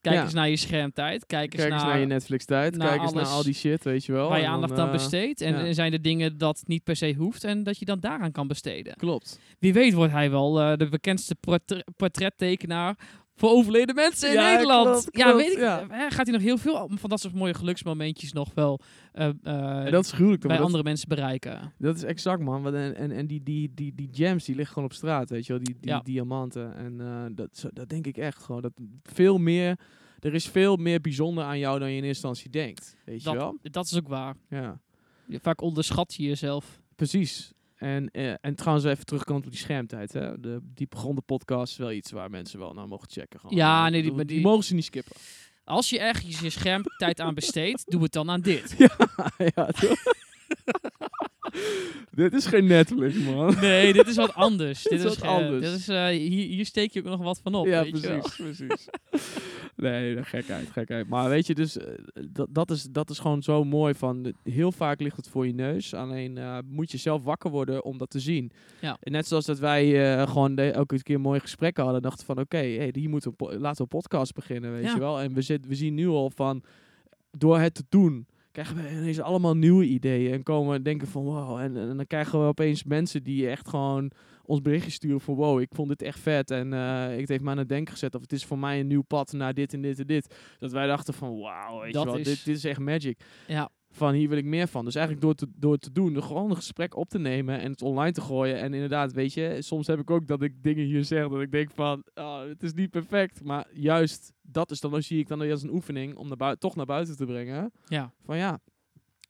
Kijk 0.05 0.17
Ja. 0.17 0.23
eens 0.23 0.33
naar 0.33 0.49
je 0.49 0.55
schermtijd. 0.57 1.25
Kijk 1.25 1.53
eens 1.53 1.61
Kijk 1.61 1.73
eens 1.73 1.83
naar, 1.83 1.99
je 1.99 2.05
Netflix 2.05 2.45
tijd, 2.45 2.75
naar 2.77 2.87
kijk 2.87 3.01
eens 3.01 3.13
naar 3.13 3.25
al 3.25 3.43
die 3.43 3.53
shit, 3.53 3.83
weet 3.83 4.05
je 4.05 4.11
wel. 4.11 4.29
waar 4.29 4.39
je 4.39 4.47
aandacht 4.47 4.77
aan 4.79 4.85
eh, 4.85 4.91
besteedt. 4.91 5.41
En 5.41 5.65
ja. 5.65 5.73
zijn 5.73 5.93
er 5.93 6.01
dingen 6.01 6.37
dat 6.37 6.63
niet 6.65 6.83
per 6.83 6.95
se 6.95 7.13
hoeft 7.17 7.43
en 7.43 7.63
dat 7.63 7.77
je 7.79 7.85
dan 7.85 7.99
daaraan 7.99 8.31
kan 8.31 8.47
besteden. 8.47 8.95
Klopt. 8.95 9.39
Wie 9.59 9.73
weet 9.73 9.93
wordt 9.93 10.11
hij 10.11 10.31
wel 10.31 10.61
eh, 10.61 10.77
de 10.77 10.89
bekendste 10.89 11.35
portre- 11.35 11.83
portrettekenaar 11.97 12.95
voor 13.35 13.49
overleden 13.49 13.95
mensen 13.95 14.27
in 14.29 14.33
Ja, 14.35 14.51
Nederland. 14.51 14.87
klopt, 15.01 15.17
ja, 15.17 15.35
weet 15.35 15.51
ik. 15.51 15.57
ja. 15.57 15.81
eh, 15.89 15.99
Gaat 16.11 16.25
hij 16.27 16.31
nog 16.35 16.41
heel 16.41 16.57
veel 16.57 16.89
van 16.93 17.09
dat 17.09 17.19
soort 17.19 17.33
mooie 17.33 17.53
geluksmomentjes 17.53 18.33
nog 18.33 18.51
wel 18.53 18.79
eh, 19.13 19.29
eh, 19.43 19.91
dat 19.91 20.03
is 20.05 20.11
gruwelijk. 20.11 20.41
bij 20.47 20.55
Dat- 20.57 20.65
andere 20.65 20.83
mensen 20.83 21.07
bereiken? 21.07 21.73
Dat 21.77 21.95
is 21.95 22.03
exact, 22.03 22.41
man. 22.41 22.61
Want 22.63 22.75
En, 22.75 22.95
en, 22.95 23.11
en 23.11 23.27
die, 23.27 23.43
die, 23.43 23.71
die, 23.75 23.93
die 23.95 24.09
gems, 24.11 24.45
die 24.45 24.55
liggen 24.55 24.73
gewoon 24.73 24.89
op 24.89 24.95
straat, 24.95 25.29
weet 25.29 25.45
je 25.45 25.53
wel. 25.53 25.63
Die, 25.63 25.77
die 25.79 25.89
Ja. 25.91 25.99
diamanten. 25.99 26.75
En 26.75 27.01
eh, 27.01 27.25
dat, 27.31 27.65
dat 27.73 27.89
denk 27.89 28.07
ik 28.07 28.17
echt 28.17 28.43
gewoon. 28.43 28.61
Dat 28.61 28.73
veel 29.03 29.37
meer, 29.37 29.79
er 30.19 30.33
is 30.33 30.47
veel 30.47 30.75
meer 30.75 31.01
bijzonder 31.01 31.43
aan 31.43 31.59
jou 31.59 31.79
dan 31.79 31.91
je 31.91 31.97
in 31.97 32.03
eerste 32.03 32.27
instantie 32.27 32.51
denkt. 32.51 32.97
Weet 33.05 33.23
je 33.23 33.33
wel? 33.33 33.57
Dat, 33.61 33.73
dat 33.73 33.85
is 33.85 33.95
ook 33.97 34.07
waar. 34.07 34.35
Ja, 34.49 34.79
Je- 35.27 35.39
Vaak 35.39 35.61
onderschat 35.61 36.13
je 36.13 36.23
jezelf. 36.23 36.79
precies. 36.95 37.53
En, 37.75 38.09
eh, 38.11 38.33
en 38.41 38.55
trouwens 38.55 38.85
even 38.85 39.05
terugkomt 39.05 39.45
op 39.45 39.51
die 39.51 39.59
schermtijd. 39.59 40.13
Hè. 40.13 40.39
De 40.39 40.59
diepgronde 40.63 41.21
podcast 41.21 41.71
is 41.71 41.77
wel 41.77 41.91
iets 41.91 42.11
waar 42.11 42.29
mensen 42.29 42.59
wel 42.59 42.73
naar 42.73 42.87
mogen 42.87 43.09
checken. 43.09 43.39
Gewoon. 43.39 43.55
Ja, 43.55 43.89
nee, 43.89 44.25
die- 44.25 44.41
mogen 44.41 44.63
ze 44.63 44.73
niet 44.73 44.85
skippen. 44.85 45.15
Als 45.63 45.89
je 45.89 45.99
ergens 45.99 46.39
je 46.39 46.49
schermtijd 46.49 47.19
aan 47.19 47.33
besteedt, 47.33 47.91
doe 47.91 48.03
het 48.03 48.11
dan 48.11 48.29
aan 48.29 48.41
dit. 48.41 48.75
ja, 49.55 49.65
toch? 49.65 50.03
Dit 52.11 52.33
is 52.33 52.45
geen 52.45 52.65
Netflix, 52.65 53.15
man. 53.15 53.55
Nee, 53.61 53.93
dit 53.93 54.07
is 54.07 54.15
wat 54.15 54.33
anders. 54.33 54.83
dit, 54.89 54.91
is 54.91 55.03
is 55.03 55.17
wat 55.17 55.27
anders. 55.27 55.65
Dit 55.65 55.79
is, 55.79 55.87
eh, 55.87 56.05
hier, 56.07 56.47
hier 56.47 56.65
steek 56.65 56.91
je 56.91 56.99
ook 56.99 57.05
nog 57.05 57.23
wat 57.23 57.39
van 57.43 57.55
op. 57.55 57.65
Ja, 57.65 57.83
weet 57.83 58.01
je 58.01 58.07
wel. 58.07 58.19
precies, 58.19 58.65
precies. 58.67 58.87
nee, 59.75 60.23
gekheid, 60.23 60.69
gekheid. 60.71 61.07
Maar 61.07 61.29
weet 61.29 61.47
je, 61.47 61.55
dus 61.55 61.77
eh, 61.77 61.93
dat, 62.29 62.47
dat, 62.51 62.71
is, 62.71 62.83
dat 62.83 63.09
is 63.09 63.19
gewoon 63.19 63.43
zo 63.43 63.63
mooi 63.63 63.93
van, 63.93 64.33
heel 64.43 64.71
vaak 64.71 65.01
ligt 65.01 65.17
het 65.17 65.27
voor 65.27 65.47
je 65.47 65.53
neus. 65.53 65.93
Alleen 65.93 66.37
eh, 66.37 66.57
moet 66.65 66.91
je 66.91 66.97
zelf 66.97 67.23
wakker 67.23 67.51
worden 67.51 67.83
om 67.83 67.97
dat 67.97 68.09
te 68.09 68.19
zien. 68.19 68.51
Ja. 68.81 68.97
En 68.99 69.11
net 69.11 69.27
zoals 69.27 69.45
dat 69.45 69.59
wij 69.59 69.85
gewoon 70.27 70.57
elke 70.57 71.03
keer 71.03 71.19
mooie 71.19 71.39
gesprekken 71.39 71.83
hadden, 71.83 72.01
dachten 72.01 72.25
van, 72.25 72.39
oké, 72.39 72.57
hey, 72.57 72.89
hier 72.93 73.09
moeten 73.09 73.33
we, 73.37 73.59
laten 73.59 73.77
we 73.77 73.81
een 73.81 73.99
podcast 73.99 74.33
beginnen, 74.33 74.71
weet 74.71 74.83
Ja. 74.83 74.93
je 74.93 74.99
wel. 74.99 75.19
En 75.19 75.33
we, 75.33 75.41
zit, 75.41 75.67
we 75.67 75.75
zien 75.75 75.93
nu 75.93 76.07
al 76.07 76.29
van, 76.29 76.63
door 77.31 77.59
het 77.59 77.73
te 77.73 77.83
doen, 77.89 78.27
krijgen 78.63 78.75
we 78.75 78.91
ineens 79.01 79.19
allemaal 79.19 79.55
nieuwe 79.55 79.85
ideeën. 79.85 80.33
En 80.33 80.43
komen 80.43 80.83
denken 80.83 81.07
van 81.07 81.23
wow. 81.23 81.57
En, 81.59 81.77
en 81.77 81.97
dan 81.97 82.07
krijgen 82.07 82.39
we 82.41 82.45
opeens 82.47 82.83
mensen 82.83 83.23
die 83.23 83.49
echt 83.49 83.67
gewoon 83.69 84.11
ons 84.43 84.61
berichtje 84.61 84.91
sturen 84.91 85.21
van 85.21 85.35
wow, 85.35 85.59
ik 85.61 85.69
vond 85.73 85.89
dit 85.89 86.01
echt 86.01 86.19
vet. 86.19 86.51
En 86.51 86.73
eh 86.73 87.07
het 87.17 87.29
heeft 87.29 87.43
me 87.43 87.49
aan 87.49 87.57
het 87.57 87.69
denken 87.69 87.93
gezet. 87.93 88.15
Of 88.15 88.21
het 88.21 88.31
is 88.31 88.45
voor 88.45 88.59
mij 88.59 88.79
een 88.79 88.87
nieuw 88.87 89.01
pad 89.01 89.31
naar 89.33 89.53
dit 89.53 89.73
en 89.73 89.81
dit 89.81 89.99
en 89.99 90.07
dit. 90.07 90.35
Dat 90.59 90.71
wij 90.71 90.87
dachten 90.87 91.13
van 91.13 91.39
wauw, 91.39 91.79
weet 91.81 91.93
Dat 91.93 92.03
je 92.03 92.09
wel, 92.09 92.17
is- 92.17 92.25
dit, 92.27 92.45
dit 92.45 92.55
is 92.55 92.63
echt 92.65 92.79
magic. 92.79 93.19
Ja, 93.47 93.69
Van 93.95 94.13
hier 94.13 94.29
wil 94.29 94.37
ik 94.37 94.45
meer 94.45 94.67
van. 94.67 94.85
Dus 94.85 94.95
eigenlijk 94.95 95.25
door 95.25 95.35
te, 95.35 95.47
door 95.55 95.77
te 95.77 95.91
doen, 95.91 96.23
gewoon 96.23 96.49
een 96.49 96.55
gesprek 96.55 96.95
op 96.95 97.09
te 97.09 97.19
nemen 97.19 97.59
en 97.59 97.71
het 97.71 97.81
online 97.81 98.11
te 98.11 98.21
gooien. 98.21 98.59
En 98.59 98.73
inderdaad, 98.73 99.13
weet 99.13 99.33
je, 99.33 99.57
soms 99.59 99.87
heb 99.87 99.99
ik 99.99 100.09
ook 100.09 100.27
dat 100.27 100.41
ik 100.41 100.63
dingen 100.63 100.85
hier 100.85 101.03
zeg 101.03 101.27
dat 101.27 101.41
ik 101.41 101.51
denk 101.51 101.71
van, 101.73 102.03
oh, 102.13 102.39
het 102.41 102.63
is 102.63 102.73
niet 102.73 102.89
perfect. 102.89 103.43
Maar 103.43 103.65
juist 103.73 104.33
dat 104.41 104.71
is 104.71 104.79
dan, 104.79 104.91
dan 104.91 105.01
zie 105.03 105.19
ik 105.19 105.27
dan 105.27 105.41
als 105.51 105.63
een 105.63 105.73
oefening 105.73 106.15
om 106.15 106.31
naar 106.37 106.57
toch 106.57 106.75
naar 106.75 106.85
buiten 106.85 107.17
te 107.17 107.25
brengen. 107.25 107.71
ja. 107.87 108.13
Van 108.25 108.37
ja, 108.37 108.59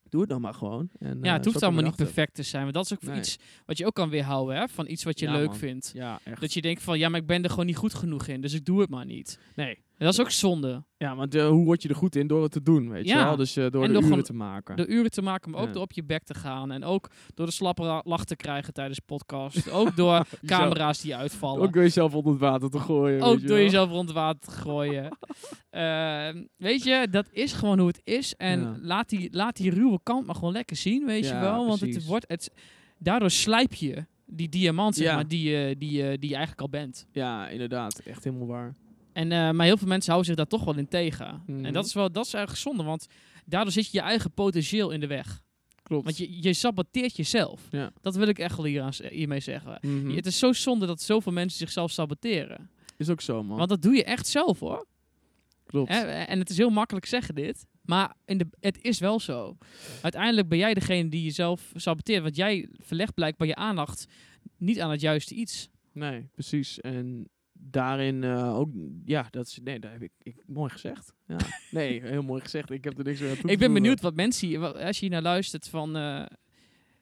doe 0.09 0.21
het 0.21 0.29
dan 0.29 0.41
maar 0.41 0.53
gewoon. 0.53 0.89
En, 0.99 1.17
ja, 1.21 1.27
eh, 1.29 1.33
het 1.33 1.43
zo 1.43 1.49
hoeft 1.51 1.63
allemaal 1.63 1.83
niet 1.83 1.95
perfect 1.95 2.33
te 2.33 2.43
zijn. 2.43 2.63
Maar 2.63 2.71
dat 2.73 2.85
is 2.85 2.93
ook 2.93 3.01
Nee. 3.01 3.17
iets 3.17 3.37
wat 3.65 3.77
je 3.77 3.85
ook 3.85 3.93
kan 3.93 4.09
weerhouden, 4.09 4.55
hè? 4.55 4.67
Van 4.67 4.87
iets 4.89 5.03
wat 5.03 5.19
je 5.19 5.25
Ja, 5.25 5.31
leuk 5.31 5.47
man. 5.47 5.55
vindt. 5.57 5.91
Ja, 5.93 6.19
echt. 6.23 6.41
Dat 6.41 6.53
je 6.53 6.61
denkt 6.61 6.83
van, 6.83 6.99
ja, 6.99 7.09
maar 7.09 7.19
ik 7.19 7.27
ben 7.27 7.43
er 7.43 7.49
gewoon 7.49 7.65
niet 7.65 7.75
goed 7.77 7.93
genoeg 7.93 8.27
in, 8.27 8.41
dus 8.41 8.53
ik 8.53 8.65
doe 8.65 8.79
het 8.81 8.89
maar 8.89 9.05
niet. 9.05 9.39
Nee. 9.55 9.83
Dat 9.97 10.13
is 10.13 10.19
ook 10.19 10.31
zonde. 10.31 10.83
Ja, 10.97 11.15
want 11.15 11.35
eh, 11.35 11.47
hoe 11.47 11.65
word 11.65 11.81
je 11.81 11.89
er 11.89 11.95
goed 11.95 12.15
in? 12.15 12.27
Door 12.27 12.43
het 12.43 12.51
te 12.51 12.61
doen, 12.61 12.89
weet 12.89 13.07
Ja. 13.07 13.17
je 13.19 13.23
wel? 13.25 13.35
Dus 13.35 13.55
eh, 13.55 13.65
door 13.69 13.83
En 13.83 13.93
de 13.93 14.01
uren 14.01 14.23
te 14.23 14.33
maken. 14.33 14.75
Door 14.75 14.87
uren 14.87 15.11
te 15.11 15.21
maken, 15.21 15.51
maar 15.51 15.59
ook 15.61 15.67
Ja. 15.67 15.73
door 15.73 15.81
op 15.81 15.91
je 15.91 16.03
bek 16.03 16.23
te 16.23 16.33
gaan. 16.33 16.71
En 16.71 16.83
ook 16.83 17.09
door 17.33 17.45
de 17.45 17.51
slappe 17.51 18.01
lach 18.03 18.23
te 18.25 18.35
krijgen 18.35 18.73
tijdens 18.73 18.99
podcast. 18.99 19.69
ook 19.71 19.95
door 19.95 20.25
camera's 20.45 21.01
die 21.01 21.15
uitvallen. 21.15 21.61
Ook 21.61 21.73
door 21.73 21.81
jezelf 21.83 22.13
onder 22.15 22.31
het 22.31 22.41
water 22.41 22.69
te 22.69 22.79
gooien. 22.79 23.21
Ook 23.21 23.33
je 23.39 23.45
door 23.45 23.55
wel. 23.55 23.65
jezelf 23.65 23.89
rond 23.89 24.07
het 24.07 24.17
water 24.17 24.39
te 24.39 24.51
gooien. 24.51 25.09
Ehm, 25.69 26.43
weet 26.57 26.83
je, 26.83 27.07
dat 27.11 27.27
is 27.31 27.53
gewoon 27.53 27.79
hoe 27.79 27.87
het 27.87 28.01
is. 28.03 28.35
En 28.35 28.59
Ja. 28.61 28.77
laat, 28.81 29.09
die, 29.09 29.27
laat 29.31 29.55
die 29.55 29.69
ruwe 29.71 29.99
kant 30.03 30.25
maar 30.25 30.35
gewoon 30.35 30.53
lekker 30.53 30.75
zien, 30.75 31.05
weet 31.05 31.27
je 31.27 31.39
wel. 31.39 31.65
Want 31.67 31.79
het 31.79 32.05
wordt, 32.05 32.25
het, 32.27 32.51
daardoor 32.97 33.29
slijp 33.31 33.73
je 33.73 34.05
die 34.25 34.49
diamant, 34.49 34.95
zeg 34.95 35.13
maar, 35.13 35.27
die, 35.27 35.49
je- 35.49 35.75
die, 35.77 35.91
je- 35.91 36.17
die 36.19 36.29
je 36.29 36.35
eigenlijk 36.35 36.61
al 36.61 36.69
bent. 36.69 37.05
Ja, 37.11 37.47
inderdaad. 37.47 37.99
Echt 37.99 38.23
helemaal 38.23 38.47
waar. 38.47 38.75
En, 39.15 39.31
eh, 39.31 39.51
maar 39.51 39.65
heel 39.65 39.77
veel 39.77 39.87
mensen 39.87 40.11
houden 40.11 40.25
zich 40.35 40.35
daar 40.35 40.59
toch 40.59 40.63
wel 40.65 40.77
in 40.77 40.87
tegen. 40.87 41.43
Mhm. 41.45 41.65
En 41.65 41.73
dat 41.73 41.85
is 41.85 41.93
wel 41.93 42.11
dat 42.11 42.25
is 42.25 42.33
eigenlijk 42.33 42.63
zonde, 42.63 42.83
want 42.83 43.07
daardoor 43.45 43.71
zit 43.71 43.85
je 43.85 43.97
je 43.97 44.03
eigen 44.03 44.31
potentieel 44.31 44.91
in 44.91 44.99
de 44.99 45.07
weg. 45.07 45.43
Klopt. 45.83 46.03
Want 46.03 46.17
je, 46.17 46.41
je 46.41 46.53
saboteert 46.53 47.15
jezelf. 47.15 47.61
Ja. 47.71 47.91
Dat 48.01 48.15
wil 48.15 48.27
ik 48.27 48.39
echt 48.39 48.55
wel 48.55 48.65
hieraan, 48.65 48.91
hiermee 49.09 49.39
zeggen. 49.39 49.77
Mhm. 49.81 50.15
Het 50.15 50.25
is 50.25 50.39
zo 50.39 50.53
zonde 50.53 50.85
dat 50.85 51.01
zoveel 51.01 51.31
mensen 51.31 51.57
zichzelf 51.57 51.91
saboteren. 51.91 52.69
Is 52.97 53.09
ook 53.09 53.21
zo, 53.21 53.43
man. 53.43 53.57
Want 53.57 53.69
dat 53.69 53.81
doe 53.81 53.95
je 53.95 54.03
echt 54.03 54.27
zelf 54.27 54.59
hoor. 54.59 54.85
Klopt. 55.65 55.89
Hè, 55.89 55.99
En 56.01 56.39
het 56.39 56.49
is 56.49 56.57
heel 56.57 56.69
makkelijk 56.69 57.05
zeggen 57.05 57.35
dit. 57.35 57.65
Maar 57.81 58.15
in 58.25 58.37
de, 58.37 58.47
het 58.59 58.81
is 58.81 58.99
wel 58.99 59.19
zo. 59.19 59.57
Uiteindelijk 60.01 60.47
ben 60.47 60.57
jij 60.57 60.73
degene 60.73 61.09
die 61.09 61.23
jezelf 61.23 61.71
saboteert. 61.75 62.23
Want 62.23 62.35
jij 62.35 62.69
verlegt 62.77 63.13
blijkbaar 63.13 63.47
je 63.47 63.55
aandacht 63.55 64.07
niet 64.57 64.81
aan 64.81 64.91
het 64.91 65.01
juiste 65.01 65.33
iets. 65.35 65.69
Nee, 65.91 66.27
precies. 66.33 66.81
En 66.81 67.29
daarin 67.59 68.23
eh, 68.23 68.57
ook, 68.59 68.69
ja, 69.05 69.27
dat 69.31 69.45
is, 69.47 69.59
nee, 69.63 69.79
dat 69.79 69.91
heb 69.91 70.01
ik, 70.01 70.11
ik 70.23 70.35
mooi 70.47 70.69
gezegd. 70.69 71.13
Ja. 71.27 71.37
Nee, 71.71 72.01
heel 72.01 72.23
mooi 72.23 72.41
gezegd. 72.41 72.69
Ik 72.71 72.83
heb 72.83 72.97
er 72.97 73.03
niks 73.03 73.19
meer 73.19 73.29
aan 73.29 73.35
toe 73.37 73.51
Ik 73.51 73.59
ben 73.59 73.73
benieuwd 73.73 74.01
wat 74.01 74.15
mensen, 74.15 74.75
als 74.85 74.95
je 74.99 75.01
hier 75.05 75.09
naar 75.13 75.21
luistert, 75.21 75.67
van... 75.67 75.95
eh, 75.95 76.25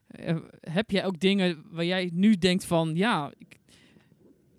eh, 0.07 0.37
heb 0.59 0.91
jij 0.91 1.05
ook 1.05 1.19
dingen 1.19 1.63
waar 1.71 1.85
jij 1.85 2.09
nu 2.13 2.37
denkt 2.37 2.65
van... 2.65 2.95
Ja, 2.95 3.31
ik- 3.37 3.59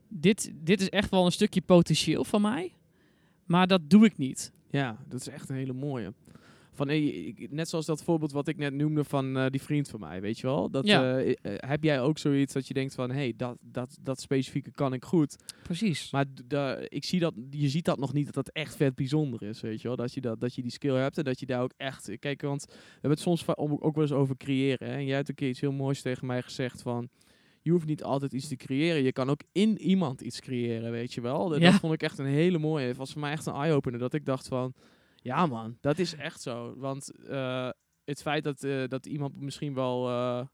dit, 0.08 0.52
dit 0.54 0.80
is 0.80 0.88
echt 0.90 1.10
wel 1.10 1.24
een 1.24 1.32
stukje 1.32 1.60
potentieel 1.60 2.24
van 2.24 2.42
mij. 2.42 2.72
Maar 3.44 3.66
dat 3.66 3.90
doe 3.90 4.04
ik 4.04 4.16
niet. 4.18 4.52
Ja, 4.70 4.98
dat 5.08 5.20
is 5.20 5.28
echt 5.28 5.48
een 5.48 5.56
hele 5.56 5.72
mooie. 5.72 6.12
Van, 6.74 6.86
net 7.50 7.68
zoals 7.68 7.86
dat 7.86 8.02
voorbeeld 8.04 8.32
wat 8.32 8.48
ik 8.48 8.56
net 8.56 8.74
noemde 8.74 9.04
van 9.04 9.36
eh, 9.36 9.46
die 9.50 9.62
vriend 9.62 9.88
van 9.88 10.00
mij, 10.00 10.20
weet 10.20 10.38
je 10.38 10.46
wel? 10.46 10.70
Dat, 10.70 10.86
Ja. 10.86 11.18
eh, 11.18 11.30
eh, 11.30 11.54
heb 11.56 11.84
jij 11.84 12.00
ook 12.00 12.18
zoiets 12.18 12.52
dat 12.52 12.68
je 12.68 12.74
denkt 12.74 12.94
van, 12.94 13.10
hé, 13.10 13.16
hey, 13.16 13.32
dat, 13.36 13.56
dat, 13.60 13.98
dat 14.02 14.20
specifieke 14.20 14.70
kan 14.70 14.92
ik 14.92 15.04
goed. 15.04 15.36
Precies. 15.62 16.10
Maar 16.10 16.24
ik 16.88 17.04
zie 17.04 17.20
dat, 17.20 17.34
je 17.50 17.68
ziet 17.68 17.84
dat 17.84 17.98
nog 17.98 18.12
niet 18.12 18.24
dat 18.24 18.34
dat 18.34 18.48
echt 18.48 18.76
vet 18.76 18.94
bijzonder 18.94 19.42
is, 19.42 19.60
weet 19.60 19.80
je 19.82 19.88
wel? 19.88 19.96
Dat 19.96 20.14
je, 20.14 20.20
dat, 20.20 20.40
dat 20.40 20.54
je 20.54 20.62
die 20.62 20.70
skill 20.70 20.94
hebt 20.94 21.18
en 21.18 21.24
dat 21.24 21.40
je 21.40 21.46
daar 21.46 21.62
ook 21.62 21.72
echt... 21.76 22.18
Kijk, 22.18 22.42
want 22.42 22.64
we 22.68 22.74
hebben 22.92 23.10
het 23.10 23.20
soms 23.20 23.44
ook 23.56 23.94
wel 23.94 24.02
eens 24.04 24.12
over 24.12 24.36
creëren. 24.36 24.88
Hè? 24.88 24.94
En 24.94 25.06
jij 25.06 25.16
hebt 25.16 25.28
een 25.28 25.34
keer 25.34 25.48
iets 25.48 25.60
heel 25.60 25.72
moois 25.72 26.02
tegen 26.02 26.26
mij 26.26 26.42
gezegd 26.42 26.82
van... 26.82 27.08
Je 27.62 27.70
hoeft 27.70 27.86
niet 27.86 28.02
altijd 28.02 28.32
iets 28.32 28.48
te 28.48 28.56
creëren. 28.56 29.02
Je 29.02 29.12
kan 29.12 29.30
ook 29.30 29.40
in 29.52 29.78
iemand 29.78 30.20
iets 30.20 30.40
creëren, 30.40 30.90
weet 30.90 31.12
je 31.14 31.20
wel? 31.20 31.48
Dat, 31.48 31.60
Ja. 31.60 31.70
dat 31.70 31.80
vond 31.80 31.92
ik 31.92 32.02
echt 32.02 32.18
een 32.18 32.26
hele 32.26 32.58
mooie. 32.58 32.86
Het 32.86 32.96
was 32.96 33.12
voor 33.12 33.20
mij 33.20 33.30
echt 33.32 33.46
een 33.46 33.54
eye-opener. 33.54 33.98
Dat 33.98 34.14
ik 34.14 34.24
dacht 34.24 34.48
van... 34.48 34.74
Ja 35.24 35.46
man, 35.46 35.78
dat 35.80 35.98
is 35.98 36.14
echt 36.14 36.40
zo. 36.42 36.74
Want 36.76 37.26
eh, 37.28 37.68
het 38.04 38.22
feit 38.22 38.44
dat, 38.44 38.62
eh, 38.62 38.88
dat 38.88 39.06
iemand 39.06 39.40
misschien 39.40 39.74
wel 39.74 40.08
eh, 40.08 40.46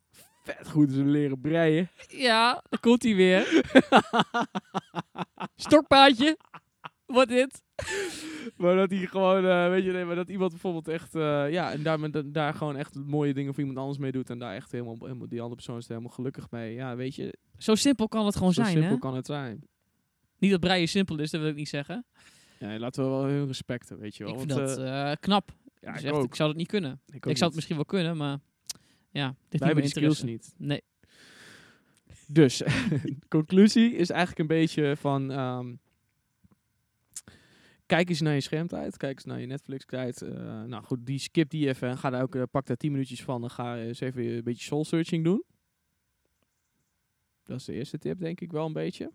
vet 0.42 0.68
goed 0.68 0.90
is 0.90 0.96
leren 0.96 1.40
breien... 1.40 1.90
Ja, 2.08 2.62
daar 2.68 2.80
komt 2.80 3.02
hij 3.02 3.14
weer. 3.14 3.62
Stokpaadje. 5.66 6.38
Wat 7.06 7.28
dit? 7.28 7.62
Maar 8.56 8.76
dat 8.76 8.90
hij 8.90 9.06
gewoon, 9.06 9.42
weet 9.70 9.84
je, 9.84 9.92
nee, 9.92 10.04
maar 10.04 10.14
dat 10.16 10.30
iemand 10.30 10.50
bijvoorbeeld 10.50 10.88
echt, 10.88 11.12
ja, 11.52 11.72
en 11.72 11.82
daar, 11.82 12.00
met, 12.00 12.34
daar 12.34 12.54
gewoon 12.54 12.76
echt 12.76 12.94
mooie 12.94 13.34
dingen 13.34 13.54
voor 13.54 13.60
iemand 13.60 13.78
anders 13.78 13.98
mee 13.98 14.12
doet 14.12 14.30
en 14.30 14.38
daar 14.38 14.54
echt 14.54 14.72
helemaal, 14.72 14.96
helemaal 15.00 15.28
die 15.28 15.38
andere 15.38 15.54
persoon 15.56 15.76
is 15.76 15.84
er 15.84 15.90
helemaal 15.90 16.14
gelukkig 16.14 16.50
mee. 16.50 16.74
Ja, 16.74 16.96
weet 16.96 17.14
je, 17.14 17.38
Zo 17.58 17.74
simpel 17.74 18.08
kan 18.08 18.26
het 18.26 18.36
gewoon 18.36 18.52
zo 18.52 18.62
zijn, 18.62 18.74
simpel 18.74 18.92
hè? 18.92 18.98
kan 18.98 19.14
het 19.14 19.26
zijn. 19.26 19.68
Niet 20.38 20.50
dat 20.50 20.60
breien 20.60 20.88
simpel 20.88 21.18
is, 21.18 21.30
dat 21.30 21.40
wil 21.40 21.50
ik 21.50 21.56
niet 21.56 21.68
zeggen. 21.68 22.04
Ja, 22.60 22.78
laten 22.78 23.04
we 23.04 23.10
wel 23.10 23.24
hun 23.24 23.46
respecten, 23.46 23.98
weet 23.98 24.16
je 24.16 24.24
wel. 24.24 24.32
ik 24.32 24.38
vind 24.38 24.52
want, 24.52 24.66
dat 24.66 24.78
eh, 24.78 25.10
eh, 25.10 25.16
knap. 25.20 25.52
ja, 25.80 25.92
Dus 25.92 26.00
ik 26.00 26.06
echt, 26.06 26.16
ook. 26.16 26.24
ik 26.24 26.34
zou 26.34 26.48
dat 26.48 26.58
niet 26.58 26.68
kunnen. 26.68 27.00
Ik, 27.06 27.24
zou 27.24 27.44
het 27.44 27.54
misschien 27.54 27.76
wel 27.76 27.84
kunnen, 27.84 28.16
maar 28.16 28.38
ja, 29.10 29.34
dit 29.48 29.60
hebben 29.60 29.84
niet 29.84 29.94
die 29.94 30.02
skills 30.02 30.22
niet. 30.22 30.54
Nee. 30.56 30.82
Dus, 32.26 32.62
conclusie 33.28 33.96
is 33.96 34.10
eigenlijk 34.10 34.40
een 34.40 34.56
beetje 34.58 34.96
van... 34.96 35.30
ehm, 35.30 35.74
kijk 37.86 38.08
eens 38.08 38.20
naar 38.20 38.34
je 38.34 38.40
schermtijd. 38.40 38.96
Kijk 38.96 39.14
eens 39.14 39.24
naar 39.24 39.40
je 39.40 39.46
Netflix-tijd. 39.46 40.22
Eh, 40.22 40.62
nou 40.62 40.84
goed, 40.84 41.06
die 41.06 41.18
skip 41.18 41.50
die 41.50 41.68
even. 41.68 41.88
En 41.88 41.98
ga 41.98 42.10
daar 42.10 42.22
ook, 42.22 42.34
eh, 42.34 42.42
pak 42.50 42.66
daar 42.66 42.76
10 42.76 42.90
minuutjes 42.90 43.22
van. 43.22 43.42
En 43.42 43.50
ga 43.50 43.78
eens 43.78 44.00
even 44.00 44.24
een 44.24 44.44
beetje 44.44 44.64
soul-searching 44.64 45.24
doen. 45.24 45.44
Dat 47.42 47.58
is 47.58 47.64
de 47.64 47.72
eerste 47.72 47.98
tip, 47.98 48.18
denk 48.18 48.40
ik 48.40 48.52
wel 48.52 48.66
een 48.66 48.72
beetje. 48.72 49.12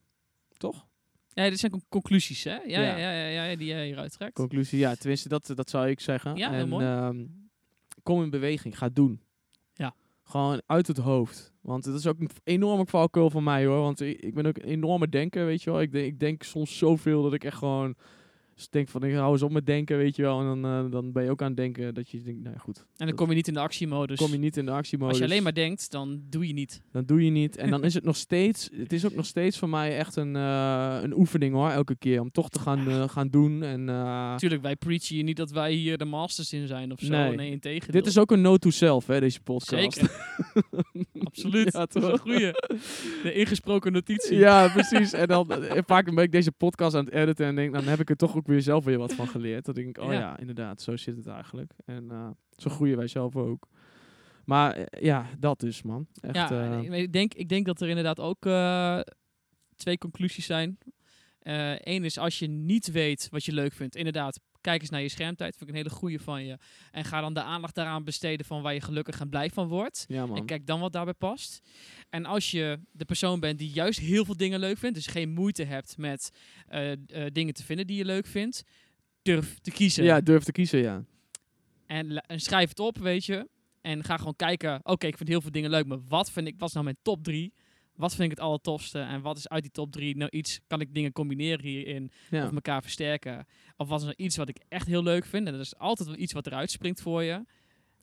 Toch? 0.58 0.88
Ja, 1.36 1.50
dit 1.50 1.60
zijn 1.60 1.72
con- 1.72 1.86
conclusies, 1.90 2.44
hè? 2.44 2.52
Ja, 2.56 2.82
ja. 2.82 2.98
Ja. 2.98 3.12
Ja, 3.28 3.46
ja, 3.50 3.56
die 3.56 3.68
jij 3.68 3.86
hieruit 3.86 4.12
trekt. 4.12 4.34
Conclusie, 4.34 4.80
ja, 4.80 4.96
tenminste, 4.96 5.30
dat, 5.30 5.52
dat 5.56 5.70
zou 5.70 5.88
ik 5.90 6.00
zeggen. 6.00 6.36
Ja, 6.36 6.52
en, 6.54 6.70
mooi. 6.70 6.86
ehm, 6.86 7.26
kom 8.04 8.24
in 8.24 8.30
beweging, 8.30 8.78
ga 8.78 8.90
doen. 8.90 9.22
Ja. 9.74 9.96
Gewoon 10.24 10.62
uit 10.66 10.88
het 10.88 10.98
hoofd. 10.98 11.54
Want 11.62 11.86
het 11.86 11.96
is 11.96 12.08
ook 12.08 12.20
een 12.20 12.30
enorme 12.44 12.86
valkuil 12.86 13.30
van 13.30 13.44
mij 13.44 13.66
hoor. 13.66 13.80
Want 13.82 14.02
ik, 14.02 14.22
ik 14.22 14.34
ben 14.34 14.46
ook 14.46 14.58
een 14.58 14.64
enorme 14.70 15.10
denker, 15.10 15.46
weet 15.46 15.64
je 15.64 15.72
wel. 15.72 15.82
Ik, 15.82 15.92
denk- 15.92 16.06
ik 16.06 16.20
denk 16.20 16.44
soms 16.44 16.78
zoveel 16.78 17.24
dat 17.24 17.34
ik 17.34 17.44
echt 17.44 17.58
gewoon 17.58 17.96
dus 18.56 18.70
denk 18.70 18.90
van, 18.90 19.04
ik 19.04 19.14
hou 19.14 19.32
eens 19.32 19.42
op 19.42 19.52
met 19.52 19.66
denken, 19.66 19.98
weet 19.98 20.16
je 20.16 20.22
wel. 20.22 20.40
En 20.40 20.46
dan, 20.46 20.66
eh, 20.66 20.92
dan 20.92 21.12
ben 21.12 21.24
je 21.24 21.30
ook 21.30 21.42
aan 21.42 21.48
het 21.48 21.58
denken 21.58 21.94
dat 21.94 22.10
je 22.10 22.22
denkt, 22.22 22.44
nou 22.44 22.58
goed. 22.58 22.86
En 22.98 23.08
dan 23.08 23.16
kom 23.16 23.30
je 23.30 23.36
niet 23.36 23.48
in 23.48 23.54
de 23.54 23.60
actiemodus. 23.60 24.18
kom 24.18 24.32
je 24.32 24.38
niet 24.38 24.58
in 24.58 24.66
de 24.66 24.72
actiemodus. 24.72 25.14
Als 25.14 25.24
je 25.24 25.32
alleen 25.32 25.44
maar 25.44 25.54
denkt, 25.54 25.92
dan 25.92 26.22
doe 26.30 26.48
je 26.48 26.54
niet. 26.54 26.82
Dan 26.92 27.06
doe 27.06 27.26
je 27.26 27.32
niet. 27.32 27.58
En 27.58 27.70
dan 27.70 27.84
is 27.84 27.94
het 27.94 28.04
nog 28.12 28.16
steeds, 28.16 28.70
het 28.74 28.94
is 28.94 29.06
ook 29.06 29.14
nog 29.14 29.26
steeds 29.26 29.58
voor 29.58 29.70
mij 29.70 29.98
echt 29.98 30.16
een, 30.16 30.36
eh, 30.36 30.98
een 31.02 31.18
oefening 31.18 31.54
hoor, 31.54 31.70
elke 31.70 31.96
keer. 31.96 32.22
Om 32.22 32.32
toch 32.32 32.50
te 32.50 32.60
gaan, 32.60 32.90
eh, 32.90 33.10
gaan 33.10 33.28
doen. 33.28 33.64
En, 33.64 33.84
Natuurlijk, 33.86 34.62
wij 34.62 34.76
preachen 34.76 35.16
hier 35.16 35.24
niet 35.24 35.38
dat 35.38 35.52
wij 35.52 35.72
hier 35.72 35.98
de 35.98 36.06
masters 36.06 36.54
in 36.54 36.68
zijn 36.68 36.92
of 36.92 37.00
zo. 37.00 37.10
Nee. 37.10 37.36
Nee, 37.36 37.52
in 37.52 37.60
tegen. 37.60 37.92
dit 37.92 38.06
is 38.06 38.18
ook 38.18 38.32
een 38.32 38.42
note 38.42 38.60
to 38.60 38.70
self, 38.70 39.08
hè, 39.08 39.20
deze 39.20 39.42
podcast. 39.42 39.94
Zeker. 39.94 40.12
Absoluut. 41.24 41.74
Ja, 41.74 41.86
toch? 41.86 42.12
een 42.12 42.20
goeie. 42.20 42.52
De 43.24 43.34
ingesproken 43.34 43.92
notitie. 43.92 44.38
Ja, 44.38 44.68
precies. 44.68 45.14
En 45.14 45.28
dan 45.28 45.52
vaak 45.86 46.14
ben 46.16 46.24
ik 46.24 46.32
deze 46.32 46.52
podcast 46.52 46.96
aan 46.96 47.06
het 47.06 47.14
editen 47.14 47.46
en 47.46 47.56
denk, 47.56 47.74
dan 47.74 47.84
heb 47.84 48.00
ik 48.00 48.10
er 48.10 48.16
toch 48.16 48.38
ook 48.38 48.45
weer 48.48 48.62
zelf 48.62 48.84
weer 48.86 48.98
wat 48.98 49.14
van 49.14 49.28
geleerd. 49.28 49.66
Dat 49.66 49.76
denk 49.76 49.88
ik, 49.88 49.98
oh 50.04 50.12
Ja. 50.12 50.20
ja, 50.20 50.38
inderdaad, 50.38 50.82
zo 50.82 50.96
zit 50.98 51.16
het 51.18 51.28
eigenlijk. 51.28 51.72
En 51.86 52.12
eh, 52.12 52.30
zo 52.58 52.70
groeien 52.70 52.98
wij 52.98 53.08
zelf 53.08 53.36
ook. 53.36 53.68
Maar 54.46 54.72
eh, 54.76 55.02
ja, 55.04 55.26
dat 55.40 55.60
dus, 55.60 55.82
man. 55.84 56.08
Echt, 56.22 56.36
ja, 56.36 56.80
eh, 56.82 57.02
ik- 57.02 57.14
denk, 57.14 57.34
ik 57.34 57.50
denk 57.50 57.66
dat 57.66 57.82
er 57.82 57.88
inderdaad 57.90 58.20
ook 58.20 58.42
twee 59.76 59.98
conclusies 59.98 60.46
zijn. 60.46 60.78
Eén 61.48 62.04
is 62.04 62.18
als 62.18 62.40
je 62.40 62.48
niet 62.48 62.92
weet 62.92 63.28
wat 63.32 63.46
je 63.46 63.52
leuk 63.52 63.74
vindt, 63.74 63.96
inderdaad, 63.96 64.40
kijk 64.62 64.82
eens 64.82 64.90
naar 64.90 65.02
je 65.02 65.10
schermtijd. 65.10 65.56
Vind 65.58 65.70
ik 65.70 65.76
een 65.76 65.82
hele 65.82 65.96
goede 65.96 66.20
van 66.20 66.46
je. 66.46 66.58
En 66.92 67.06
ga 67.06 67.22
dan 67.22 67.34
de 67.34 67.42
aandacht 67.42 67.76
daaraan 67.76 68.04
besteden 68.04 68.46
van 68.46 68.62
waar 68.62 68.74
je 68.74 68.82
gelukkig 68.82 69.20
en 69.20 69.30
blij 69.30 69.50
van 69.50 69.68
wordt. 69.68 70.06
ja. 70.08 70.28
En 70.34 70.46
kijk 70.46 70.68
dan 70.68 70.80
wat 70.80 70.94
daarbij 70.94 71.14
past. 71.14 71.62
En 72.10 72.26
als 72.26 72.52
je 72.52 72.80
de 72.92 73.06
persoon 73.06 73.40
bent 73.40 73.60
die 73.60 73.70
juist 73.70 74.00
heel 74.00 74.26
veel 74.26 74.38
dingen 74.38 74.60
leuk 74.60 74.78
vindt, 74.78 74.96
dus 74.96 75.08
geen 75.08 75.30
moeite 75.30 75.64
hebt 75.64 75.98
met 75.98 76.32
eh, 76.68 76.92
eh, 76.92 76.98
dingen 77.32 77.54
te 77.54 77.64
vinden 77.64 77.88
die 77.88 77.98
je 77.98 78.06
leuk 78.06 78.26
vindt, 78.26 78.64
durf 79.22 79.60
te 79.60 79.72
kiezen. 79.72 80.04
Ja, 80.04 80.22
durf 80.22 80.44
te 80.44 80.52
kiezen, 80.52 80.80
ja. 80.80 81.04
En, 81.86 82.24
schrijf 82.28 82.70
het 82.70 82.80
op, 82.80 82.98
weet 82.98 83.26
je. 83.26 83.48
En 83.82 84.04
ga 84.04 84.18
gewoon 84.18 84.36
kijken. 84.36 84.80
Oké, 84.84 85.08
ik 85.08 85.18
vind 85.18 85.30
heel 85.30 85.42
veel 85.42 85.52
dingen 85.52 85.70
leuk, 85.70 85.86
maar 85.86 86.04
wat 86.08 86.32
vind 86.32 86.48
ik? 86.48 86.54
Wat 86.58 86.68
is 86.68 86.74
nou 86.74 86.86
mijn 86.86 86.98
top 87.02 87.24
3? 87.24 87.54
Wat 87.96 88.16
vind 88.16 88.32
ik 88.32 88.38
het 88.38 88.46
allertofste? 88.46 89.00
En 89.00 89.22
wat 89.22 89.38
is 89.38 89.50
uit 89.50 89.62
die 89.62 89.72
top 89.72 89.92
3 89.92 90.18
nou 90.18 90.30
iets? 90.32 90.60
Kan 90.68 90.82
ik 90.82 90.94
dingen 90.94 91.12
combineren 91.12 91.66
hierin 91.66 92.12
ja. 92.30 92.46
of 92.46 92.54
elkaar 92.54 92.82
versterken? 92.82 93.48
Of 93.78 93.92
is 93.92 94.02
nou 94.02 94.14
iets 94.18 94.38
wat 94.38 94.50
ik 94.50 94.58
echt 94.70 94.88
heel 94.88 95.04
leuk 95.04 95.26
vind? 95.26 95.48
En 95.48 95.54
dat 95.54 95.62
is 95.62 95.78
altijd 95.78 96.10
wel 96.10 96.18
iets 96.18 96.34
wat 96.34 96.48
eruit 96.48 96.72
springt 96.72 97.02
voor 97.02 97.24
je. 97.24 97.46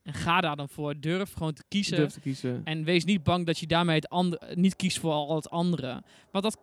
En 0.03 0.15
ga 0.15 0.41
daar 0.41 0.57
dan 0.57 0.69
voor. 0.69 1.01
Durf 1.01 1.33
gewoon 1.33 1.53
te 1.53 1.65
kiezen. 1.69 1.97
Durf 1.97 2.13
te 2.13 2.21
kiezen. 2.21 2.61
En 2.65 2.85
wees 2.85 3.05
niet 3.05 3.23
bang 3.23 3.47
dat 3.47 3.59
je 3.59 3.67
daarmee 3.67 3.97
het 3.97 4.09
andere 4.09 4.55
niet 4.55 4.77
kiest 4.77 4.99
voor 4.99 5.13
al 5.13 5.37
het 5.37 5.51
andere. 5.51 6.03
Want 6.31 6.45
dat, 6.45 6.59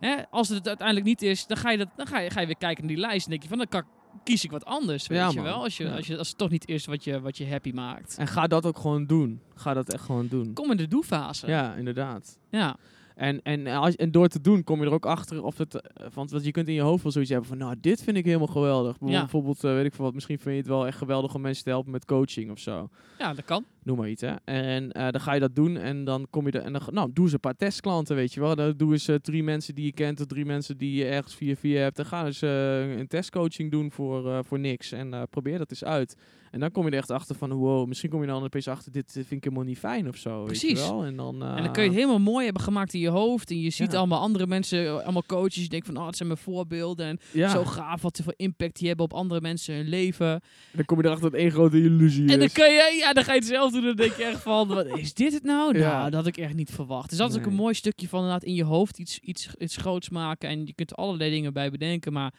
hè, 0.00 0.26
als 0.30 0.48
het 0.48 0.68
uiteindelijk 0.68 1.06
niet 1.06 1.22
is, 1.22 1.46
dan 1.46 1.56
ga 1.56 1.70
je, 1.70 1.78
dat, 1.78 1.88
dan 1.96 2.06
ga 2.06 2.18
je, 2.18 2.30
ga 2.30 2.40
je 2.40 2.46
weer 2.46 2.56
kijken 2.56 2.84
naar 2.84 2.94
die 2.94 3.02
lijst. 3.02 3.24
En 3.24 3.30
denk 3.30 3.42
je 3.42 3.48
van, 3.48 3.58
dan 3.58 3.68
kan, 3.68 3.84
kies 4.24 4.44
ik 4.44 4.50
wat 4.50 4.64
anders. 4.64 5.06
Weet 5.06 5.18
Ja, 5.18 5.28
je 5.28 5.34
man. 5.34 5.44
wel? 5.44 5.62
Als, 5.62 5.76
je, 5.76 5.84
Ja. 5.84 5.94
als, 5.96 6.06
je, 6.06 6.18
als 6.18 6.28
het 6.28 6.38
toch 6.38 6.50
niet 6.50 6.68
is 6.68 6.86
wat 6.86 7.04
je, 7.04 7.20
wat 7.20 7.36
je 7.36 7.48
happy 7.48 7.70
maakt. 7.74 8.16
En 8.18 8.26
ga 8.26 8.46
dat 8.46 8.66
ook 8.66 8.78
gewoon 8.78 9.06
doen. 9.06 9.40
Ga 9.54 9.74
dat 9.74 9.92
echt 9.92 10.04
gewoon 10.04 10.28
doen. 10.28 10.52
Kom 10.52 10.70
in 10.70 10.76
de 10.76 10.88
doe-fase. 10.88 11.46
Ja, 11.46 11.74
inderdaad. 11.74 12.38
ja. 12.50 12.76
En, 13.22 13.42
en, 13.42 13.66
als, 13.66 13.96
en 13.96 14.10
door 14.10 14.28
te 14.28 14.40
doen 14.40 14.64
kom 14.64 14.80
je 14.80 14.86
er 14.86 14.92
ook 14.92 15.06
achter 15.06 15.42
of 15.42 15.58
het... 15.58 15.90
Want, 16.14 16.30
want 16.30 16.44
je 16.44 16.50
kunt 16.50 16.68
in 16.68 16.74
je 16.74 16.80
hoofd 16.80 17.02
wel 17.02 17.12
zoiets 17.12 17.30
hebben 17.30 17.48
van... 17.48 17.58
Nou, 17.58 17.74
dit 17.80 18.02
vind 18.02 18.16
ik 18.16 18.24
helemaal 18.24 18.46
geweldig. 18.46 18.96
Ja. 19.00 19.20
Bijvoorbeeld, 19.20 19.64
eh, 19.64 19.72
weet 19.72 19.84
ik 19.84 19.94
veel 19.94 20.04
wat. 20.04 20.14
Misschien 20.14 20.38
vind 20.38 20.54
je 20.54 20.60
het 20.60 20.70
wel 20.70 20.86
echt 20.86 20.98
geweldig 20.98 21.34
om 21.34 21.40
mensen 21.40 21.64
te 21.64 21.70
helpen 21.70 21.92
met 21.92 22.04
coaching 22.04 22.50
of 22.50 22.58
zo. 22.58 22.88
ja, 23.18 23.34
dat 23.34 23.44
kan. 23.44 23.64
Noem 23.84 23.96
maar 23.96 24.08
iets, 24.08 24.22
hè. 24.22 24.34
En 24.44 24.92
eh, 24.92 25.10
dan 25.10 25.20
ga 25.20 25.32
je 25.32 25.40
dat 25.40 25.54
doen 25.54 25.76
en 25.76 26.04
dan 26.04 26.26
kom 26.30 26.46
je 26.46 26.52
er... 26.52 26.62
En 26.62 26.72
dan, 26.72 26.82
nou, 26.90 27.10
doe 27.12 27.24
eens 27.24 27.32
een 27.32 27.40
paar 27.40 27.56
testklanten, 27.56 28.16
weet 28.16 28.32
je 28.32 28.40
wel. 28.40 28.54
Dan 28.54 28.74
doe 28.76 28.92
eens 28.92 29.08
eh, 29.08 29.16
drie 29.16 29.42
mensen 29.42 29.74
die 29.74 29.84
je 29.84 29.92
kent 29.92 30.20
of 30.20 30.26
drie 30.26 30.44
mensen 30.44 30.76
die 30.76 30.94
je 30.94 31.04
ergens 31.04 31.34
via 31.34 31.56
via 31.56 31.80
hebt. 31.80 31.98
En 31.98 32.06
ga 32.06 32.26
eens 32.26 32.42
eh, 32.42 32.96
een 32.98 33.06
testcoaching 33.06 33.70
doen 33.70 33.90
voor, 33.90 34.44
voor 34.44 34.58
niks. 34.58 34.92
En 34.92 35.26
probeer 35.30 35.58
dat 35.58 35.70
eens 35.70 35.84
uit. 35.84 36.16
En 36.50 36.60
dan 36.60 36.70
kom 36.70 36.84
je 36.84 36.90
er 36.90 36.96
echt 36.96 37.10
achter 37.10 37.36
van... 37.36 37.52
Wow, 37.52 37.88
misschien 37.88 38.10
kom 38.10 38.20
je 38.20 38.26
dan 38.26 38.42
opeens 38.42 38.68
achter... 38.68 38.92
Dit 38.92 39.12
vind 39.12 39.32
ik 39.32 39.44
helemaal 39.44 39.64
niet 39.64 39.78
fijn 39.78 40.08
of 40.08 40.16
zo, 40.16 40.44
weet 40.44 40.60
je 40.60 40.66
Precies. 40.66 40.88
wel. 40.88 41.04
En 41.04 41.16
dan, 41.16 41.42
En 41.42 41.62
dan 41.62 41.72
kun 41.72 41.82
je 41.82 41.88
het 41.88 41.98
helemaal 41.98 42.20
mooi 42.20 42.44
hebben 42.44 42.62
gemaakt 42.62 42.94
in 42.94 43.00
je 43.00 43.08
hoofd. 43.12 43.50
En 43.50 43.60
je 43.60 43.70
ziet 43.70 43.92
Ja. 43.92 43.98
allemaal 43.98 44.20
andere 44.20 44.46
mensen, 44.46 45.02
allemaal 45.02 45.24
coaches. 45.26 45.62
Je 45.62 45.68
denkt 45.68 45.86
van, 45.86 45.96
oh, 45.96 46.04
dat 46.04 46.16
zijn 46.16 46.28
mijn 46.28 46.40
voorbeelden. 46.40 47.06
En 47.06 47.18
ja. 47.32 47.48
zo 47.48 47.64
gaaf 47.64 48.02
wat 48.02 48.20
voor 48.24 48.34
impact 48.36 48.78
die 48.78 48.88
hebben 48.88 49.04
op 49.04 49.12
andere 49.14 49.40
mensen 49.40 49.74
hun 49.74 49.88
leven. 49.88 50.40
Dan 50.72 50.84
kom 50.84 50.98
je 50.98 51.04
erachter 51.04 51.30
dat 51.30 51.40
één 51.40 51.50
grote 51.50 51.82
illusie 51.82 52.20
En 52.22 52.26
dan, 52.38 52.40
is. 52.42 52.52
kun 52.52 52.64
je, 52.72 52.96
ja, 53.00 53.12
dan 53.12 53.24
ga 53.24 53.32
je 53.32 53.38
het 53.38 53.48
zelf 53.48 53.72
doen. 53.72 53.80
En 53.80 53.86
dan 53.86 53.96
denk 53.96 54.12
je 54.16 54.24
echt 54.24 54.40
van, 54.40 54.68
wat, 54.68 54.86
is 54.98 55.14
dit 55.14 55.32
het 55.32 55.42
nou? 55.42 55.78
Ja. 55.78 55.90
Nou, 55.98 56.04
dat 56.10 56.14
had 56.14 56.26
ik 56.26 56.36
echt 56.36 56.54
niet 56.54 56.70
verwacht. 56.70 57.08
Dus 57.08 57.18
dat 57.18 57.30
is 57.30 57.34
ook 57.36 57.40
Nee. 57.42 57.50
een 57.50 57.56
mooi 57.56 57.74
stukje 57.74 58.08
van 58.08 58.18
inderdaad 58.18 58.44
in 58.44 58.54
je 58.54 58.64
hoofd 58.64 58.98
iets, 58.98 59.18
iets, 59.18 59.48
iets 59.58 59.76
groots 59.76 60.08
maken. 60.08 60.48
En 60.48 60.66
je 60.66 60.72
kunt 60.74 60.90
er 60.90 60.96
allerlei 60.96 61.30
dingen 61.30 61.52
bij 61.52 61.70
bedenken. 61.70 62.12
Maar 62.12 62.34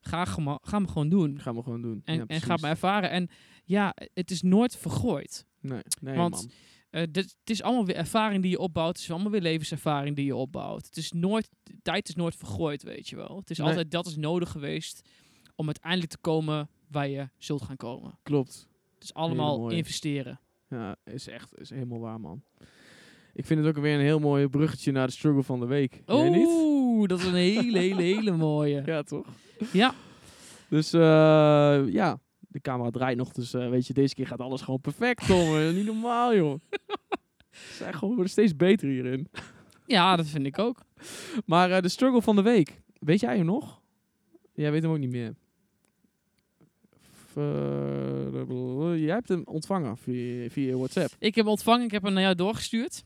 ga, 0.00 0.24
ga 0.24 0.58
hem 0.70 0.88
gewoon 0.88 1.08
doen. 1.08 1.40
Gaan 1.40 1.54
we 1.54 1.62
gewoon 1.62 1.82
doen. 1.82 2.02
En, 2.04 2.16
Ja, 2.16 2.24
en 2.26 2.40
ga 2.40 2.56
maar 2.60 2.70
ervaren. 2.70 3.10
En 3.10 3.28
ja, 3.64 3.94
het 4.14 4.30
is 4.30 4.42
nooit 4.42 4.76
vergooid. 4.76 5.46
Nee, 5.60 5.80
nee 6.00 6.16
Want- 6.16 6.34
man. 6.34 6.50
Eh, 6.90 7.02
dit, 7.10 7.24
het 7.40 7.50
is 7.50 7.62
allemaal 7.62 7.86
weer 7.86 7.96
ervaring 7.96 8.42
die 8.42 8.50
je 8.50 8.58
opbouwt. 8.58 8.88
Het 8.96 8.98
is 9.04 9.10
allemaal 9.10 9.30
weer 9.30 9.40
levenservaring 9.40 10.16
die 10.16 10.24
je 10.24 10.36
opbouwt. 10.36 10.86
Het 10.86 10.96
is 10.96 11.12
nooit, 11.12 11.48
tijd 11.82 12.08
is 12.08 12.14
nooit 12.14 12.36
vergooid, 12.36 12.82
weet 12.82 13.08
je 13.08 13.16
wel. 13.16 13.36
Het 13.36 13.50
is 13.50 13.58
Nee. 13.58 13.66
altijd, 13.66 13.90
dat 13.90 14.06
is 14.06 14.16
nodig 14.16 14.50
geweest 14.50 15.08
om 15.56 15.66
uiteindelijk 15.66 16.10
te 16.10 16.18
komen 16.18 16.68
waar 16.90 17.08
je 17.08 17.28
zult 17.38 17.62
gaan 17.62 17.76
komen. 17.76 18.18
Klopt. 18.22 18.68
Het 18.94 19.04
is 19.04 19.14
allemaal 19.14 19.58
mooie. 19.58 19.76
investeren. 19.76 20.40
Ja, 20.68 20.96
is 21.04 21.28
echt 21.28 21.58
is 21.60 21.70
helemaal 21.70 21.98
waar, 21.98 22.20
man. 22.20 22.42
Ik 23.34 23.46
vind 23.46 23.64
het 23.64 23.76
ook 23.76 23.82
weer 23.82 23.94
een 23.94 24.00
heel 24.00 24.18
mooi 24.18 24.48
bruggetje 24.48 24.92
naar 24.92 25.06
de 25.06 25.12
struggle 25.12 25.42
van 25.42 25.60
de 25.60 25.66
week. 25.66 26.02
Oeh, 26.08 27.08
dat 27.08 27.18
is 27.18 27.24
een 27.26 27.34
hele, 27.34 27.78
hele, 27.78 28.02
hele 28.02 28.30
mooie. 28.46 28.82
Ja, 28.86 29.02
toch? 29.02 29.26
Ja, 29.72 29.94
Dus 30.68 30.92
eh, 30.92 31.00
ja, 31.92 32.20
de 32.62 32.70
camera 32.70 32.90
draait 32.90 33.16
nog. 33.16 33.32
Dus 33.32 33.54
eh, 33.54 33.68
weet 33.68 33.86
je, 33.86 33.92
deze 33.92 34.14
keer 34.14 34.26
gaat 34.26 34.40
alles 34.40 34.60
gewoon 34.62 34.80
perfect, 34.80 35.26
Tom. 35.26 35.56
Eh, 35.56 35.70
niet 35.70 35.84
normaal, 35.86 36.34
joh. 36.34 36.60
We 37.50 37.74
zijn 37.74 37.94
gewoon 37.94 38.14
worden 38.14 38.32
steeds 38.32 38.56
beter 38.56 38.88
hierin. 38.88 39.28
ja, 39.86 40.16
dat 40.16 40.26
vind 40.26 40.46
ik 40.46 40.58
ook. 40.58 40.80
Maar 41.44 41.70
eh, 41.70 41.82
de 41.82 41.88
struggle 41.88 42.22
van 42.22 42.36
de 42.36 42.42
week. 42.42 42.80
Weet 42.98 43.20
jij 43.20 43.36
hem 43.36 43.46
nog? 43.46 43.80
Jij 44.54 44.70
weet 44.70 44.82
hem 44.82 44.90
ook 44.90 44.98
niet 44.98 45.10
meer. 45.10 45.34
Eh, 47.34 48.98
jij 49.04 49.14
hebt 49.14 49.28
hem 49.28 49.42
ontvangen 49.44 49.96
via, 49.96 50.48
via 50.48 50.76
WhatsApp. 50.76 51.14
Ik 51.18 51.34
heb 51.34 51.46
ontvangen, 51.46 51.84
ik 51.84 51.90
heb 51.90 52.02
hem 52.02 52.12
naar 52.12 52.22
jou 52.22 52.34
doorgestuurd. 52.34 53.04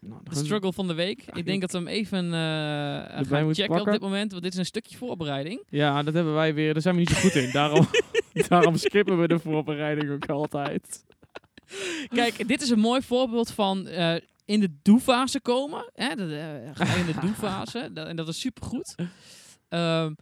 Nou, 0.00 0.20
De 0.24 0.34
struggle 0.34 0.72
van 0.72 0.86
de 0.86 0.94
week. 0.94 1.24
Ik 1.32 1.46
denk 1.46 1.60
dat 1.60 1.72
we 1.72 1.78
hem 1.78 1.86
even 1.86 2.24
eh 2.24 3.26
gaan 3.28 3.54
checken 3.54 3.80
op 3.80 3.90
dit 3.90 4.00
moment. 4.00 4.30
Want 4.30 4.42
dit 4.42 4.52
is 4.52 4.58
een 4.58 4.64
stukje 4.64 4.96
voorbereiding. 4.96 5.62
Ja, 5.68 6.02
dat 6.02 6.14
hebben 6.14 6.34
wij 6.34 6.54
weer. 6.54 6.72
Daar 6.72 6.82
zijn 6.82 6.94
we 6.94 7.00
niet 7.00 7.10
zo 7.10 7.20
goed 7.20 7.34
in. 7.34 7.50
Daarom, 7.52 7.86
daarom 8.48 8.76
skippen 8.76 9.20
we 9.20 9.28
de 9.28 9.38
voorbereiding 9.38 10.10
ook 10.10 10.28
altijd. 10.28 11.04
Kijk, 12.08 12.48
dit 12.48 12.62
is 12.62 12.70
een 12.70 12.78
mooi 12.78 13.02
voorbeeld 13.02 13.50
van 13.50 13.86
eh, 13.86 14.14
in 14.44 14.60
de 14.60 14.76
doe-fase 14.82 15.40
komen. 15.40 15.90
Hè? 15.94 16.08
Eh, 16.08 16.70
ga 16.74 16.94
je 16.94 17.00
in 17.00 17.06
de 17.06 17.20
doe-fase. 17.20 17.78
En 17.94 18.16
dat 18.16 18.28
is 18.28 18.40
supergoed. 18.40 18.94
Ehm 19.68 20.12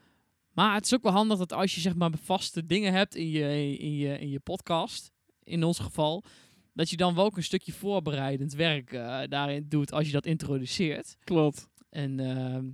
maar 0.55 0.74
het 0.74 0.85
is 0.85 0.94
ook 0.94 1.03
wel 1.03 1.12
handig 1.12 1.38
dat 1.38 1.53
als 1.53 1.74
je 1.74 1.81
zeg 1.81 1.94
maar 1.94 2.11
vaste 2.22 2.66
dingen 2.66 2.92
hebt 2.92 3.14
in 3.14 3.31
je, 3.31 3.79
in 3.79 3.96
je, 3.96 4.18
in 4.18 4.31
je 4.31 4.40
podcast, 4.40 5.12
in 5.42 5.64
ons 5.64 5.79
geval, 5.79 6.24
dat 6.72 6.90
je 6.90 6.96
dan 6.96 7.14
wel 7.14 7.24
ook 7.24 7.37
een 7.37 7.42
stukje 7.42 7.72
voorbereidend 7.72 8.53
werk 8.53 8.92
eh, 8.92 9.20
daarin 9.29 9.66
doet 9.68 9.92
als 9.92 10.07
je 10.07 10.12
dat 10.12 10.27
introduceert. 10.27 11.16
Klopt. 11.24 11.68
En 11.90 12.20
ehm, 12.20 12.64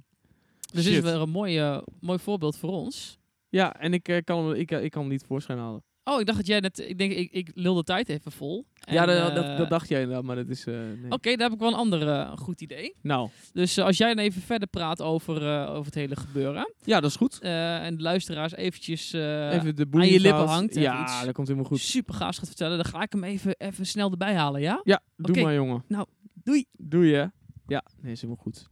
dus 0.72 0.84
dit 0.84 0.92
is 0.92 1.00
weer 1.00 1.14
een 1.20 1.30
mooi, 1.30 1.58
eh, 1.58 1.82
mooi 2.00 2.18
voorbeeld 2.18 2.56
voor 2.56 2.70
ons. 2.70 3.18
Ja, 3.50 3.76
en 3.76 3.92
ik, 3.92 4.08
eh, 4.08 4.16
kan, 4.24 4.44
hem, 4.46 4.54
ik, 4.54 4.70
eh, 4.70 4.84
ik 4.84 4.90
kan 4.90 5.00
hem 5.02 5.10
niet 5.10 5.24
voorschijn 5.26 5.58
halen. 5.58 5.82
Oh, 6.04 6.20
ik 6.20 6.26
dacht 6.26 6.38
dat 6.38 6.46
jij 6.46 6.60
net... 6.60 6.78
Ik 6.78 6.98
denk, 6.98 7.12
ik, 7.12 7.30
ik 7.32 7.50
lul 7.54 7.74
de 7.74 7.82
tijd 7.82 8.08
even 8.08 8.32
vol. 8.32 8.66
ja, 8.74 9.08
En, 9.08 9.16
dat, 9.24 9.34
dat, 9.34 9.44
eh, 9.44 9.56
dat 9.56 9.68
dacht 9.68 9.88
jij 9.88 10.00
inderdaad, 10.00 10.24
maar 10.24 10.36
dat 10.36 10.48
is... 10.48 10.66
eh, 10.66 10.74
nee. 10.74 11.10
Oké, 11.10 11.30
daar 11.36 11.44
heb 11.48 11.52
ik 11.52 11.58
wel 11.58 11.68
een 11.68 11.74
ander 11.78 12.08
eh, 12.08 12.36
goed 12.36 12.60
idee. 12.60 12.94
Nou, 13.02 13.28
Dus 13.52 13.76
eh, 13.76 13.84
als 13.84 13.96
jij 13.96 14.14
dan 14.14 14.24
even 14.24 14.42
verder 14.42 14.68
praat 14.68 15.02
over, 15.02 15.46
eh, 15.46 15.70
over 15.70 15.84
het 15.84 15.94
hele 15.94 16.16
gebeuren. 16.16 16.72
ja, 16.84 17.00
dat 17.00 17.10
is 17.10 17.16
goed. 17.16 17.38
eh, 17.40 17.84
en 17.84 17.96
de 17.96 18.02
luisteraars 18.02 18.52
eventjes 18.54 19.12
eh, 19.12 19.52
Even 19.54 19.76
de 19.76 19.86
boeien 19.86 20.12
je 20.12 20.20
lippen 20.20 20.46
hangt. 20.46 20.74
Ja, 20.74 21.02
iets 21.02 21.24
dat 21.24 21.32
komt 21.34 21.46
helemaal 21.48 21.68
goed. 21.70 21.78
super 21.80 22.14
gaafs 22.14 22.38
gaat 22.38 22.46
vertellen. 22.48 22.76
Dan 22.76 22.86
ga 22.86 23.02
ik 23.02 23.12
hem 23.12 23.24
even, 23.24 23.54
even 23.58 23.86
snel 23.86 24.10
erbij 24.10 24.34
halen, 24.34 24.60
ja? 24.60 24.80
Ja, 24.84 25.02
doe 25.16 25.30
Oké. 25.34 25.42
maar, 25.44 25.54
jongen. 25.54 25.84
Nou, 25.88 26.06
doei. 26.34 26.64
Doe 26.72 27.06
je. 27.06 27.30
Ja, 27.66 27.84
nee, 28.00 28.12
is 28.12 28.20
helemaal 28.20 28.42
goed. 28.42 28.66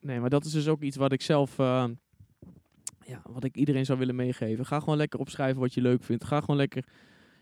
Nee, 0.00 0.20
maar 0.20 0.30
dat 0.30 0.44
is 0.44 0.52
dus 0.52 0.68
ook 0.68 0.82
iets 0.82 0.96
wat 0.96 1.12
ik 1.12 1.22
zelf... 1.22 1.58
eh, 1.58 1.84
ja, 3.06 3.22
wat 3.30 3.44
ik 3.44 3.56
iedereen 3.56 3.84
zou 3.84 3.98
willen 3.98 4.14
meegeven. 4.14 4.66
Ga 4.66 4.80
gewoon 4.80 4.96
lekker 4.96 5.20
opschrijven 5.20 5.60
wat 5.60 5.74
je 5.74 5.80
leuk 5.80 6.04
vindt. 6.04 6.24
Ga 6.24 6.40
gewoon 6.40 6.56
lekker 6.56 6.84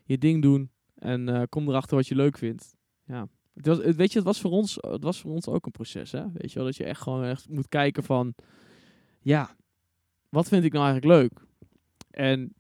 je 0.05 0.19
ding 0.19 0.43
doen. 0.43 0.71
En 0.95 1.29
eh, 1.29 1.43
kom 1.49 1.69
erachter 1.69 1.97
wat 1.97 2.07
je 2.07 2.15
leuk 2.15 2.39
vindt. 2.39 2.75
Ja. 3.05 3.29
Het 3.55 3.67
was, 3.67 3.79
het- 3.79 3.97
weet 3.97 4.11
je, 4.13 4.17
het 4.19 4.27
was, 4.27 4.41
voor 4.41 4.51
ons, 4.51 4.79
het 4.81 5.03
was 5.03 5.21
voor 5.21 5.31
ons 5.33 5.47
ook 5.49 5.67
een 5.67 5.73
proces, 5.73 6.13
hè? 6.13 6.33
Weet 6.33 6.53
je 6.53 6.59
wel, 6.59 6.65
dat 6.65 6.77
je 6.77 6.85
echt 6.85 7.01
gewoon 7.01 7.25
echt 7.25 7.49
moet 7.49 7.69
kijken 7.69 8.03
van... 8.03 8.35
Ja, 9.21 9.57
wat 10.29 10.49
vind 10.49 10.65
ik 10.65 10.73
nou 10.73 10.85
eigenlijk 10.91 11.21
leuk? 11.21 11.47
En 12.11 12.55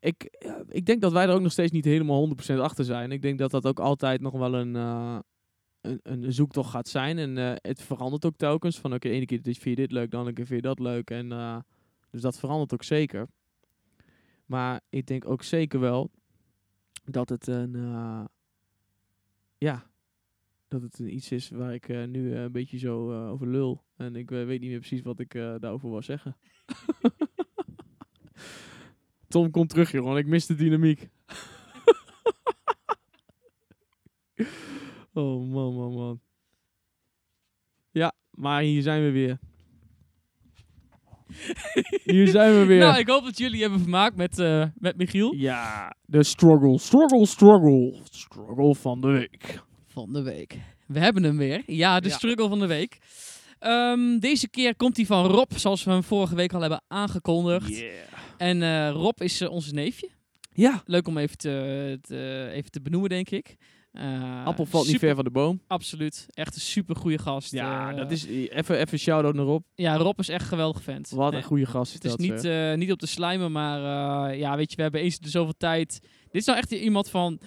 ik, 0.00 0.24
ik 0.68 0.86
denk 0.86 1.00
dat 1.00 1.12
wij 1.12 1.26
er 1.26 1.34
ook 1.34 1.40
nog 1.40 1.52
steeds 1.52 1.72
niet 1.72 1.84
helemaal 1.84 2.28
100% 2.52 2.54
achter 2.58 2.84
zijn. 2.84 3.12
Ik 3.12 3.22
denk 3.22 3.38
dat 3.38 3.50
dat 3.50 3.66
ook 3.66 3.80
altijd 3.80 4.20
nog 4.20 4.32
wel 4.32 4.54
een, 4.54 4.76
eh, 4.76 5.18
een, 5.80 6.00
een 6.02 6.32
zoektocht 6.32 6.70
gaat 6.70 6.88
zijn. 6.88 7.18
En 7.18 7.38
eh, 7.38 7.52
het 7.56 7.82
verandert 7.82 8.24
ook 8.24 8.36
telkens. 8.36 8.78
Van 8.78 8.94
oké, 8.94 9.08
ene 9.08 9.26
keer 9.26 9.40
vind 9.42 9.62
je 9.62 9.74
dit 9.74 9.92
leuk, 9.92 10.10
de 10.10 10.16
andere 10.16 10.36
keer 10.36 10.46
vind 10.46 10.62
je 10.62 10.68
dat 10.68 10.78
leuk. 10.78 11.10
En, 11.10 11.32
eh, 11.32 11.58
dus 12.10 12.20
dat 12.20 12.38
verandert 12.38 12.72
ook 12.72 12.82
zeker. 12.82 13.28
Maar 14.46 14.80
ik 14.88 15.06
denk 15.06 15.28
ook 15.28 15.42
zeker 15.42 15.80
wel 15.80 16.10
dat 17.04 17.28
het 17.28 17.46
een... 17.46 17.74
eh, 17.74 18.24
ja, 19.58 19.90
dat 20.68 20.82
het 20.82 20.98
een 20.98 21.14
iets 21.14 21.32
is 21.32 21.50
waar 21.50 21.74
ik 21.74 21.88
nu 21.88 22.34
een 22.34 22.52
beetje 22.52 22.78
zo 22.78 23.26
over 23.28 23.46
lul. 23.46 23.84
En 23.96 24.16
ik 24.16 24.30
weet 24.30 24.60
niet 24.60 24.70
meer 24.70 24.78
precies 24.78 25.02
wat 25.02 25.20
ik 25.20 25.32
daarover 25.32 25.90
wil 25.90 26.02
zeggen. 26.02 26.36
Tom, 29.28 29.50
kom 29.50 29.66
terug, 29.66 29.92
jongen. 29.92 30.16
Ik 30.16 30.26
mis 30.26 30.46
de 30.46 30.54
dynamiek. 30.54 31.08
oh, 35.20 35.50
man, 35.52 35.74
man, 35.74 35.92
man. 35.92 36.20
Ja, 37.90 38.12
maar 38.30 38.62
hier 38.62 38.82
zijn 38.82 39.02
we 39.02 39.10
weer. 39.10 39.38
hier 42.04 42.28
zijn 42.28 42.58
we 42.58 42.64
weer. 42.64 42.78
Nou, 42.78 42.98
ik 42.98 43.08
hoop 43.08 43.24
dat 43.24 43.38
jullie 43.38 43.60
hebben 43.60 43.80
vermaakt 43.80 44.16
met, 44.16 44.38
eh, 44.38 44.64
met 44.74 44.96
Michiel. 44.96 45.34
Ja, 45.34 45.94
de 46.04 46.22
struggle, 46.22 46.78
struggle, 46.78 47.26
struggle. 47.26 48.00
Struggle 48.10 48.74
van 48.74 49.00
de 49.00 49.08
week. 49.08 49.60
Van 49.86 50.12
de 50.12 50.22
week. 50.22 50.58
We 50.86 50.98
hebben 50.98 51.22
hem 51.22 51.36
weer. 51.36 51.62
Ja, 51.66 52.00
de 52.00 52.08
Ja. 52.08 52.14
struggle 52.14 52.48
van 52.48 52.58
de 52.58 52.66
week. 52.66 52.98
Ehm, 53.58 54.18
deze 54.18 54.48
keer 54.48 54.76
komt 54.76 54.96
hij 54.96 55.06
van 55.06 55.26
Rob, 55.26 55.52
zoals 55.52 55.84
we 55.84 55.90
hem 55.90 56.02
vorige 56.02 56.34
week 56.34 56.52
al 56.52 56.60
hebben 56.60 56.82
aangekondigd. 56.88 57.68
Yeah. 57.78 57.92
En 58.36 58.62
eh, 58.62 58.90
Rob 58.90 59.20
is 59.20 59.40
uh, 59.40 59.50
onze 59.50 59.74
neefje. 59.74 60.08
Ja, 60.52 60.82
Leuk 60.84 61.08
om 61.08 61.18
even 61.18 61.36
te, 61.38 61.98
te- 62.02 62.48
even 62.52 62.70
te 62.70 62.80
benoemen, 62.80 63.10
denk 63.10 63.30
ik. 63.30 63.56
Eh, 63.92 64.44
appel 64.44 64.66
valt 64.66 64.86
niet 64.86 64.98
ver 64.98 65.14
van 65.14 65.24
de 65.24 65.30
boom. 65.30 65.60
Absoluut. 65.66 66.26
Echt 66.30 66.54
een 66.54 66.60
super 66.60 66.96
goede 66.96 67.18
gast. 67.18 67.52
Ja, 67.52 67.90
Eh, 67.90 67.96
dat 67.96 68.10
is 68.10 68.26
even, 68.26 68.78
even 68.78 68.98
shout-out 68.98 69.34
naar 69.34 69.44
Rob. 69.44 69.62
Ja, 69.74 69.96
Rob 69.96 70.18
is 70.18 70.28
echt 70.28 70.42
een 70.42 70.48
geweldig 70.48 70.82
vent. 70.82 71.10
Wat 71.10 71.32
een 71.32 71.42
goede 71.42 71.66
gast 71.66 71.88
is 71.88 71.94
Het 71.94 72.04
is 72.04 72.10
dat, 72.10 72.20
niet, 72.20 72.44
eh, 72.44 72.74
niet 72.74 72.92
op 72.92 72.98
de 72.98 73.06
slijmen, 73.06 73.52
maar 73.52 74.36
ja, 74.36 74.56
weet 74.56 74.70
je, 74.70 74.76
we 74.76 74.82
hebben 74.82 75.00
eens 75.00 75.18
de 75.18 75.28
zoveel 75.28 75.54
tijd. 75.56 76.00
Dit 76.30 76.40
is 76.40 76.44
nou 76.44 76.58
echt 76.58 76.70
iemand 76.70 77.10
van 77.10 77.38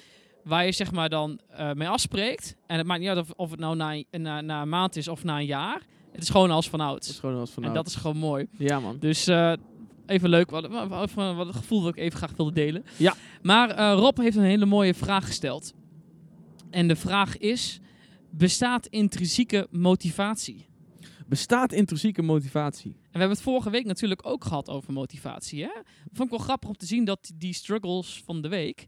waar 0.44 0.66
je 0.66 0.72
zeg 0.72 0.92
maar 0.92 1.10
dan 1.10 1.40
mee 1.74 1.88
afspreekt. 1.88 2.56
En 2.68 2.78
het 2.78 2.88
maakt 2.88 3.00
niet 3.00 3.10
uit 3.10 3.18
of, 3.18 3.32
of 3.36 3.52
het 3.52 3.60
nou 3.60 3.76
na, 3.76 3.94
een- 3.94 4.22
na, 4.22 4.42
na 4.42 4.62
een 4.62 4.70
maand 4.70 4.96
is 4.96 5.08
of 5.08 5.24
na 5.24 5.38
een 5.40 5.46
jaar. 5.46 5.82
Het 6.12 6.22
is 6.22 6.30
gewoon 6.30 6.52
als 6.52 6.70
van 6.70 6.80
Dat 6.80 7.04
is 7.04 7.20
gewoon 7.20 7.40
als 7.40 7.52
van 7.52 7.64
En 7.64 7.74
dat 7.74 7.88
is 7.88 7.96
gewoon 7.96 8.18
mooi. 8.18 8.48
Ja, 8.58 8.80
man. 8.80 8.98
Dus 9.00 9.30
Even 10.06 10.30
leuk, 10.30 10.50
wat, 10.50 10.68
wat, 10.68 10.88
wat, 10.88 11.12
wat 11.14 11.46
het 11.48 11.56
gevoel 11.56 11.82
dat 11.82 11.90
ik 11.90 11.98
even 11.98 12.18
graag 12.18 12.32
wilde 12.38 12.52
delen. 12.54 12.84
Ja. 12.98 13.14
Maar 13.42 13.92
Rob 13.94 14.18
heeft 14.18 14.38
een 14.38 14.44
hele 14.44 14.66
mooie 14.66 14.94
vraag 14.94 15.26
gesteld. 15.26 15.74
En 16.74 16.88
de 16.88 16.96
vraag 16.96 17.38
is, 17.38 17.80
bestaat 18.30 18.88
intrinsieke 18.88 19.68
motivatie? 19.72 20.66
Bestaat 21.28 21.72
intrinsieke 21.72 22.22
motivatie? 22.22 22.92
En 22.92 23.00
we 23.12 23.18
hebben 23.20 23.30
het 23.38 23.42
vorige 23.42 23.70
week 23.70 23.86
natuurlijk 23.86 24.26
ook 24.26 24.44
gehad 24.44 24.70
over 24.70 24.94
motivatie. 24.94 25.64
Hè? 25.64 25.70
Vond 26.12 26.32
ik 26.32 26.38
wel 26.38 26.46
grappig 26.46 26.70
om 26.70 26.76
te 26.78 26.86
zien 26.86 27.06
dat 27.06 27.32
die 27.36 27.54
struggles 27.54 28.22
van 28.26 28.42
de 28.42 28.48
week 28.48 28.88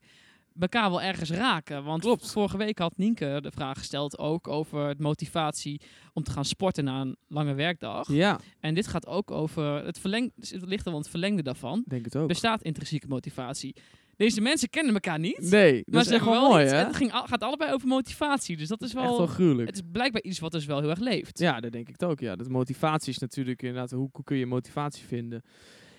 elkaar 0.59 0.89
wel 0.89 1.01
ergens 1.01 1.29
raken. 1.29 1.83
Want 1.83 2.01
Klopt. 2.01 2.31
vorige 2.31 2.57
week 2.57 2.79
had 2.79 2.97
Nienke 2.97 3.39
de 3.41 3.51
vraag 3.51 3.77
gesteld 3.77 4.17
ook 4.17 4.47
over 4.47 4.87
het 4.87 4.99
motivatie 4.99 5.81
om 6.13 6.23
te 6.23 6.31
gaan 6.31 6.45
sporten 6.45 6.83
na 6.83 7.01
een 7.01 7.15
lange 7.27 7.53
werkdag. 7.53 8.11
Ja, 8.11 8.39
En 8.59 8.73
dit 8.73 8.87
gaat 8.87 9.07
ook 9.07 9.31
over 9.31 9.85
het 9.85 9.99
verleng, 9.99 10.31
dus 10.35 10.49
het 10.49 10.65
ligt 10.65 10.85
er 10.85 10.91
wel 10.91 10.99
het 10.99 11.09
verlengde 11.09 11.43
daarvan. 11.43 11.83
denk 11.87 12.05
het 12.05 12.15
ook. 12.15 12.27
Bestaat 12.27 12.61
intrinsieke 12.61 13.07
motivatie? 13.07 13.75
Deze 14.17 14.41
mensen 14.41 14.69
kennen 14.69 14.93
elkaar 14.93 15.19
niet. 15.19 15.49
Nee, 15.51 15.75
dat 15.75 15.93
maar 15.93 16.01
is 16.01 16.07
ze 16.07 16.13
echt 16.13 16.25
wel 16.25 16.49
mooi, 16.49 16.63
iets- 16.63 16.71
hè? 16.71 16.77
Het 16.77 16.95
ging, 16.95 17.11
gaat 17.13 17.41
allebei 17.43 17.73
over 17.73 17.87
motivatie. 17.87 18.57
Dus 18.57 18.67
dat 18.67 18.81
is 18.81 18.93
Echt 18.93 19.03
wel. 19.03 19.17
wel 19.17 19.27
gruwelijk. 19.27 19.67
het 19.67 19.75
is 19.75 19.81
blijkbaar 19.91 20.21
iets 20.21 20.39
wat 20.39 20.51
dus 20.51 20.65
wel 20.65 20.79
heel 20.79 20.89
erg 20.89 20.99
leeft. 20.99 21.39
Ja, 21.39 21.59
dat 21.59 21.71
denk 21.71 21.89
ik 21.89 22.03
ook. 22.03 22.19
Ja, 22.19 22.35
dat 22.35 22.49
motivatie 22.49 23.09
is 23.13 23.17
natuurlijk 23.19 23.61
inderdaad, 23.61 23.91
hoe, 23.91 24.09
hoe 24.13 24.23
kun 24.23 24.37
je 24.37 24.45
motivatie 24.45 25.05
vinden? 25.05 25.41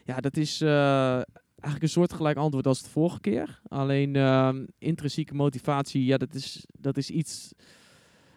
Ja, 0.04 0.20
dat 0.20 0.36
is 0.36 0.60
eh, 0.60 0.68
eigenlijk 1.10 1.82
een 1.82 1.88
soortgelijk 1.88 2.36
antwoord 2.38 2.66
als 2.66 2.82
de 2.82 2.88
vorige 2.90 3.20
keer. 3.20 3.60
Alleen 3.68 4.16
ehm, 4.16 4.64
intrinsieke 4.78 5.34
motivatie, 5.34 6.04
ja, 6.04 6.16
dat 6.16 6.34
is, 6.34 6.66
dat 6.78 6.96
is 6.96 7.10
iets, 7.10 7.52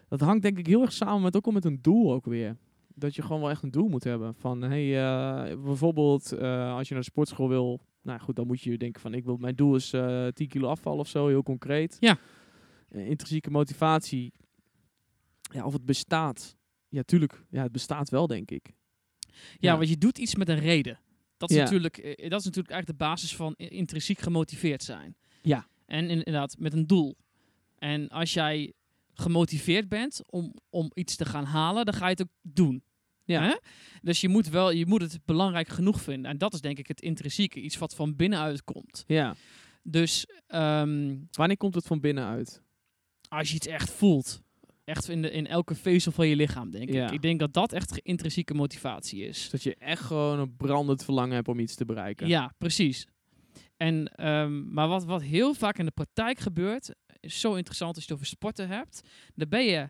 dat 0.08 0.20
hangt 0.20 0.42
denk 0.42 0.58
ik 0.58 0.66
heel 0.66 0.82
erg 0.82 0.92
samen 0.92 1.22
met 1.22 1.36
ook 1.36 1.46
al 1.46 1.52
met 1.52 1.64
een 1.64 1.78
doel 1.82 2.12
ook 2.12 2.24
weer. 2.26 2.56
Dat 2.94 3.14
je 3.14 3.22
gewoon 3.22 3.40
wel 3.40 3.50
echt 3.50 3.62
een 3.62 3.70
doel 3.70 3.88
moet 3.88 4.04
hebben. 4.04 4.34
Van, 4.34 4.62
hey, 4.62 5.02
eh, 5.04 5.56
bijvoorbeeld 5.64 6.32
eh, 6.32 6.74
als 6.76 6.88
je 6.88 6.94
naar 6.94 7.02
de 7.02 7.10
sportschool 7.10 7.48
wil, 7.48 7.80
nou 8.02 8.20
goed, 8.20 8.36
dan 8.36 8.46
moet 8.46 8.60
je 8.62 8.78
denken 8.78 9.00
van, 9.00 9.14
ik 9.14 9.24
wil, 9.24 9.36
mijn 9.36 9.54
doel 9.54 9.74
is 9.74 9.92
eh 9.92 10.26
10 10.28 10.48
kilo 10.48 10.68
afvallen 10.68 11.00
of 11.00 11.08
zo, 11.08 11.28
heel 11.28 11.42
concreet. 11.42 11.96
Ja. 12.00 12.18
Eh, 12.88 13.08
intrinsieke 13.08 13.50
motivatie, 13.50 14.32
ja, 15.52 15.64
of 15.64 15.72
het 15.72 15.84
bestaat. 15.84 16.56
Ja, 16.88 17.02
tuurlijk. 17.02 17.44
Ja, 17.50 17.62
het 17.62 17.72
bestaat 17.72 18.08
wel, 18.10 18.26
denk 18.26 18.50
ik. 18.50 18.72
Ja, 19.28 19.32
Ja. 19.58 19.76
want 19.76 19.88
je 19.88 19.98
doet 19.98 20.18
iets 20.18 20.34
met 20.34 20.48
een 20.48 20.58
reden. 20.58 20.98
Dat 21.36 21.50
is, 21.50 21.56
Ja. 21.56 21.62
natuurlijk, 21.62 21.98
eh, 21.98 22.30
dat 22.30 22.38
is 22.40 22.44
natuurlijk 22.46 22.74
eigenlijk 22.74 22.86
de 22.98 23.04
basis 23.04 23.36
van 23.36 23.54
intrinsiek 23.56 24.18
gemotiveerd 24.18 24.82
zijn. 24.82 25.16
Ja. 25.42 25.66
En 25.86 26.02
in- 26.04 26.10
inderdaad, 26.10 26.56
met 26.58 26.72
een 26.72 26.86
doel. 26.86 27.16
En 27.78 28.08
als 28.08 28.32
jij 28.32 28.72
gemotiveerd 29.14 29.88
bent 29.88 30.22
om, 30.26 30.54
om 30.70 30.90
iets 30.94 31.16
te 31.16 31.24
gaan 31.24 31.44
halen, 31.44 31.84
dan 31.84 31.94
ga 31.94 32.04
je 32.04 32.10
het 32.10 32.22
ook 32.22 32.28
doen. 32.42 32.82
Ja. 33.30 33.42
Hè? 33.42 33.56
Dus 34.02 34.20
je 34.20 34.28
moet, 34.28 34.48
wel, 34.48 34.70
je 34.70 34.86
moet 34.86 35.00
het 35.02 35.18
belangrijk 35.24 35.68
genoeg 35.68 36.00
vinden. 36.00 36.30
En 36.30 36.38
dat 36.38 36.54
is 36.54 36.60
denk 36.60 36.78
ik 36.78 36.86
het 36.88 37.00
intrinsieke, 37.00 37.60
iets 37.60 37.78
wat 37.78 37.94
van 37.94 38.16
binnenuit 38.16 38.64
komt. 38.64 39.04
Ja. 39.06 39.34
Dus 39.82 40.26
ehm, 40.46 41.16
Wanneer 41.30 41.56
komt 41.56 41.74
het 41.74 41.86
van 41.86 42.00
binnenuit? 42.00 42.62
als 43.28 43.48
je 43.48 43.54
iets 43.54 43.66
echt 43.66 43.90
voelt, 43.90 44.42
echt 44.84 45.08
in, 45.08 45.22
de, 45.22 45.30
in 45.30 45.46
elke 45.46 45.74
vezel 45.74 46.12
van 46.12 46.28
je 46.28 46.36
lichaam, 46.36 46.70
denk 46.70 46.90
Ja. 46.92 47.06
ik. 47.06 47.12
Ik 47.12 47.22
denk 47.22 47.38
dat 47.40 47.52
dat 47.52 47.72
echt 47.72 47.98
intrinsieke 47.98 48.54
motivatie 48.54 49.24
is. 49.24 49.50
Dat 49.50 49.62
je 49.62 49.74
echt 49.74 50.02
gewoon 50.02 50.38
een 50.38 50.56
brandend 50.56 51.04
verlangen 51.04 51.34
hebt 51.34 51.48
om 51.48 51.58
iets 51.58 51.74
te 51.74 51.84
bereiken. 51.84 52.28
Ja, 52.28 52.52
precies. 52.58 53.06
En, 53.76 54.06
ehm, 54.14 54.72
maar 54.72 54.88
wat, 54.88 55.04
wat 55.04 55.22
heel 55.22 55.54
vaak 55.54 55.78
in 55.78 55.84
de 55.84 55.90
praktijk 55.90 56.38
gebeurt, 56.38 56.94
is 57.20 57.40
zo 57.40 57.54
interessant 57.54 57.94
als 57.94 58.04
je 58.04 58.10
het 58.10 58.20
over 58.20 58.30
sporten 58.36 58.68
hebt. 58.68 59.00
Dan 59.34 59.48
ben 59.48 59.64
je 59.64 59.88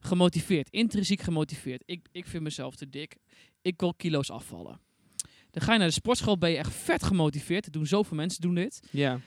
gemotiveerd, 0.00 0.70
intrinsiek 0.70 1.20
gemotiveerd. 1.20 1.82
Ik, 1.86 2.06
ik 2.12 2.26
vind 2.26 2.42
mezelf 2.42 2.76
te 2.76 2.88
dik. 2.88 3.16
Ik 3.62 3.80
wil 3.80 3.94
kilo's 3.94 4.30
afvallen. 4.30 4.80
Dan 5.50 5.62
ga 5.62 5.72
je 5.72 5.78
naar 5.78 5.88
de 5.88 5.94
sportschool, 5.94 6.38
ben 6.38 6.50
je 6.50 6.56
echt 6.56 6.74
vet 6.74 7.02
gemotiveerd. 7.02 7.66
Er 7.66 7.72
doen 7.72 7.86
zoveel 7.86 8.16
mensen 8.16 8.40
doen 8.40 8.54
dit. 8.54 8.80
Ja. 8.90 9.20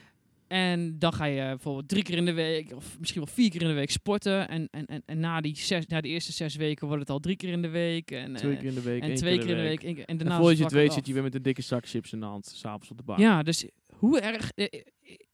En 0.46 0.98
dan 0.98 1.12
ga 1.12 1.24
je 1.24 1.42
bijvoorbeeld 1.42 1.88
drie 1.88 2.02
keer 2.02 2.16
in 2.16 2.24
de 2.24 2.32
week, 2.32 2.72
of 2.74 2.98
misschien 2.98 3.24
wel 3.24 3.34
vier 3.34 3.50
keer 3.50 3.62
in 3.62 3.68
de 3.68 3.74
week 3.74 3.90
sporten. 3.90 4.48
En, 4.48 4.68
en, 4.70 4.86
en, 4.86 5.02
en 5.06 5.20
na, 5.20 5.40
die 5.40 5.56
zes, 5.56 5.86
na 5.86 6.00
de 6.00 6.08
eerste 6.08 6.32
zes 6.32 6.56
weken 6.56 6.86
wordt 6.86 7.02
het 7.02 7.10
al 7.10 7.18
drie 7.18 7.36
keer 7.36 7.48
in 7.48 7.62
de 7.62 7.68
week. 7.68 8.10
En, 8.10 8.34
Twee 8.34 8.52
eh, 8.52 8.58
keer 8.58 8.68
in 8.68 8.74
de 8.74 8.82
week, 8.82 9.02
en 9.02 9.14
twee 9.14 9.38
keer 9.38 9.48
in 9.48 9.56
de 9.56 9.62
week. 9.62 9.82
En 9.82 10.04
En 10.04 10.16
daarna 10.16 10.36
voordat 10.36 10.56
je 10.58 10.64
het 10.64 10.72
weet 10.72 10.92
zit 10.92 11.06
je 11.06 11.12
weer 11.12 11.22
met 11.22 11.34
een 11.34 11.42
dikke 11.42 11.62
zak 11.62 11.86
chips 11.86 12.12
in 12.12 12.20
de 12.20 12.26
hand, 12.26 12.46
s'avonds 12.46 12.90
op 12.90 12.96
de 12.96 13.02
bank. 13.02 13.18
Ja, 13.18 13.42
dus 13.42 13.64
hoe 13.88 14.20
erg 14.20 14.50
eh, 14.50 14.66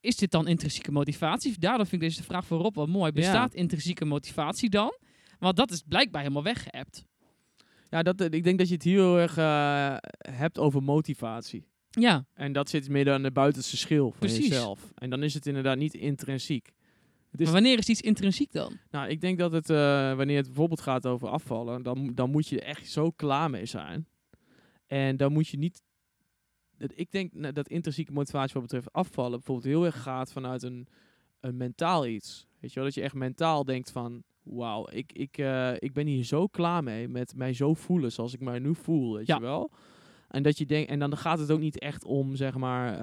is 0.01 0.17
dit 0.17 0.31
dan 0.31 0.49
intrinsieke 0.49 0.93
motivatie? 0.93 1.59
Daarom 1.59 1.87
vind 1.87 2.03
ik 2.03 2.09
deze 2.09 2.23
vraag 2.23 2.47
voor 2.47 2.59
Rob 2.61 2.77
wel 2.77 2.87
mooi. 2.87 3.13
Bestaat 3.13 3.55
intrinsieke 3.55 4.05
motivatie 4.05 4.71
dan? 4.71 4.93
Want 5.41 5.57
dat 5.57 5.71
is 5.71 5.83
blijkbaar 5.89 6.23
helemaal 6.23 6.43
weggeëpt. 6.43 7.05
Ja, 7.91 8.03
dat, 8.03 8.21
eh, 8.21 8.27
ik 8.31 8.45
denk 8.45 8.59
dat 8.59 8.69
je 8.69 8.75
het 8.75 8.83
hier 8.83 8.99
heel 9.01 9.19
erg 9.19 9.37
eh, 9.37 9.97
hebt 10.35 10.59
over 10.59 10.83
motivatie. 10.83 11.65
Ja, 11.91 12.25
En 12.35 12.53
dat 12.53 12.69
zit 12.69 12.89
meer 12.89 13.13
aan 13.13 13.23
de 13.23 13.31
buitenste 13.31 13.77
schil 13.77 14.11
van 14.11 14.19
Precies. 14.19 14.49
jezelf. 14.49 14.93
En 14.95 15.11
dan 15.11 15.23
is 15.23 15.35
het 15.35 15.47
inderdaad 15.47 15.77
niet 15.77 15.95
intrinsiek. 15.95 16.73
Het 17.31 17.41
is, 17.41 17.47
maar 17.47 17.55
wanneer 17.55 17.79
is 17.79 17.89
iets 17.89 18.01
intrinsiek 18.01 18.53
dan? 18.53 18.77
nou, 18.91 19.09
ik 19.09 19.21
denk 19.21 19.39
dat 19.39 19.53
het, 19.53 19.71
eh, 19.71 19.77
wanneer 20.17 20.37
het 20.37 20.47
bijvoorbeeld 20.47 20.81
gaat 20.81 21.07
over 21.07 21.29
afvallen, 21.29 21.83
dan, 21.83 22.15
dan 22.15 22.31
moet 22.31 22.49
je 22.49 22.61
er 22.61 22.67
echt 22.67 22.91
zo 22.91 23.11
klaar 23.11 23.51
mee 23.51 23.67
zijn. 23.67 24.07
En 24.87 25.17
dan 25.17 25.33
moet 25.33 25.49
je 25.49 25.57
niet... 25.59 25.83
dat- 26.79 26.93
Ik 26.95 27.11
denk 27.11 27.33
nou, 27.33 27.53
dat 27.53 27.69
intrinsieke 27.69 28.13
motivatie 28.13 28.53
wat 28.53 28.63
betreft 28.63 28.93
afvallen 28.93 29.31
bijvoorbeeld 29.31 29.67
heel 29.67 29.85
erg 29.85 30.03
gaat 30.03 30.33
vanuit 30.33 30.63
een, 30.63 30.87
een 31.41 31.57
mentaal 31.57 32.07
iets. 32.07 32.47
Weet 32.61 32.71
je 32.73 32.77
wel, 32.77 32.85
dat 32.85 32.95
je 32.95 33.03
echt 33.03 33.15
mentaal 33.15 33.65
denkt 33.65 33.91
van... 33.91 34.23
Wauw, 34.43 34.89
ik, 34.91 35.13
ik, 35.13 35.39
eh, 35.39 35.73
ik 35.79 35.93
ben 35.93 36.07
hier 36.07 36.25
zo 36.25 36.47
klaar 36.47 36.83
mee 36.83 37.09
met 37.09 37.35
mij 37.37 37.53
zo 37.53 37.75
voelen 37.75 38.13
zoals 38.13 38.35
ik 38.35 38.41
mij 38.41 38.59
nu 38.59 38.75
voel, 38.75 39.15
weet 39.15 39.27
Ja. 39.27 39.35
je 39.35 39.41
wel. 39.43 39.71
En, 40.29 40.43
dat 40.43 40.59
je 40.59 40.67
denkt, 40.67 40.91
en 40.91 40.99
dan 40.99 41.17
gaat 41.17 41.39
het 41.39 41.51
ook 41.51 41.61
niet 41.61 41.79
echt 41.79 42.05
om, 42.05 42.37
zeg 42.37 42.57
maar, 42.57 42.99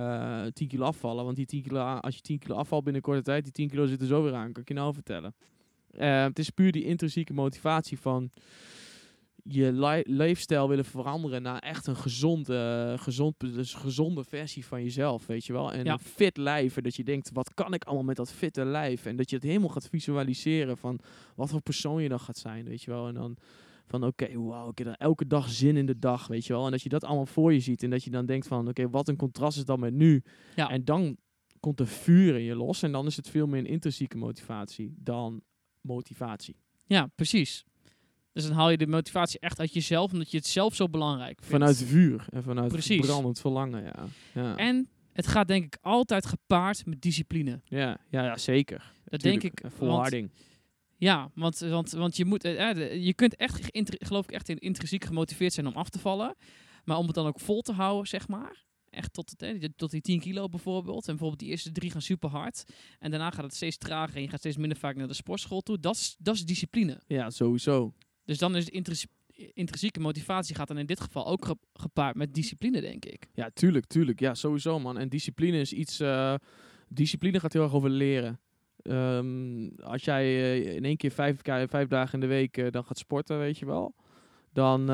eh 0.45 0.51
10 0.51 0.67
kilo 0.67 0.85
afvallen. 0.85 1.23
Want 1.23 1.35
die 1.35 1.45
10 1.45 1.61
kilo, 1.61 1.79
als 1.81 2.15
je 2.15 2.21
10 2.21 2.39
kilo 2.39 2.55
afvalt 2.55 2.83
binnen 2.83 3.01
korte 3.01 3.21
tijd, 3.21 3.43
die 3.43 3.53
10 3.53 3.69
kilo 3.69 3.85
zitten 3.85 4.07
zo 4.07 4.23
weer 4.23 4.33
aan, 4.33 4.51
kan 4.51 4.61
ik 4.61 4.67
je 4.67 4.73
nou 4.73 4.93
vertellen. 4.93 5.35
Eh, 5.91 6.23
het 6.23 6.39
is 6.39 6.49
puur 6.49 6.71
die 6.71 6.83
intrinsieke 6.83 7.33
motivatie 7.33 7.99
van 7.99 8.31
je 9.49 9.71
li- 9.71 10.15
leefstijl 10.15 10.69
willen 10.69 10.85
veranderen 10.85 11.41
naar 11.41 11.59
echt 11.59 11.87
een 11.87 11.95
gezond, 11.95 12.49
eh, 12.49 12.97
gezond, 12.97 13.39
dus 13.39 13.73
gezonde 13.73 14.23
versie 14.23 14.65
van 14.65 14.83
jezelf, 14.83 15.25
weet 15.25 15.45
je 15.45 15.53
wel. 15.53 15.73
En 15.73 15.85
Ja. 15.85 15.91
een 15.93 15.99
fit 15.99 16.37
lijf. 16.37 16.77
En 16.77 16.83
dat 16.83 16.95
je 16.95 17.03
denkt, 17.03 17.29
wat 17.33 17.53
kan 17.53 17.73
ik 17.73 17.83
allemaal 17.83 18.03
met 18.05 18.15
dat 18.15 18.31
fitte 18.31 18.65
lijf? 18.65 19.05
En 19.05 19.15
dat 19.15 19.29
je 19.29 19.35
het 19.35 19.45
helemaal 19.45 19.69
gaat 19.69 19.87
visualiseren 19.89 20.77
van 20.77 20.99
wat 21.35 21.49
voor 21.49 21.61
persoon 21.61 22.01
je 22.03 22.09
dan 22.09 22.19
gaat 22.19 22.37
zijn, 22.37 22.65
weet 22.65 22.81
je 22.83 22.91
wel. 22.91 23.07
En 23.07 23.13
dan 23.13 23.37
van 23.85 24.03
oké, 24.03 24.39
wauw, 24.39 24.69
ik 24.69 24.77
heb 24.77 24.95
elke 24.97 25.27
dag 25.27 25.49
zin 25.49 25.77
in 25.77 25.85
de 25.85 25.99
dag, 25.99 26.27
weet 26.27 26.45
je 26.45 26.53
wel. 26.53 26.65
En 26.65 26.71
dat 26.71 26.81
je 26.81 26.89
dat 26.89 27.03
allemaal 27.03 27.25
voor 27.25 27.53
je 27.53 27.59
ziet 27.59 27.83
en 27.83 27.89
dat 27.89 28.03
je 28.03 28.09
dan 28.09 28.25
denkt 28.25 28.47
van 28.47 28.67
oké, 28.67 28.89
wat 28.89 29.07
een 29.07 29.15
contrast 29.15 29.57
is 29.57 29.65
dat 29.65 29.79
met 29.79 29.93
nu. 29.93 30.23
Ja. 30.55 30.69
En 30.69 30.85
dan 30.85 31.17
komt 31.59 31.79
er 31.79 31.87
vuur 31.87 32.35
in 32.35 32.43
je 32.43 32.55
los 32.55 32.83
en 32.83 32.91
dan 32.91 33.05
is 33.05 33.15
het 33.15 33.29
veel 33.29 33.47
meer 33.47 33.59
een 33.59 33.65
intrinsieke 33.65 34.17
motivatie 34.17 34.93
dan 34.97 35.41
motivatie. 35.81 36.55
Ja, 36.85 37.09
precies. 37.15 37.65
Dus 38.37 38.45
dan 38.47 38.55
haal 38.55 38.69
je 38.69 38.77
de 38.77 38.87
motivatie 38.87 39.39
echt 39.39 39.59
uit 39.59 39.73
jezelf, 39.73 40.11
omdat 40.11 40.31
je 40.31 40.37
het 40.37 40.47
zelf 40.47 40.75
zo 40.75 40.89
belangrijk 40.89 41.37
vindt. 41.37 41.49
Vanuit 41.51 41.83
vuur 41.83 42.25
en 42.29 42.43
vanuit 42.43 42.67
Precies. 42.71 43.05
brandend 43.05 43.39
verlangen, 43.39 43.83
ja. 43.83 44.05
Ja, 44.33 44.55
En 44.55 44.89
het 45.13 45.27
gaat 45.27 45.47
denk 45.47 45.63
ik 45.65 45.77
altijd 45.81 46.25
gepaard 46.25 46.85
met 46.85 47.01
discipline. 47.01 47.61
ja, 47.63 47.97
ja, 48.09 48.23
ja 48.23 48.37
zeker. 48.37 48.91
Dat 49.05 49.19
Tuurlijk. 49.19 49.41
denk 49.41 49.53
ik. 49.53 49.59
En 49.63 49.69
want- 49.69 49.73
Volharding. 49.91 50.31
Ja, 50.97 51.31
want, 51.35 51.57
want, 51.59 51.91
want 51.91 52.17
je, 52.17 52.25
moet, 52.25 52.43
eh, 52.43 52.69
eh, 52.69 53.05
je 53.05 53.13
kunt 53.13 53.35
echt, 53.35 53.69
geloof 53.87 54.23
ik, 54.25 54.31
echt 54.31 54.49
in- 54.49 54.57
intrinsiek 54.59 55.05
gemotiveerd 55.05 55.53
zijn 55.53 55.67
om 55.67 55.73
af 55.73 55.89
te 55.89 55.99
vallen. 55.99 56.35
Maar 56.85 56.97
om 56.97 57.05
het 57.05 57.15
dan 57.15 57.27
ook 57.27 57.39
vol 57.39 57.61
te 57.61 57.71
houden, 57.73 58.07
zeg 58.07 58.27
maar. 58.27 58.65
Echt 58.89 59.13
tot, 59.13 59.29
het, 59.29 59.41
eh, 59.41 59.63
tot 59.75 59.91
die 59.91 60.01
10 60.01 60.19
kilo 60.19 60.49
bijvoorbeeld. 60.49 61.01
En 61.01 61.07
bijvoorbeeld 61.11 61.39
die 61.39 61.49
eerste 61.49 61.71
drie 61.71 61.91
gaan 61.91 62.01
super 62.01 62.29
hard. 62.29 62.63
En 62.99 63.09
daarna 63.11 63.29
gaat 63.31 63.43
het 63.43 63.55
steeds 63.55 63.77
trager 63.77 64.15
en 64.15 64.21
je 64.21 64.29
gaat 64.29 64.39
steeds 64.39 64.57
minder 64.57 64.77
vaak 64.77 64.95
naar 64.95 65.07
de 65.07 65.13
sportschool 65.13 65.61
toe. 65.61 65.79
Dat 65.79 65.95
is, 65.95 66.15
dat 66.19 66.35
is 66.35 66.45
discipline. 66.45 67.01
Ja, 67.07 67.29
sowieso. 67.29 67.93
Dus 68.27 68.37
dan 68.37 68.55
is 68.55 68.65
de 68.65 68.71
intrinsi- 68.71 69.07
intrinsieke 69.53 69.99
motivatie 69.99 70.55
gaat 70.55 70.67
dan 70.67 70.77
in 70.77 70.85
dit 70.85 70.99
geval 70.99 71.27
ook 71.27 71.45
ge- 71.45 71.57
gepaard 71.73 72.15
met 72.15 72.33
discipline, 72.33 72.81
denk 72.81 73.05
ik. 73.05 73.27
Ja, 73.33 73.49
tuurlijk, 73.53 73.85
tuurlijk. 73.85 74.19
Ja, 74.19 74.33
sowieso, 74.33 74.79
man. 74.79 74.97
En 74.97 75.09
discipline 75.09 75.59
is 75.59 75.73
iets... 75.73 75.99
eh, 75.99 76.33
discipline 76.87 77.39
gaat 77.39 77.53
heel 77.53 77.63
erg 77.63 77.73
over 77.73 77.89
leren. 77.89 78.39
Ehm, 78.81 79.67
als 79.79 80.03
jij 80.03 80.23
eh, 80.25 80.75
in 80.75 80.85
één 80.85 80.97
keer 80.97 81.11
vijf, 81.11 81.39
vijf 81.69 81.87
dagen 81.87 82.13
in 82.13 82.19
de 82.19 82.27
week 82.27 82.57
eh, 82.57 82.71
dan 82.71 82.83
gaat 82.85 82.97
sporten, 82.97 83.39
weet 83.39 83.57
je 83.57 83.65
wel... 83.65 83.95
Dan, 84.53 84.85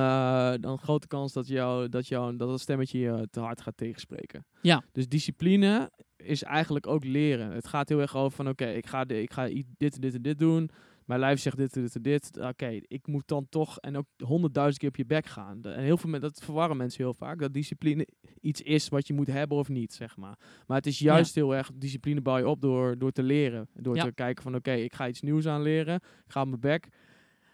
dan 0.61 0.77
grote 0.77 1.07
kans 1.07 1.33
dat, 1.33 1.47
jou, 1.47 1.89
dat, 1.89 2.07
jou, 2.07 2.35
dat 2.37 2.47
dat 2.49 2.59
stemmetje 2.59 2.99
je 2.99 3.27
te 3.31 3.39
hard 3.39 3.61
gaat 3.61 3.77
tegenspreken. 3.77 4.45
Ja. 4.61 4.83
Dus 4.91 5.07
discipline 5.07 5.91
is 6.17 6.43
eigenlijk 6.43 6.87
ook 6.87 7.03
leren. 7.03 7.51
Het 7.51 7.67
gaat 7.67 7.89
heel 7.89 7.99
erg 8.01 8.15
over 8.15 8.35
van... 8.35 8.49
Oké, 8.49 8.65
ik 8.65 8.85
ga, 8.87 9.05
de, 9.05 9.21
ik 9.21 9.33
ga 9.33 9.49
dit 9.77 9.95
en 9.95 10.01
dit 10.01 10.13
en 10.15 10.21
dit 10.21 10.39
doen... 10.39 10.69
Mijn 11.05 11.19
lijf 11.19 11.39
zegt 11.39 11.57
dit 11.57 11.73
dit 11.73 12.03
dit. 12.03 12.37
Oké, 12.41 12.79
ik 12.87 13.07
moet 13.07 13.27
dan 13.27 13.45
toch 13.49 13.77
en 13.79 13.97
ook 13.97 14.05
honderdduizend 14.25 14.79
keer 14.79 14.89
op 14.89 14.95
je 14.95 15.05
bek 15.05 15.25
gaan. 15.25 15.61
De- 15.61 15.69
En 15.69 15.83
heel 15.83 15.97
veel 15.97 16.09
mensen, 16.09 16.29
dat 16.33 16.43
verwarren 16.43 16.77
mensen 16.77 17.03
heel 17.03 17.13
vaak. 17.13 17.39
Dat 17.39 17.53
discipline 17.53 18.07
iets 18.41 18.61
is 18.61 18.89
wat 18.89 19.07
je 19.07 19.13
moet 19.13 19.27
hebben 19.27 19.57
of 19.57 19.69
niet, 19.69 19.93
zeg 19.93 20.17
maar. 20.17 20.37
Maar 20.67 20.77
het 20.77 20.85
is 20.87 20.99
juist 20.99 21.35
heel 21.35 21.55
erg, 21.55 21.71
discipline 21.73 22.21
bouw 22.21 22.37
je 22.37 22.47
op 22.47 22.61
door, 22.61 22.97
door 22.97 23.11
te 23.11 23.23
leren. 23.23 23.67
Door 23.73 23.95
Ja. 23.95 24.03
te 24.03 24.13
kijken 24.13 24.43
van, 24.43 24.55
oké, 24.55 24.71
ik 24.71 24.93
ga 24.93 25.07
iets 25.07 25.21
nieuws 25.21 25.47
aanleren. 25.47 25.95
Ik 25.95 26.31
ga 26.31 26.41
op 26.41 26.47
mijn 26.47 26.59
bek. 26.59 26.87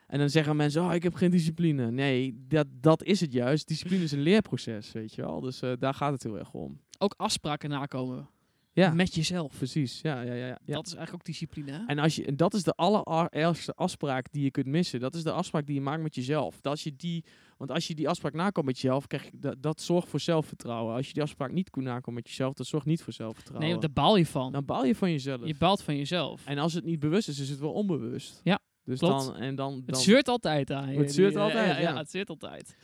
En 0.07 0.19
dan 0.19 0.29
zeggen 0.29 0.55
mensen, 0.55 0.83
oh, 0.83 0.93
ik 0.93 1.03
heb 1.03 1.13
geen 1.13 1.31
discipline. 1.31 1.91
Nee, 1.91 2.43
dat, 2.47 2.67
dat 2.71 3.03
is 3.03 3.19
het 3.19 3.33
juist. 3.33 3.67
Discipline 3.67 4.03
is 4.03 4.11
een 4.11 4.19
leerproces, 4.21 4.91
weet 4.91 5.13
je 5.13 5.21
wel. 5.21 5.39
Dus 5.39 5.61
eh, 5.61 5.71
daar 5.79 5.93
gaat 5.93 6.11
het 6.11 6.23
heel 6.23 6.37
erg 6.37 6.53
om. 6.53 6.79
Ook 6.97 7.13
afspraken 7.17 7.69
nakomen. 7.69 8.29
Ja, 8.73 8.93
Met 8.93 9.15
jezelf. 9.15 9.57
precies. 9.57 10.01
Ja, 10.01 10.21
ja, 10.21 10.33
ja, 10.33 10.45
ja. 10.45 10.57
Dat 10.65 10.85
is 10.87 10.93
eigenlijk 10.93 11.13
ook 11.13 11.25
discipline. 11.25 11.71
hè? 11.71 11.85
En, 11.85 11.99
als 11.99 12.15
je, 12.15 12.25
en 12.25 12.35
dat 12.35 12.53
is 12.53 12.63
de 12.63 12.73
allereerste 12.73 13.73
afspraak 13.73 14.31
die 14.31 14.43
je 14.43 14.51
kunt 14.51 14.65
missen. 14.65 14.99
Dat 14.99 15.15
is 15.15 15.23
de 15.23 15.31
afspraak 15.31 15.65
die 15.65 15.75
je 15.75 15.81
maakt 15.81 16.01
met 16.01 16.15
jezelf. 16.15 16.55
Dat 16.61 16.71
als 16.71 16.83
je 16.83 16.95
die, 16.95 17.23
want 17.57 17.71
als 17.71 17.87
je 17.87 17.95
die 17.95 18.09
afspraak 18.09 18.33
nakomt 18.33 18.65
met 18.65 18.79
jezelf, 18.79 19.07
krijg 19.07 19.23
je, 19.23 19.31
dat, 19.39 19.55
dat 19.61 19.81
zorgt 19.81 20.07
voor 20.09 20.19
zelfvertrouwen. 20.19 20.95
Als 20.95 21.07
je 21.07 21.13
die 21.13 21.23
afspraak 21.23 21.51
niet 21.51 21.69
kunt 21.69 21.85
nakomen 21.85 22.13
met 22.13 22.27
jezelf, 22.27 22.53
dat 22.53 22.65
zorgt 22.67 22.85
niet 22.85 23.01
voor 23.03 23.13
zelfvertrouwen. 23.13 23.69
Nee, 23.69 23.79
daar 23.79 23.91
baal 23.93 24.15
je 24.15 24.25
van. 24.25 24.51
Dan 24.51 24.65
baal 24.65 24.85
je 24.85 24.95
van 24.95 25.11
jezelf. 25.11 25.45
Je 25.45 25.55
baalt 25.57 25.81
van 25.81 25.97
jezelf. 25.97 26.45
En 26.45 26.57
als 26.57 26.73
het 26.73 26.83
niet 26.83 26.99
bewust 26.99 27.27
is, 27.27 27.39
is 27.39 27.49
het 27.49 27.59
wel 27.59 27.71
onbewust. 27.71 28.41
Ja, 28.43 28.59
dus 28.83 28.99
klopt. 28.99 29.25
Dan, 29.25 29.35
en 29.35 29.55
dan, 29.55 29.73
het 29.75 29.87
dan, 29.87 30.01
zeurt 30.01 30.27
altijd 30.27 30.71
aan 30.71 30.91
je. 30.93 30.99
Het 30.99 31.13
zeurt 31.13 31.33
Die- 31.33 31.41
altijd, 31.41 31.75
ja, 31.75 31.79
ja. 31.81 31.97
het 31.97 32.11
zeurt 32.11 32.29
altijd. 32.29 32.75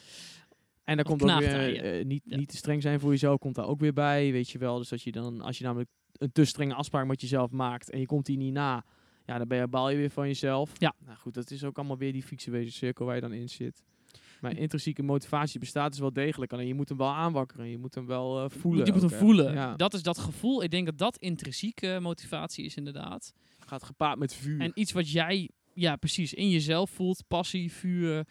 En 0.85 0.97
dan 0.97 1.05
Of 1.05 1.11
komt 1.17 1.31
ook 1.31 1.39
weer 1.39 1.73
je. 1.73 1.81
eh, 1.81 2.05
niet, 2.05 2.21
Ja. 2.25 2.37
niet 2.37 2.49
te 2.49 2.57
streng 2.57 2.81
zijn 2.81 2.99
voor 2.99 3.11
jezelf, 3.11 3.39
komt 3.39 3.55
daar 3.55 3.67
ook 3.67 3.79
weer 3.79 3.93
bij, 3.93 4.31
weet 4.31 4.49
je 4.49 4.57
wel. 4.57 4.77
Dus 4.77 4.89
dat 4.89 5.01
je 5.01 5.11
dan, 5.11 5.41
als 5.41 5.57
je 5.57 5.63
namelijk 5.63 5.89
een 6.17 6.31
te 6.31 6.45
strenge 6.45 6.73
afspraak 6.73 7.05
met 7.07 7.21
jezelf 7.21 7.51
maakt 7.51 7.89
en 7.89 7.99
je 7.99 8.05
komt 8.05 8.25
die 8.25 8.37
niet 8.37 8.53
na, 8.53 8.85
ja, 9.25 9.37
dan 9.37 9.47
ben 9.47 9.57
je, 9.57 9.67
baal 9.67 9.89
je 9.89 9.97
weer 9.97 10.09
van 10.09 10.27
jezelf. 10.27 10.71
Ja. 10.77 10.95
Nou 11.05 11.17
goed, 11.17 11.33
dat 11.33 11.51
is 11.51 11.63
ook 11.63 11.77
allemaal 11.77 11.97
weer 11.97 12.13
die 12.13 12.23
fikse 12.23 12.65
cirkel 12.69 13.05
waar 13.05 13.15
je 13.15 13.21
dan 13.21 13.33
in 13.33 13.49
zit. 13.49 13.83
Maar 14.41 14.57
intrinsieke 14.57 15.03
motivatie 15.03 15.59
bestaat 15.59 15.91
dus 15.91 15.99
wel 15.99 16.13
degelijk. 16.13 16.53
Alleen 16.53 16.67
je 16.67 16.73
moet 16.73 16.89
hem 16.89 16.97
wel 16.97 17.13
aanwakkeren. 17.13 17.69
Je 17.69 17.77
moet 17.77 17.95
hem 17.95 18.05
wel 18.05 18.43
eh, 18.43 18.49
voelen. 18.49 18.85
je 18.85 18.91
moet 18.91 19.01
hem 19.01 19.09
voelen. 19.19 19.53
Ja. 19.53 19.75
Dat 19.75 19.93
is 19.93 20.03
dat 20.03 20.17
gevoel. 20.17 20.63
Ik 20.63 20.71
denk 20.71 20.85
dat 20.85 20.97
dat 20.97 21.17
intrinsieke 21.17 21.97
motivatie 22.01 22.65
is 22.65 22.75
inderdaad. 22.75 23.33
gaat 23.59 23.83
gepaard 23.83 24.17
met 24.19 24.33
vuur. 24.33 24.59
En 24.59 24.71
iets 24.73 24.91
wat 24.91 25.11
jij, 25.11 25.49
ja 25.73 25.95
precies, 25.95 26.33
in 26.33 26.49
jezelf 26.49 26.89
voelt. 26.89 27.23
Passie, 27.27 27.71
vuur. 27.71 28.25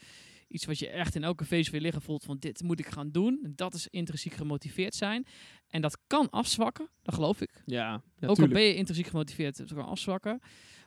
Iets 0.55 0.65
wat 0.65 0.79
je 0.79 0.89
echt 0.89 1.15
in 1.15 1.25
elke 1.25 1.45
feest 1.45 1.71
weer 1.71 1.81
liggen 1.81 2.03
voelt 2.03 2.25
van 2.25 2.37
dit 2.39 2.63
moet 2.63 2.79
ik 2.79 2.87
gaan 2.87 3.11
doen. 3.11 3.53
Dat 3.57 3.75
is 3.75 3.89
intrinsiek 3.89 4.33
gemotiveerd 4.33 4.95
zijn. 4.95 5.27
En 5.69 5.81
dat 5.81 5.99
kan 6.07 6.31
afzwakken, 6.31 6.89
dat 7.03 7.15
geloof 7.15 7.41
ik. 7.41 7.63
ja, 7.67 8.03
ja 8.19 8.29
Ook 8.29 8.39
al 8.39 8.49
ben 8.49 8.63
je 8.63 8.75
intrinsiek 8.75 9.07
gemotiveerd, 9.07 9.59
het 9.59 9.75
kan 9.75 9.87
afzwakken. 9.87 10.41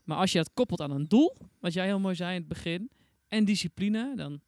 Maar 0.03 0.18
als 0.18 0.32
je 0.32 0.38
dat 0.38 0.53
koppelt 0.53 0.82
aan 0.82 0.91
een 0.91 1.07
doel, 1.07 1.36
wat 1.59 1.74
jij 1.74 1.86
heel 1.86 1.99
mooi 1.99 2.15
zei 2.15 2.34
in 2.34 2.39
het 2.39 2.47
begin, 2.47 2.91
en 3.28 3.45
discipline, 3.45 4.15
dan, 4.15 4.41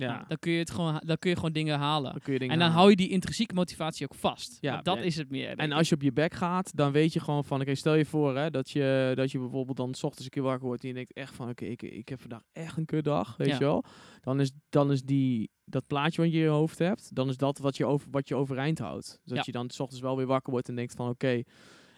ja, 0.00 0.24
dan, 0.28 0.36
kun, 0.38 0.52
je 0.52 0.58
het 0.58 0.70
gewoon, 0.70 1.02
dan 1.04 1.16
kun 1.18 1.30
je 1.30 1.36
gewoon 1.36 1.52
dingen 1.52 1.78
halen. 1.78 2.12
dan 2.12 2.20
dingen 2.24 2.40
En 2.40 2.48
dan 2.48 2.58
halen. 2.58 2.74
hou 2.76 2.90
je 2.90 2.96
die 2.96 3.08
intrinsieke 3.08 3.54
motivatie 3.54 4.06
ook 4.10 4.18
vast. 4.18 4.58
Ja, 4.60 4.82
dat 4.82 4.96
en- 4.96 5.04
is 5.04 5.16
het 5.16 5.30
meer. 5.30 5.56
En 5.56 5.72
als 5.72 5.88
je 5.88 5.94
op 5.94 6.02
je 6.02 6.12
bek 6.12 6.34
gaat, 6.34 6.76
dan 6.76 6.92
weet 6.92 7.12
je 7.12 7.20
gewoon 7.20 7.44
van, 7.44 7.60
oké, 7.60 7.74
stel 7.74 7.94
je 7.94 8.04
voor 8.04 8.36
hè, 8.36 8.50
dat, 8.50 8.70
je, 8.70 9.12
dat 9.14 9.30
je 9.30 9.38
bijvoorbeeld 9.38 9.76
dan 9.76 9.94
s 9.94 10.02
ochtends 10.02 10.24
een 10.24 10.30
keer 10.30 10.42
wakker 10.42 10.66
wordt 10.66 10.82
en 10.82 10.88
je 10.88 10.94
denkt 10.94 11.12
echt 11.12 11.34
van, 11.34 11.48
oké, 11.48 11.64
ik, 11.64 11.82
ik 11.82 12.08
heb 12.08 12.20
vandaag 12.20 12.42
echt 12.52 12.76
een 12.76 12.84
kutdag, 12.84 13.36
weet 13.36 13.48
Ja. 13.48 13.54
je 13.54 13.60
wel. 13.64 13.84
Dan 14.20 14.40
is, 14.40 14.50
dan 14.68 14.92
is 14.92 15.02
die, 15.02 15.50
dat 15.64 15.86
plaatje 15.86 16.22
wat 16.22 16.30
je 16.32 16.36
in 16.38 16.42
je 16.44 16.48
hoofd 16.50 16.78
hebt, 16.78 17.14
dan 17.14 17.28
is 17.28 17.36
dat 17.36 17.58
wat 17.58 17.76
je, 17.76 17.86
over, 17.86 18.08
wat 18.10 18.28
je 18.28 18.34
overeind 18.34 18.78
houdt. 18.78 19.20
Dus 19.24 19.36
dat 19.36 19.46
je 19.46 19.52
dan 19.52 19.70
s 19.70 19.80
ochtends 19.80 20.02
wel 20.02 20.16
weer 20.16 20.26
wakker 20.26 20.52
wordt 20.52 20.68
en 20.68 20.74
denkt 20.74 20.94
van, 20.94 21.08
oké, 21.08 21.42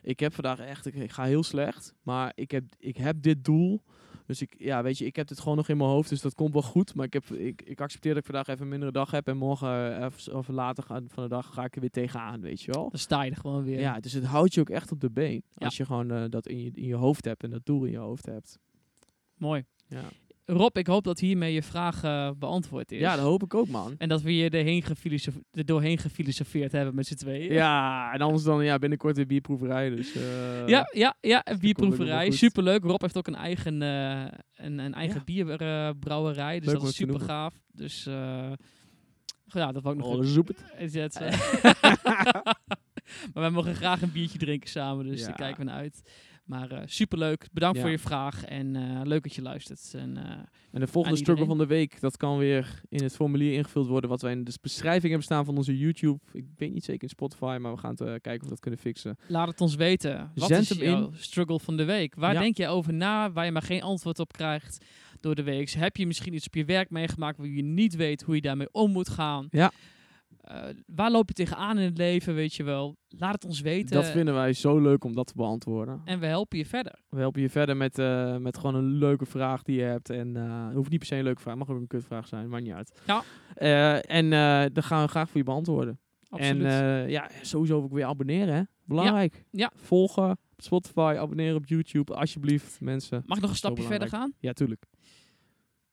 ik 0.03 0.21
heb 0.21 0.35
vandaag 0.35 0.59
echt, 0.59 0.87
ik, 0.87 0.95
ik 0.95 1.11
ga 1.13 1.25
heel 1.25 1.43
slecht, 1.43 1.95
maar 2.03 2.33
ik 2.35 2.51
heb, 2.51 2.65
ik 2.79 2.97
heb 2.97 3.23
dit 3.23 3.45
doel. 3.45 3.83
Dus 4.31 4.43
ik, 4.43 4.55
ja, 4.59 4.83
weet 4.83 4.99
je, 4.99 5.05
ik 5.05 5.17
heb 5.17 5.29
dit 5.29 5.41
gewoon 5.41 5.57
nog 5.57 5.69
in 5.69 5.77
mijn 5.77 5.89
hoofd, 5.89 6.09
dus 6.09 6.21
dat 6.21 6.35
komt 6.35 6.53
wel 6.53 6.63
goed. 6.63 6.95
Maar 6.95 7.07
ik, 7.07 7.13
heb, 7.13 7.25
ik, 7.25 7.63
ik 7.63 7.81
accepteer 7.81 8.15
dat 8.15 8.21
ik 8.21 8.27
vandaag 8.31 8.49
even 8.49 8.63
een 8.63 8.69
mindere 8.69 8.93
dag 8.93 9.11
heb 9.11 9.29
en 9.29 9.37
morgen 9.37 9.97
eh, 10.01 10.35
of 10.37 10.49
later 10.49 10.85
van 10.87 11.23
de 11.23 11.29
dag 11.29 11.55
ga 11.55 11.65
ik 11.65 11.75
er 11.75 11.81
weer 11.81 11.91
tegenaan, 11.91 12.41
weet 12.41 12.63
je 12.63 12.73
wel. 12.73 12.91
Dan 12.91 12.99
sta 12.99 13.23
je 13.23 13.31
er 13.31 13.37
gewoon 13.37 13.65
weer. 13.65 13.81
Ja, 13.81 14.01
dus 14.01 14.13
het 14.13 14.25
houdt 14.25 14.55
je 14.55 14.61
ook 14.61 14.71
echt 14.71 14.93
op 14.93 15.01
de 15.01 15.11
been. 15.11 15.43
Ja. 15.55 15.67
Als 15.67 15.77
je 15.77 15.85
gewoon 15.85 16.11
eh, 16.11 16.25
dat 16.29 16.47
in 16.47 16.63
je, 16.63 16.71
in 16.75 16.87
je 16.87 16.95
hoofd 16.95 17.25
hebt 17.25 17.43
en 17.43 17.51
dat 17.51 17.67
doel 17.67 17.85
in 17.85 17.91
je 17.91 17.99
hoofd 17.99 18.27
hebt. 18.27 18.59
Mooi. 19.37 19.65
Ja, 19.87 20.03
Rob, 20.53 20.77
ik 20.77 20.87
hoop 20.87 21.05
dat 21.05 21.19
hiermee 21.21 21.53
je 21.53 21.63
vraag 21.63 22.01
beantwoord 22.39 22.93
is. 22.93 23.01
ja 23.01 23.17
dat 23.17 23.25
hoop 23.25 23.43
ik 23.43 23.55
ook, 23.55 23.69
man. 23.69 23.95
En 23.99 24.09
dat 24.09 24.23
we 24.23 24.37
je 24.37 24.51
erheen 24.51 24.83
er 25.53 25.65
doorheen 25.65 25.99
gefilosofeerd 25.99 26.73
hebben 26.73 26.95
met 26.95 27.07
z'n 27.07 27.15
tweeën. 27.15 27.53
Ja, 27.53 28.13
en 28.13 28.21
anders 28.21 28.43
dan 28.43 28.65
ja, 28.65 28.79
binnenkort 28.79 29.17
weer 29.17 29.27
bierproeverij. 29.27 29.91
Dus, 29.91 30.15
eh, 30.15 30.23
Ja, 30.67 30.89
ja, 30.93 31.17
ja, 31.21 31.41
een 31.45 31.59
bierproeverij. 31.59 32.31
Superleuk. 32.31 32.83
Rob 32.85 33.01
heeft 33.01 33.17
ook 33.17 33.27
een 33.27 33.35
eigen, 33.35 33.83
eh, 33.83 34.25
een, 34.57 34.79
een 34.79 34.95
eigen 34.95 35.23
Ja. 35.27 35.35
bierbrouwerij. 35.45 36.59
Dus 36.61 36.69
Leuk 36.69 36.81
dat 36.81 36.89
is 36.89 36.97
super 36.97 37.21
gaaf. 37.21 37.55
Dus 37.73 38.07
eh, 38.07 38.53
ja, 39.45 39.73
dat 39.73 39.83
wou 39.83 39.97
ik 39.97 40.01
nog 40.03 40.15
Oh, 40.17 40.25
zoep 40.25 40.49
het. 40.49 40.65
maar 43.33 43.43
wij 43.43 43.51
mogen 43.51 43.75
graag 43.75 44.03
een 44.03 44.13
biertje 44.13 44.39
drinken 44.39 44.69
samen. 44.71 45.07
Dus 45.07 45.21
Ja. 45.21 45.27
daar 45.27 45.37
kijken 45.37 45.59
we 45.59 45.65
naar 45.65 45.77
uit. 45.81 46.03
Maar 46.51 46.71
eh 46.71 46.83
superleuk. 46.87 47.49
Bedankt 47.53 47.77
Ja. 47.77 47.83
voor 47.83 47.91
je 47.91 47.99
vraag. 47.99 48.45
En 48.45 48.77
eh, 48.77 49.01
leuk 49.05 49.23
dat 49.23 49.35
je 49.35 49.43
luistert. 49.43 49.91
En, 49.95 50.17
eh, 50.17 50.31
En 50.73 50.81
de 50.81 50.87
volgende 50.87 51.17
struggle 51.19 51.47
van 51.47 51.59
de 51.59 51.67
week, 51.67 52.01
dat 52.01 52.17
kan 52.17 52.39
weer 52.39 52.81
in 52.89 53.03
het 53.03 53.15
formulier 53.15 53.53
ingevuld 53.53 53.87
worden. 53.87 54.11
Wat 54.11 54.21
wij 54.23 54.33
in 54.33 54.45
de 54.45 54.53
beschrijving 54.61 55.07
hebben 55.07 55.23
staan 55.23 55.45
van 55.45 55.57
onze 55.57 55.79
YouTube. 55.79 56.19
Ik 56.33 56.45
weet 56.57 56.73
niet 56.73 56.85
zeker 56.85 57.03
in 57.03 57.09
Spotify, 57.09 57.57
maar 57.61 57.73
we 57.73 57.79
gaan 57.79 57.95
kijken 57.95 58.35
of 58.37 58.43
we 58.43 58.49
dat 58.49 58.61
kunnen 58.61 58.81
fixen. 58.81 59.17
laat 59.29 59.49
het 59.49 59.61
ons 59.61 59.75
weten. 59.75 60.31
Wat 60.35 60.49
Zend 60.49 60.63
is 60.63 60.69
hem 60.69 60.79
jouw 60.83 61.11
struggle 61.15 61.61
van 61.61 61.77
de 61.77 61.85
week? 61.85 62.15
Waar 62.15 62.33
Ja. 62.33 62.41
denk 62.41 62.57
je 62.57 62.67
over 62.69 62.93
na, 62.93 63.33
waar 63.33 63.45
je 63.45 63.53
maar 63.53 63.63
geen 63.63 63.83
antwoord 63.83 64.19
op 64.19 64.33
krijgt 64.33 64.85
door 65.21 65.35
de 65.35 65.43
week? 65.43 65.71
Heb 65.71 65.97
je 65.97 66.07
misschien 66.07 66.35
iets 66.35 66.47
op 66.47 66.55
je 66.55 66.65
werk 66.65 66.91
meegemaakt 66.91 67.39
waar 67.39 67.47
je 67.47 67.63
niet 67.63 67.97
weet 67.97 68.23
hoe 68.23 68.35
je 68.35 68.41
daarmee 68.41 68.69
om 68.73 68.91
moet 68.91 69.09
gaan? 69.09 69.47
Ja. 69.51 69.73
Eh, 70.41 70.63
waar 70.87 71.11
loop 71.11 71.29
je 71.29 71.35
tegenaan 71.35 71.79
in 71.79 71.85
het 71.85 71.99
leven, 71.99 72.35
weet 72.35 72.55
je 72.55 72.63
wel? 72.63 72.97
Laat 73.09 73.33
het 73.33 73.45
ons 73.45 73.61
weten. 73.61 73.95
Dat 73.95 74.07
vinden 74.07 74.35
wij 74.35 74.53
zo 74.53 74.79
leuk 74.79 75.05
om 75.05 75.15
dat 75.15 75.27
te 75.27 75.33
beantwoorden. 75.37 76.01
En 76.05 76.21
we 76.21 76.27
helpen 76.27 76.59
je 76.59 76.67
verder. 76.67 76.95
We 77.09 77.19
helpen 77.19 77.41
je 77.41 77.51
verder 77.51 77.77
met, 77.77 77.99
eh, 77.99 78.37
met 78.37 78.57
gewoon 78.57 78.75
een 78.75 78.93
leuke 78.99 79.27
vraag 79.27 79.63
die 79.63 79.77
je 79.77 79.83
hebt. 79.83 80.11
En 80.11 80.35
het 80.35 80.75
hoeft 80.75 80.91
niet 80.91 80.99
per 80.99 81.09
se 81.09 81.17
een 81.17 81.23
leuke 81.23 81.41
vraag, 81.41 81.55
mag 81.57 81.71
ook 81.71 81.81
een 81.81 81.87
kutvraag 81.87 82.29
zijn, 82.29 82.49
maakt 82.49 82.65
niet 82.65 82.73
uit. 82.73 83.01
Ja. 83.07 83.23
En 84.03 84.31
daar 84.73 84.83
gaan 84.83 85.03
we 85.03 85.09
graag 85.09 85.29
voor 85.29 85.39
je 85.39 85.45
beantwoorden. 85.45 85.99
Absoluut. 86.29 86.65
En 86.65 87.11
ja, 87.11 87.31
sowieso 87.43 87.83
ook 87.83 87.93
weer 87.93 88.05
abonneren, 88.05 88.55
hè? 88.55 88.63
Belangrijk. 88.85 89.45
Ja. 89.51 89.73
Volgen 89.75 90.31
op 90.31 90.39
Spotify, 90.57 91.15
abonneren 91.19 91.57
op 91.57 91.67
YouTube, 91.67 92.15
alsjeblieft, 92.15 92.81
mensen. 92.81 93.23
Mag 93.27 93.37
ik 93.37 93.43
nog 93.43 93.51
een 93.51 93.57
stapje 93.57 93.83
verder 93.83 94.09
gaan? 94.09 94.33
Ja, 94.39 94.53
tuurlijk. 94.53 94.85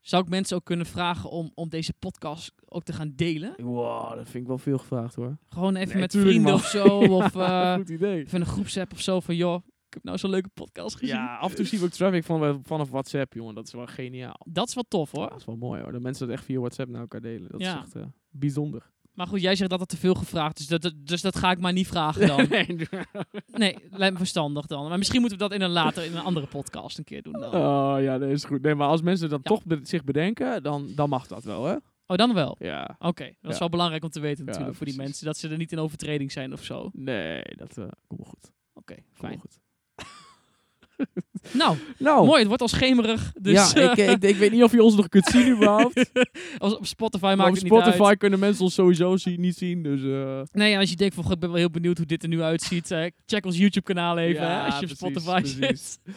Zou 0.08 0.24
ik 0.24 0.30
mensen 0.30 0.56
ook 0.58 0.66
kunnen 0.66 0.86
vragen 0.86 1.30
om, 1.30 1.52
om 1.56 1.70
deze 1.70 1.94
podcast 2.00 2.52
ook 2.66 2.84
te 2.84 2.94
gaan 2.94 3.12
delen? 3.16 3.54
Wow, 3.64 4.16
dat 4.16 4.30
vind 4.30 4.44
ik 4.44 4.48
wel 4.48 4.58
veel 4.58 4.78
gevraagd 4.78 5.16
hoor. 5.16 5.38
Gewoon 5.50 5.76
even 5.76 5.92
Nee, 5.92 6.02
met 6.02 6.12
vrienden 6.12 6.42
man. 6.42 6.54
of 6.54 6.66
zo. 6.66 6.86
Of 7.24 7.36
eh, 7.36 7.74
Goed 7.74 7.90
idee. 7.90 8.18
even 8.26 8.40
een 8.40 8.46
groepsapp 8.48 8.92
of 8.94 9.02
zo 9.02 9.20
van, 9.20 9.36
joh, 9.36 9.56
ik 9.88 9.94
heb 9.94 10.04
nou 10.04 10.18
zo'n 10.18 10.30
leuke 10.30 10.50
podcast 10.54 10.96
gezien. 10.96 11.16
Ja, 11.16 11.36
af 11.38 11.50
en 11.50 11.56
toe 11.56 11.66
zien 11.66 11.80
we 11.80 11.86
ook 11.86 11.92
traffic 11.92 12.24
van, 12.24 12.62
vanaf 12.64 12.90
WhatsApp, 12.90 13.34
jongen. 13.34 13.56
Dat 13.56 13.66
is 13.68 13.74
wel 13.74 13.88
geniaal. 13.88 14.40
Dat 14.46 14.68
is 14.68 14.74
wel 14.74 14.86
tof 14.88 15.12
hoor. 15.12 15.30
Dat 15.30 15.40
is 15.40 15.46
wel 15.46 15.56
mooi 15.56 15.82
hoor. 15.82 15.92
Dat 15.92 16.02
mensen 16.02 16.28
dat 16.28 16.36
echt 16.36 16.46
via 16.46 16.60
WhatsApp 16.60 16.90
naar 16.90 17.02
elkaar 17.02 17.22
delen. 17.22 17.52
Dat 17.52 17.62
Ja. 17.62 17.74
is 17.78 17.82
echt 17.84 17.96
eh, 17.96 18.04
bijzonder. 18.30 18.92
Maar 19.18 19.28
goed, 19.28 19.42
jij 19.42 19.56
zegt 19.56 19.70
dat 19.70 19.80
het 19.80 19.90
te 19.90 19.98
veel 19.98 20.14
gevraagd 20.14 20.60
is. 20.60 20.68
Dus 20.68 20.80
dat, 20.80 20.94
dus 20.98 21.22
dat 21.22 21.36
ga 21.38 21.52
ik 21.52 21.60
maar 21.60 21.74
niet 21.74 21.88
vragen 21.88 22.28
dan. 22.28 22.48
Nee, 23.48 23.76
lijkt 23.92 24.12
me 24.14 24.18
verstandig 24.18 24.66
dan. 24.66 24.88
Maar 24.90 24.98
misschien 24.98 25.20
moeten 25.22 25.38
we 25.38 25.44
dat 25.44 25.54
in 25.54 25.62
een 25.62 25.70
later 25.72 26.04
in 26.04 26.16
een 26.16 26.24
andere 26.24 26.48
podcast 26.48 26.98
een 26.98 27.04
keer 27.04 27.22
doen 27.22 27.34
dan. 27.34 27.54
Oh 27.56 27.96
ja, 28.02 28.18
dat 28.18 28.30
is 28.30 28.44
goed. 28.44 28.62
Nee, 28.62 28.76
maar 28.76 28.88
als 28.88 29.02
mensen 29.02 29.30
dat 29.30 29.40
Ja. 29.44 29.50
toch 29.50 29.66
be- 29.66 29.80
zich 29.84 30.04
bedenken, 30.04 30.64
dan, 30.64 30.88
dan 30.96 31.10
mag 31.10 31.28
dat 31.28 31.44
wel, 31.44 31.66
hè? 31.66 31.76
Oh, 32.08 32.18
dan 32.18 32.34
wel. 32.34 32.56
Ja. 32.60 32.96
Oké, 33.00 33.24
dat 33.24 33.36
is 33.52 33.54
Ja. 33.54 33.60
wel 33.60 33.70
belangrijk 33.70 34.04
om 34.04 34.10
te 34.10 34.20
weten 34.20 34.44
Ja, 34.46 34.50
natuurlijk 34.50 34.78
voor 34.78 34.86
die 34.86 34.96
mensen. 34.98 35.26
Dat 35.26 35.38
ze 35.38 35.50
er 35.50 35.58
niet 35.58 35.72
in 35.72 35.80
overtreding 35.80 36.32
zijn 36.32 36.54
of 36.54 36.64
zo. 36.64 36.80
Oké, 36.80 36.98
Nee, 37.00 37.42
dat 37.56 37.78
eh 37.78 37.86
komt 38.08 38.22
wel 38.22 38.30
goed. 38.30 38.52
Wel 38.74 38.98
fijn. 39.14 39.40
goed. 39.40 39.60
Nou, 41.54 41.78
Nou, 41.98 42.26
mooi. 42.26 42.38
Het 42.40 42.48
wordt 42.48 42.62
al 42.62 42.68
schemerig. 42.68 43.34
Dus 43.42 43.72
ja, 43.72 43.92
ik, 43.92 43.98
ik, 43.98 44.24
ik 44.24 44.36
weet 44.36 44.52
niet 44.52 44.64
of 44.64 44.72
je 44.72 44.84
ons 44.84 44.96
nog 44.96 45.08
kunt 45.08 45.26
zien 45.26 45.52
überhaupt. 45.56 46.12
als 46.58 46.78
op 46.78 46.86
Spotify 46.86 47.24
maar 47.24 47.38
maakt 47.38 47.50
op 47.50 47.56
het 47.56 47.66
Spotify 47.66 47.98
niet 47.98 48.08
uit. 48.08 48.18
kunnen 48.18 48.40
mensen 48.40 48.64
ons 48.64 48.74
sowieso 48.74 49.18
zien, 49.18 49.40
niet 49.42 49.56
zien. 49.58 49.84
Dus 49.84 50.02
eh, 50.04 50.42
Nee, 50.52 50.78
als 50.78 50.90
je 50.90 50.96
denkt 50.96 51.16
van, 51.16 51.32
ik 51.32 51.40
ben 51.40 51.50
wel 51.50 51.58
heel 51.58 51.70
benieuwd 51.70 51.98
hoe 51.98 52.06
dit 52.06 52.24
er 52.24 52.30
nu 52.30 52.42
uitziet. 52.42 52.92
eh, 52.92 53.06
check 53.26 53.46
ons 53.46 53.58
YouTube 53.58 53.86
kanaal 53.94 54.18
even 54.18 54.44
Ja, 54.44 54.66
als 54.66 54.80
je 54.80 54.86
op 54.86 54.92
Spotify 54.92 55.40
precies. 55.42 55.58
zit. 55.60 56.00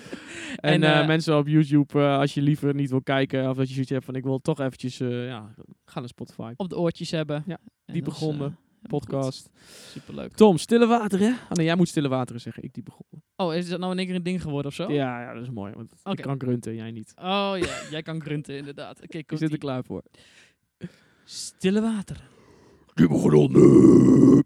En, 0.57 0.73
En, 0.73 0.83
eh, 0.83 1.01
eh, 1.01 1.07
mensen 1.07 1.37
op 1.39 1.47
YouTube, 1.49 1.99
eh, 2.01 2.19
als 2.19 2.35
je 2.35 2.43
liever 2.43 2.75
niet 2.75 2.91
wil 2.91 3.03
kijken, 3.03 3.51
of 3.51 3.57
dat 3.57 3.67
je 3.69 3.73
zoiets 3.73 3.91
hebt 3.91 4.05
van 4.05 4.15
ik 4.15 4.25
wil 4.25 4.39
toch 4.39 4.61
eventjes, 4.61 5.01
eh, 5.01 5.27
ja, 5.27 5.55
ga 5.85 5.99
naar 6.01 6.09
Spotify. 6.09 6.53
Op 6.57 6.69
de 6.69 6.79
oortjes 6.79 7.11
hebben. 7.11 7.43
Ja, 7.47 7.59
En 7.85 7.95
diepe 7.95 8.11
helemaal 8.83 9.01
goed. 9.01 9.09
Podcast. 9.09 9.51
Superleuk. 9.93 10.33
Tom, 10.35 10.59
stille 10.59 10.87
wateren. 10.87 11.33
Oh 11.33 11.51
nee, 11.51 11.67
jij 11.67 11.77
moet 11.77 11.89
stille 11.89 12.09
wateren 12.09 12.41
zeggen. 12.41 12.63
Ik 12.63 12.75
diepe 12.75 12.91
gronden. 12.91 13.29
Oh, 13.37 13.55
is 13.55 13.69
dat 13.69 13.79
nou 13.79 13.93
in 13.93 13.99
één 13.99 14.07
keer 14.07 14.17
een 14.17 14.23
ding 14.23 14.43
geworden 14.43 14.67
of 14.71 14.75
zo? 14.77 14.93
Ja, 14.93 15.23
ja, 15.23 15.35
dat 15.35 15.43
is 15.43 15.51
mooi. 15.51 15.73
Want 15.75 15.93
ik 16.19 16.23
kan 16.23 16.41
grunten, 16.41 16.75
jij 16.75 16.91
niet. 16.91 17.13
Oh 17.17 17.55
ja, 17.59 17.91
jij 17.91 18.03
kan 18.03 18.21
grunten 18.23 18.57
inderdaad. 18.57 19.03
Oké, 19.03 19.19
Ik 19.27 19.33
zit 19.35 19.53
er 19.53 19.59
klaar 19.59 19.85
voor. 19.85 20.03
Stille 21.25 21.81
water. 21.81 22.29
Diepe 22.95 23.19
gronden. 23.19 24.45